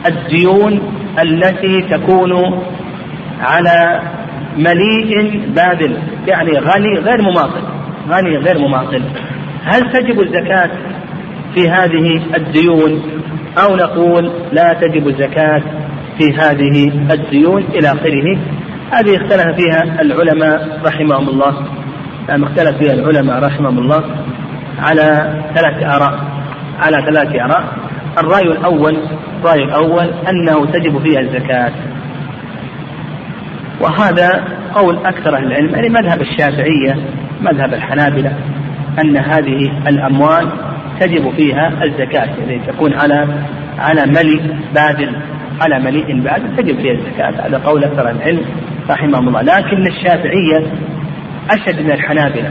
الديون 0.06 0.80
التي 1.22 1.82
تكون 1.82 2.62
على 3.40 4.02
مليء 4.56 5.40
باذل 5.48 5.98
يعني 6.26 6.58
غني 6.58 6.98
غير 6.98 7.22
مماطل 7.22 7.62
غني 8.08 8.36
غير 8.36 8.58
مماطل. 8.58 9.02
هل 9.64 9.92
تجب 9.92 10.20
الزكاة 10.20 10.70
في 11.54 11.70
هذه 11.70 12.22
الديون؟ 12.36 13.02
أو 13.58 13.76
نقول 13.76 14.32
لا 14.52 14.72
تجب 14.72 15.08
الزكاة 15.08 15.62
في 16.18 16.34
هذه 16.34 16.92
الديون 17.12 17.62
إلى 17.62 17.88
آخره. 17.88 18.38
هذه 18.90 19.16
اختلف 19.16 19.56
فيها 19.56 20.00
العلماء 20.02 20.80
رحمهم 20.86 21.28
الله. 21.28 21.54
يعني 22.28 22.44
اختلف 22.44 22.76
فيها 22.78 22.92
العلماء 22.92 23.44
رحمهم 23.44 23.78
الله 23.78 24.04
على 24.78 25.40
ثلاث 25.54 25.82
آراء. 25.82 26.20
على 26.78 26.96
ثلاث 27.06 27.28
آراء. 27.34 27.64
الرأي 28.18 28.42
الأول 28.42 28.98
الرأي 29.40 29.64
الأول 29.64 30.10
أنه 30.28 30.66
تجب 30.66 31.02
فيها 31.02 31.20
الزكاة. 31.20 31.72
وهذا 33.80 34.44
قول 34.74 34.96
أكثر 35.06 35.36
أهل 35.36 35.44
العلم 35.44 35.74
يعني 35.74 35.88
مذهب 35.88 36.20
الشافعية 36.20 36.96
مذهب 37.40 37.74
الحنابلة 37.74 38.36
أن 39.04 39.16
هذه 39.16 39.88
الأموال 39.88 40.48
تجب 41.00 41.30
فيها 41.36 41.84
الزكاة. 41.84 42.24
يعني 42.24 42.60
تكون 42.66 42.94
على 42.94 43.26
على 43.78 44.06
ملء 44.06 44.56
بادل 44.74 45.16
على 45.60 45.84
مليء 45.84 46.20
بادل 46.20 46.56
تجب 46.56 46.80
فيها 46.80 46.92
الزكاة. 46.92 47.46
هذا 47.46 47.58
قول 47.58 47.84
أكثر 47.84 48.10
العلم 48.10 48.44
رحمهم 48.90 49.28
الله. 49.28 49.42
لكن 49.42 49.86
الشافعية 49.86 50.72
أشد 51.50 51.80
من 51.80 51.90
الحنابلة. 51.90 52.50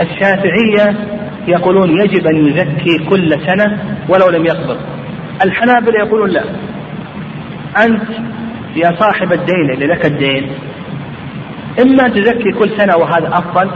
الشافعية 0.00 1.06
يقولون 1.48 1.90
يجب 1.90 2.26
أن 2.26 2.46
يزكي 2.46 3.04
كل 3.08 3.30
سنة 3.30 3.78
ولو 4.08 4.28
لم 4.28 4.46
يقبض. 4.46 4.78
الحنابلة 5.44 5.98
يقولون 5.98 6.30
لا. 6.30 6.44
أنت 7.84 8.02
يا 8.76 8.96
صاحب 8.98 9.32
الدين 9.32 9.70
اللي 9.74 9.86
لك 9.86 10.06
الدين 10.06 10.50
إما 11.82 12.08
تزكي 12.08 12.52
كل 12.58 12.70
سنة 12.76 12.96
وهذا 12.96 13.28
أفضل 13.28 13.70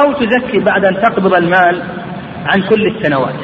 أو 0.00 0.12
تزكي 0.12 0.58
بعد 0.58 0.84
أن 0.84 1.02
تقبض 1.02 1.34
المال 1.34 1.82
عن 2.46 2.62
كل 2.62 2.86
السنوات. 2.86 3.34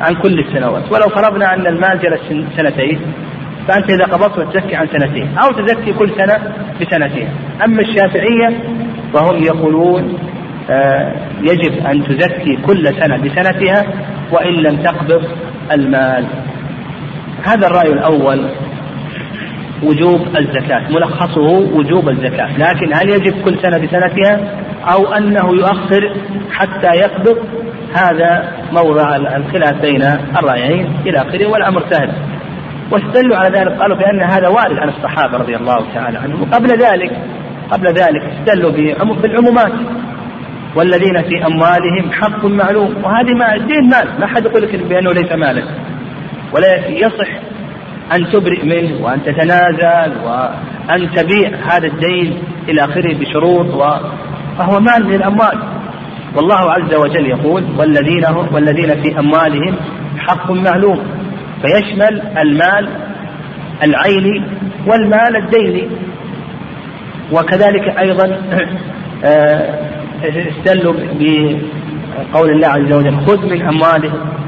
عن 0.00 0.14
كل 0.14 0.38
السنوات. 0.38 0.92
ولو 0.92 1.08
فرضنا 1.08 1.54
أن 1.54 1.66
المال 1.66 2.00
جلس 2.00 2.46
سنتين 2.56 3.00
فأنت 3.68 3.90
إذا 3.90 4.04
قبضت 4.04 4.56
تزكي 4.56 4.76
عن 4.76 4.86
سنتين 4.86 5.38
أو 5.38 5.50
تزكي 5.52 5.92
كل 5.92 6.10
سنة 6.10 6.38
بسنتين. 6.80 7.28
أما 7.64 7.80
الشافعية 7.82 8.58
فهم 9.14 9.42
يقولون 9.42 10.18
آه 10.70 11.14
يجب 11.40 11.86
أن 11.86 12.04
تزكي 12.04 12.56
كل 12.56 12.88
سنة 13.00 13.16
بسنتها 13.16 13.84
وإن 14.32 14.54
لم 14.54 14.76
تقبض 14.76 15.22
المال. 15.72 16.26
هذا 17.44 17.66
الرأي 17.66 17.92
الأول. 17.92 18.48
وجوب 19.82 20.20
الزكاة 20.36 20.90
ملخصه 20.90 21.48
وجوب 21.50 22.08
الزكاة. 22.08 22.58
لكن 22.58 22.94
هل 22.94 23.10
يجب 23.10 23.42
كل 23.44 23.58
سنة 23.62 23.78
بسنتها؟ 23.78 24.40
أو 24.84 25.12
أنه 25.12 25.54
يؤخر 25.54 26.16
حتى 26.52 26.86
يقبض 26.86 27.38
هذا 27.94 28.52
موضع 28.72 29.16
الخلاف 29.16 29.80
بين 29.82 30.02
الرأيين 30.38 30.92
إلى 31.06 31.18
آخره 31.18 31.46
والأمر 31.46 31.82
سهل. 31.90 32.12
واستدلوا 32.90 33.36
على 33.36 33.58
ذلك 33.58 33.80
قالوا 33.80 33.96
بأن 33.96 34.20
هذا 34.20 34.48
وارد 34.48 34.78
عن 34.78 34.88
الصحابة 34.88 35.38
رضي 35.38 35.56
الله 35.56 35.92
تعالى 35.94 36.18
عنهم. 36.18 36.42
وقبل 36.42 36.68
ذلك 36.68 37.12
قبل 37.70 37.86
ذلك 37.86 38.22
استدلوا 38.22 38.72
بالعمومات 39.22 39.72
والذين 40.76 41.22
في 41.22 41.46
أموالهم 41.46 42.12
حق 42.12 42.44
معلوم. 42.44 42.94
وهذه 43.04 43.34
ما 43.34 43.54
الدين 43.54 43.88
مال. 43.88 44.20
ما 44.20 44.26
حد 44.26 44.46
يقول 44.46 44.62
لك 44.62 44.76
بأنه 44.76 45.12
ليس 45.12 45.32
مالا. 45.32 45.62
ولا 46.52 46.88
يصح 46.88 47.28
أن 48.14 48.32
تبرئ 48.32 48.64
منه 48.64 49.04
وأن 49.04 49.22
تتنازل 49.22 50.12
وأن 50.24 51.10
تبيع 51.16 51.50
هذا 51.66 51.86
الدين 51.86 52.38
إلى 52.68 52.84
آخره 52.84 53.14
بشروط 53.14 53.66
و... 53.66 53.82
فهو 54.58 54.80
مال 54.80 55.06
من 55.06 55.14
الأموال. 55.14 55.58
والله 56.36 56.72
عز 56.72 56.94
وجل 56.94 57.26
يقول 57.26 57.64
والذين 57.78 58.24
هم 58.24 58.54
والذين 58.54 59.02
في 59.02 59.18
أموالهم 59.18 59.76
حق 60.18 60.50
معلوم. 60.50 60.98
فيشمل 61.62 62.22
المال 62.38 62.88
العيني 63.82 64.44
والمال 64.86 65.36
الديني 65.36 65.88
وكذلك 67.32 67.98
أيضا 67.98 68.24
آه، 69.24 69.92
استدلوا 70.24 70.94
بقول 70.94 72.50
الله 72.50 72.68
عز 72.68 72.92
وجل 72.92 73.16
خذ 73.26 73.46
من 73.46 73.62
أموالهم 73.62 74.41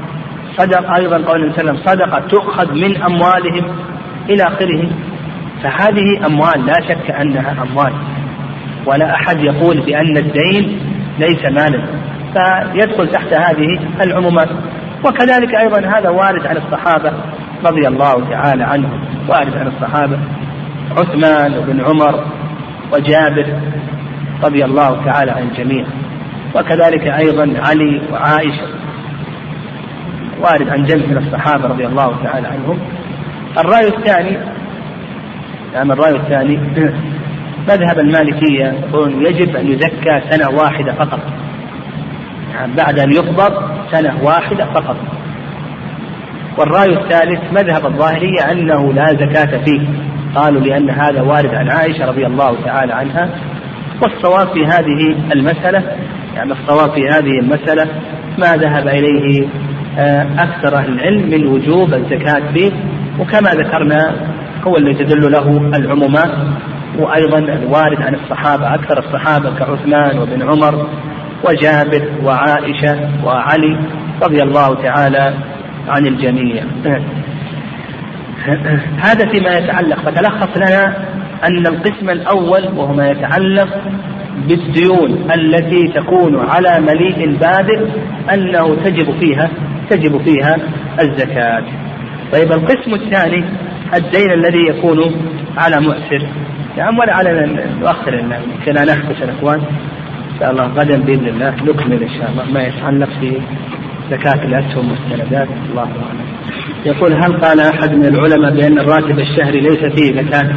صدق 0.57 0.93
أيضا 0.93 1.17
قول 1.17 1.41
النبي 1.41 1.53
صلى 1.53 1.69
الله 1.69 1.81
عليه 1.81 1.81
وسلم 1.81 1.93
صدقة 1.93 2.27
تؤخذ 2.27 2.73
من 2.73 3.03
أموالهم 3.03 3.75
إلى 4.29 4.43
آخره 4.43 4.89
فهذه 5.63 6.25
أموال 6.25 6.65
لا 6.65 6.73
شك 6.87 7.11
أنها 7.11 7.63
أموال. 7.63 7.93
ولا 8.85 9.15
أحد 9.15 9.39
يقول 9.39 9.81
بأن 9.81 10.17
الدين 10.17 10.79
ليس 11.19 11.45
مالا. 11.45 11.85
فيدخل 12.33 13.11
تحت 13.11 13.33
هذه 13.33 13.79
العمومات. 14.01 14.49
وكذلك 15.05 15.55
أيضا 15.55 15.79
هذا 15.79 16.09
وارد 16.09 16.47
عن 16.47 16.57
الصحابة 16.57 17.13
رضي 17.65 17.87
الله 17.87 18.29
تعالى 18.29 18.63
عنهم. 18.63 19.05
وارد 19.29 19.57
عن 19.57 19.67
الصحابة 19.67 20.19
عثمان 20.97 21.53
وابن 21.53 21.81
عمر 21.81 22.25
وجابر 22.93 23.45
رضي 24.43 24.65
الله 24.65 25.05
تعالى 25.05 25.31
عن 25.31 25.43
الجميع. 25.43 25.85
وكذلك 26.55 27.07
أيضا 27.07 27.53
علي 27.67 28.01
وعائشة. 28.11 28.84
وارد 30.41 30.69
عن 30.69 30.83
جمع 30.83 31.05
من 31.05 31.17
الصحابة 31.17 31.67
رضي 31.67 31.85
الله 31.85 32.23
تعالى 32.23 32.47
عنهم. 32.47 32.79
الرأي 33.57 33.87
الثاني 33.87 34.37
نعم 35.73 35.91
الرأي 35.91 36.15
الثاني. 36.15 36.59
مذهب 37.69 37.99
المالكية 37.99 38.65
يقولون 38.65 39.25
يجب 39.25 39.55
أن 39.55 39.67
يزكى 39.67 40.21
سنة 40.29 40.49
واحدة 40.49 40.93
فقط. 40.93 41.19
يعني 42.53 42.73
بعد 42.73 42.99
أن 42.99 43.11
يقبض 43.11 43.53
سنة 43.91 44.23
واحدة 44.23 44.65
فقط. 44.65 44.97
والرأي 46.57 46.97
الثالث 46.97 47.53
مذهب 47.53 47.85
الظاهرية 47.85 48.51
أنه 48.51 48.93
لا 48.93 49.05
زكاة 49.05 49.63
فيه. 49.63 49.87
قالوا 50.35 50.61
لأن 50.61 50.89
هذا 50.89 51.21
وارد 51.21 51.55
عن 51.55 51.69
عائشة 51.69 52.05
رضي 52.05 52.25
الله 52.25 52.55
تعالى 52.65 52.93
عنها. 52.93 53.29
والصواب 54.01 54.47
في 54.47 54.65
هذه 54.65 55.31
المسألة 55.33 55.83
يعني 56.35 56.51
الصواب 56.51 56.91
في 56.91 57.07
هذه 57.09 57.39
المسألة 57.39 57.87
ما 58.37 58.55
ذهب 58.55 58.87
إليه 58.87 59.47
أكثر 60.39 60.77
أهل 60.77 60.93
العلم 60.93 61.29
من 61.29 61.47
وجوب 61.47 61.93
الزكاة 61.93 62.53
فيه. 62.53 62.71
وكما 63.19 63.49
ذكرنا 63.49 64.15
هو 64.67 64.77
الذي 64.77 65.03
تدل 65.03 65.31
له 65.31 65.57
العمومات. 65.77 66.31
وأيضا 66.99 67.39
الوارد 67.39 68.01
عن 68.01 68.15
الصحابة 68.15 68.75
أكثر 68.75 68.99
الصحابة 68.99 69.55
كعثمان 69.59 70.17
وابن 70.17 70.41
عمر 70.41 70.87
وجابر 71.43 72.09
وعائشة 72.23 73.09
وعلي 73.25 73.79
رضي 74.23 74.43
الله 74.43 74.75
تعالى 74.81 75.33
عن 75.87 76.07
الجميع. 76.07 76.63
هذا 79.05 79.31
فيما 79.31 79.57
يتعلق. 79.57 79.99
فتلخص 79.99 80.57
لنا 80.57 80.95
أن 81.43 81.67
القسم 81.67 82.09
الأول 82.09 82.67
وهو 82.77 82.93
ما 82.93 83.09
يتعلق 83.09 83.69
بالديون 84.47 85.31
التي 85.31 85.87
تكون 85.87 86.49
على 86.49 86.79
مليء 86.79 87.37
بادئ 87.37 87.87
أنه 88.33 88.75
تجب 88.75 89.19
فيها 89.19 89.49
تجب 89.89 90.21
فيها 90.21 90.55
الزكاة. 91.01 91.63
طيب 92.31 92.51
القسم 92.51 92.93
الثاني 92.93 93.43
الدين 93.95 94.31
الذي 94.31 94.67
يكون 94.69 94.99
على 95.57 95.79
مؤسر 95.79 96.27
نعم 96.77 96.99
ولا 96.99 97.13
على 97.13 97.49
نؤخر 97.79 98.23
كنا 98.65 98.85
نحبس 98.85 99.21
الإخوان. 99.23 99.59
إن 99.59 100.39
شاء 100.39 100.51
الله 100.51 100.63
غدا 100.63 100.97
بإذن 100.97 101.27
الله 101.27 101.55
نكمل 101.63 102.03
إن 102.03 102.09
شاء 102.09 102.29
الله. 102.31 102.51
ما 102.53 102.63
يتعلق 102.63 103.09
في 103.19 103.41
زكاة 104.11 104.45
الأسهم 104.45 104.91
والسندات 104.91 105.47
الله 105.69 105.81
أعلم. 105.81 106.25
يقول 106.85 107.13
هل 107.13 107.37
قال 107.41 107.59
أحد 107.59 107.95
من 107.95 108.05
العلماء 108.05 108.55
بأن 108.55 108.79
الراتب 108.79 109.19
الشهري 109.19 109.59
ليس 109.59 109.85
فيه 109.85 110.21
زكاة؟ 110.21 110.53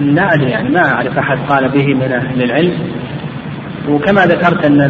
لا 0.00 0.34
أدري 0.34 0.50
يعني 0.50 0.68
ما 0.68 0.92
أعرف 0.92 1.18
أحد 1.18 1.38
قال 1.48 1.68
به 1.68 1.94
من 1.94 2.12
أهل 2.12 2.42
العلم. 2.42 2.72
وكما 3.88 4.26
ذكرت 4.26 4.64
أن 4.64 4.80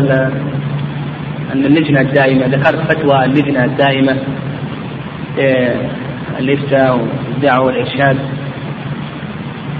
أن 1.52 1.64
اللجنة 1.64 2.00
الدائمة 2.00 2.46
ذكرت 2.46 2.92
فتوى 2.92 3.24
اللجنة 3.24 3.64
الدائمة 3.64 4.16
آه، 5.40 5.74
الإفتاء 6.38 7.08
والدعوة 7.30 7.66
والإرشاد 7.66 8.16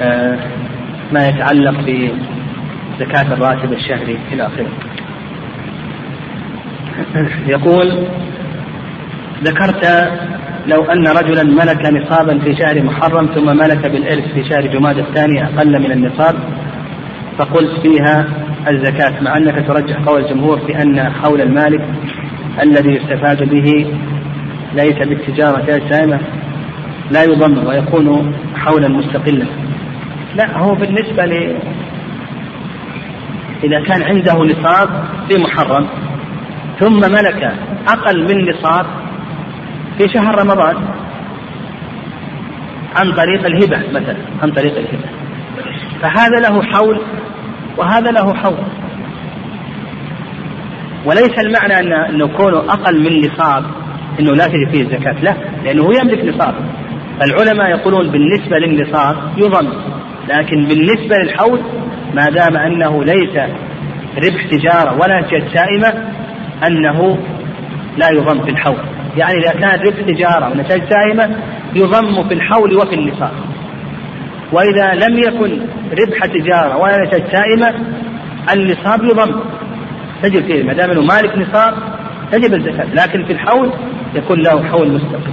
آه، 0.03 0.39
ما 1.13 1.29
يتعلق 1.29 1.81
بزكاة 1.81 3.33
الراتب 3.35 3.73
الشهري 3.73 4.19
إلى 4.33 4.47
آخره. 4.47 4.69
يقول 7.47 8.07
ذكرت 9.43 10.11
لو 10.67 10.85
أن 10.85 11.07
رجلا 11.07 11.43
ملك 11.43 11.87
نصابا 11.87 12.39
في 12.39 12.57
شهر 12.57 12.83
محرم 12.83 13.27
ثم 13.27 13.57
ملك 13.57 13.87
بالإرث 13.87 14.33
في 14.35 14.45
شهر 14.49 14.67
جماد 14.67 14.99
الثاني 14.99 15.45
أقل 15.45 15.79
من 15.79 15.93
النصاب 15.93 16.35
فقلت 17.39 17.81
فيها 17.83 18.27
الزكاة 18.69 19.21
مع 19.21 19.37
أنك 19.37 19.67
ترجح 19.67 19.97
قول 20.07 20.25
الجمهور 20.25 20.59
في 20.59 20.83
أن 20.83 21.13
حول 21.13 21.41
المالك 21.41 21.85
الذي 22.63 22.91
يستفاد 22.91 23.49
به 23.51 23.95
ليس 24.75 24.99
بالتجارة 25.09 25.77
السائمة 25.77 26.21
لا 27.11 27.25
يضم 27.25 27.67
ويكون 27.67 28.35
حولا 28.55 28.89
مستقلا. 28.89 29.47
لا 30.37 30.59
هو 30.59 30.75
بالنسبة 30.75 31.25
ل 31.25 31.57
إذا 33.65 33.85
كان 33.87 34.03
عنده 34.03 34.35
نصاب 34.35 34.89
في 35.29 35.39
محرم 35.39 35.87
ثم 36.81 37.01
ملك 37.01 37.55
أقل 37.89 38.23
من 38.23 38.51
نصاب 38.51 38.87
في 39.99 40.09
شهر 40.09 40.41
رمضان 40.41 40.77
عن 42.97 43.13
طريق 43.13 43.47
الهبة 43.47 44.01
مثلا 44.01 44.17
عن 44.43 44.51
طريق 44.51 44.79
الهبة. 44.79 45.09
فهذا 46.03 46.41
له 46.41 46.63
حول 46.63 47.01
وهذا 47.81 48.11
له 48.11 48.35
حول 48.35 48.57
وليس 51.05 51.39
المعنى 51.39 51.79
أن 51.79 51.93
أنه 51.93 52.27
كونه 52.27 52.59
أقل 52.59 53.01
من 53.01 53.27
نصاب 53.27 53.65
أنه 54.21 54.33
لا 54.33 54.47
تجي 54.47 54.67
فيه 54.73 54.83
الزكاة 54.83 55.23
لا 55.23 55.35
لأنه 55.65 55.83
هو 55.83 55.91
يملك 55.91 56.25
نصاب. 56.25 56.55
العلماء 57.23 57.71
يقولون 57.71 58.11
بالنسبة 58.11 58.59
للنصاب 58.59 59.17
يضم 59.37 59.73
لكن 60.29 60.65
بالنسبة 60.65 61.17
للحول 61.17 61.61
ما 62.15 62.31
دام 62.31 62.57
أنه 62.57 63.05
ليس 63.05 63.37
ربح 64.17 64.45
تجارة 64.51 64.93
ولا 64.93 65.25
سائمة 65.55 65.89
أنه 66.67 67.19
لا 67.97 68.11
يضم 68.11 68.45
في 68.45 68.51
الحول 68.51 68.79
يعني 69.17 69.35
إذا 69.39 69.53
كان 69.53 69.81
ربح 69.87 70.01
تجارة 70.01 70.51
ونتائج 70.51 70.83
سائمة 70.91 71.37
يضم 71.75 72.29
في 72.29 72.35
الحول 72.35 72.77
وفي 72.77 72.95
النصاب. 72.95 73.33
وإذا 74.53 74.95
لم 74.95 75.19
يكن 75.19 75.67
ربح 76.01 76.27
تجارة 76.27 76.77
ولا 76.77 77.11
سائمة 77.11 77.75
النصاب 78.53 79.05
يضم. 79.05 79.41
تجب 80.23 80.45
فيه 80.45 80.63
ما 80.63 80.73
دام 80.73 80.91
إنه 80.91 81.03
مالك 81.03 81.39
نصاب 81.39 81.75
تجب 82.33 82.55
الزكاة. 82.55 82.95
لكن 82.95 83.25
في 83.25 83.33
الحول 83.33 83.73
يكون 84.15 84.41
له 84.43 84.63
حول 84.63 84.93
مستقل 84.93 85.33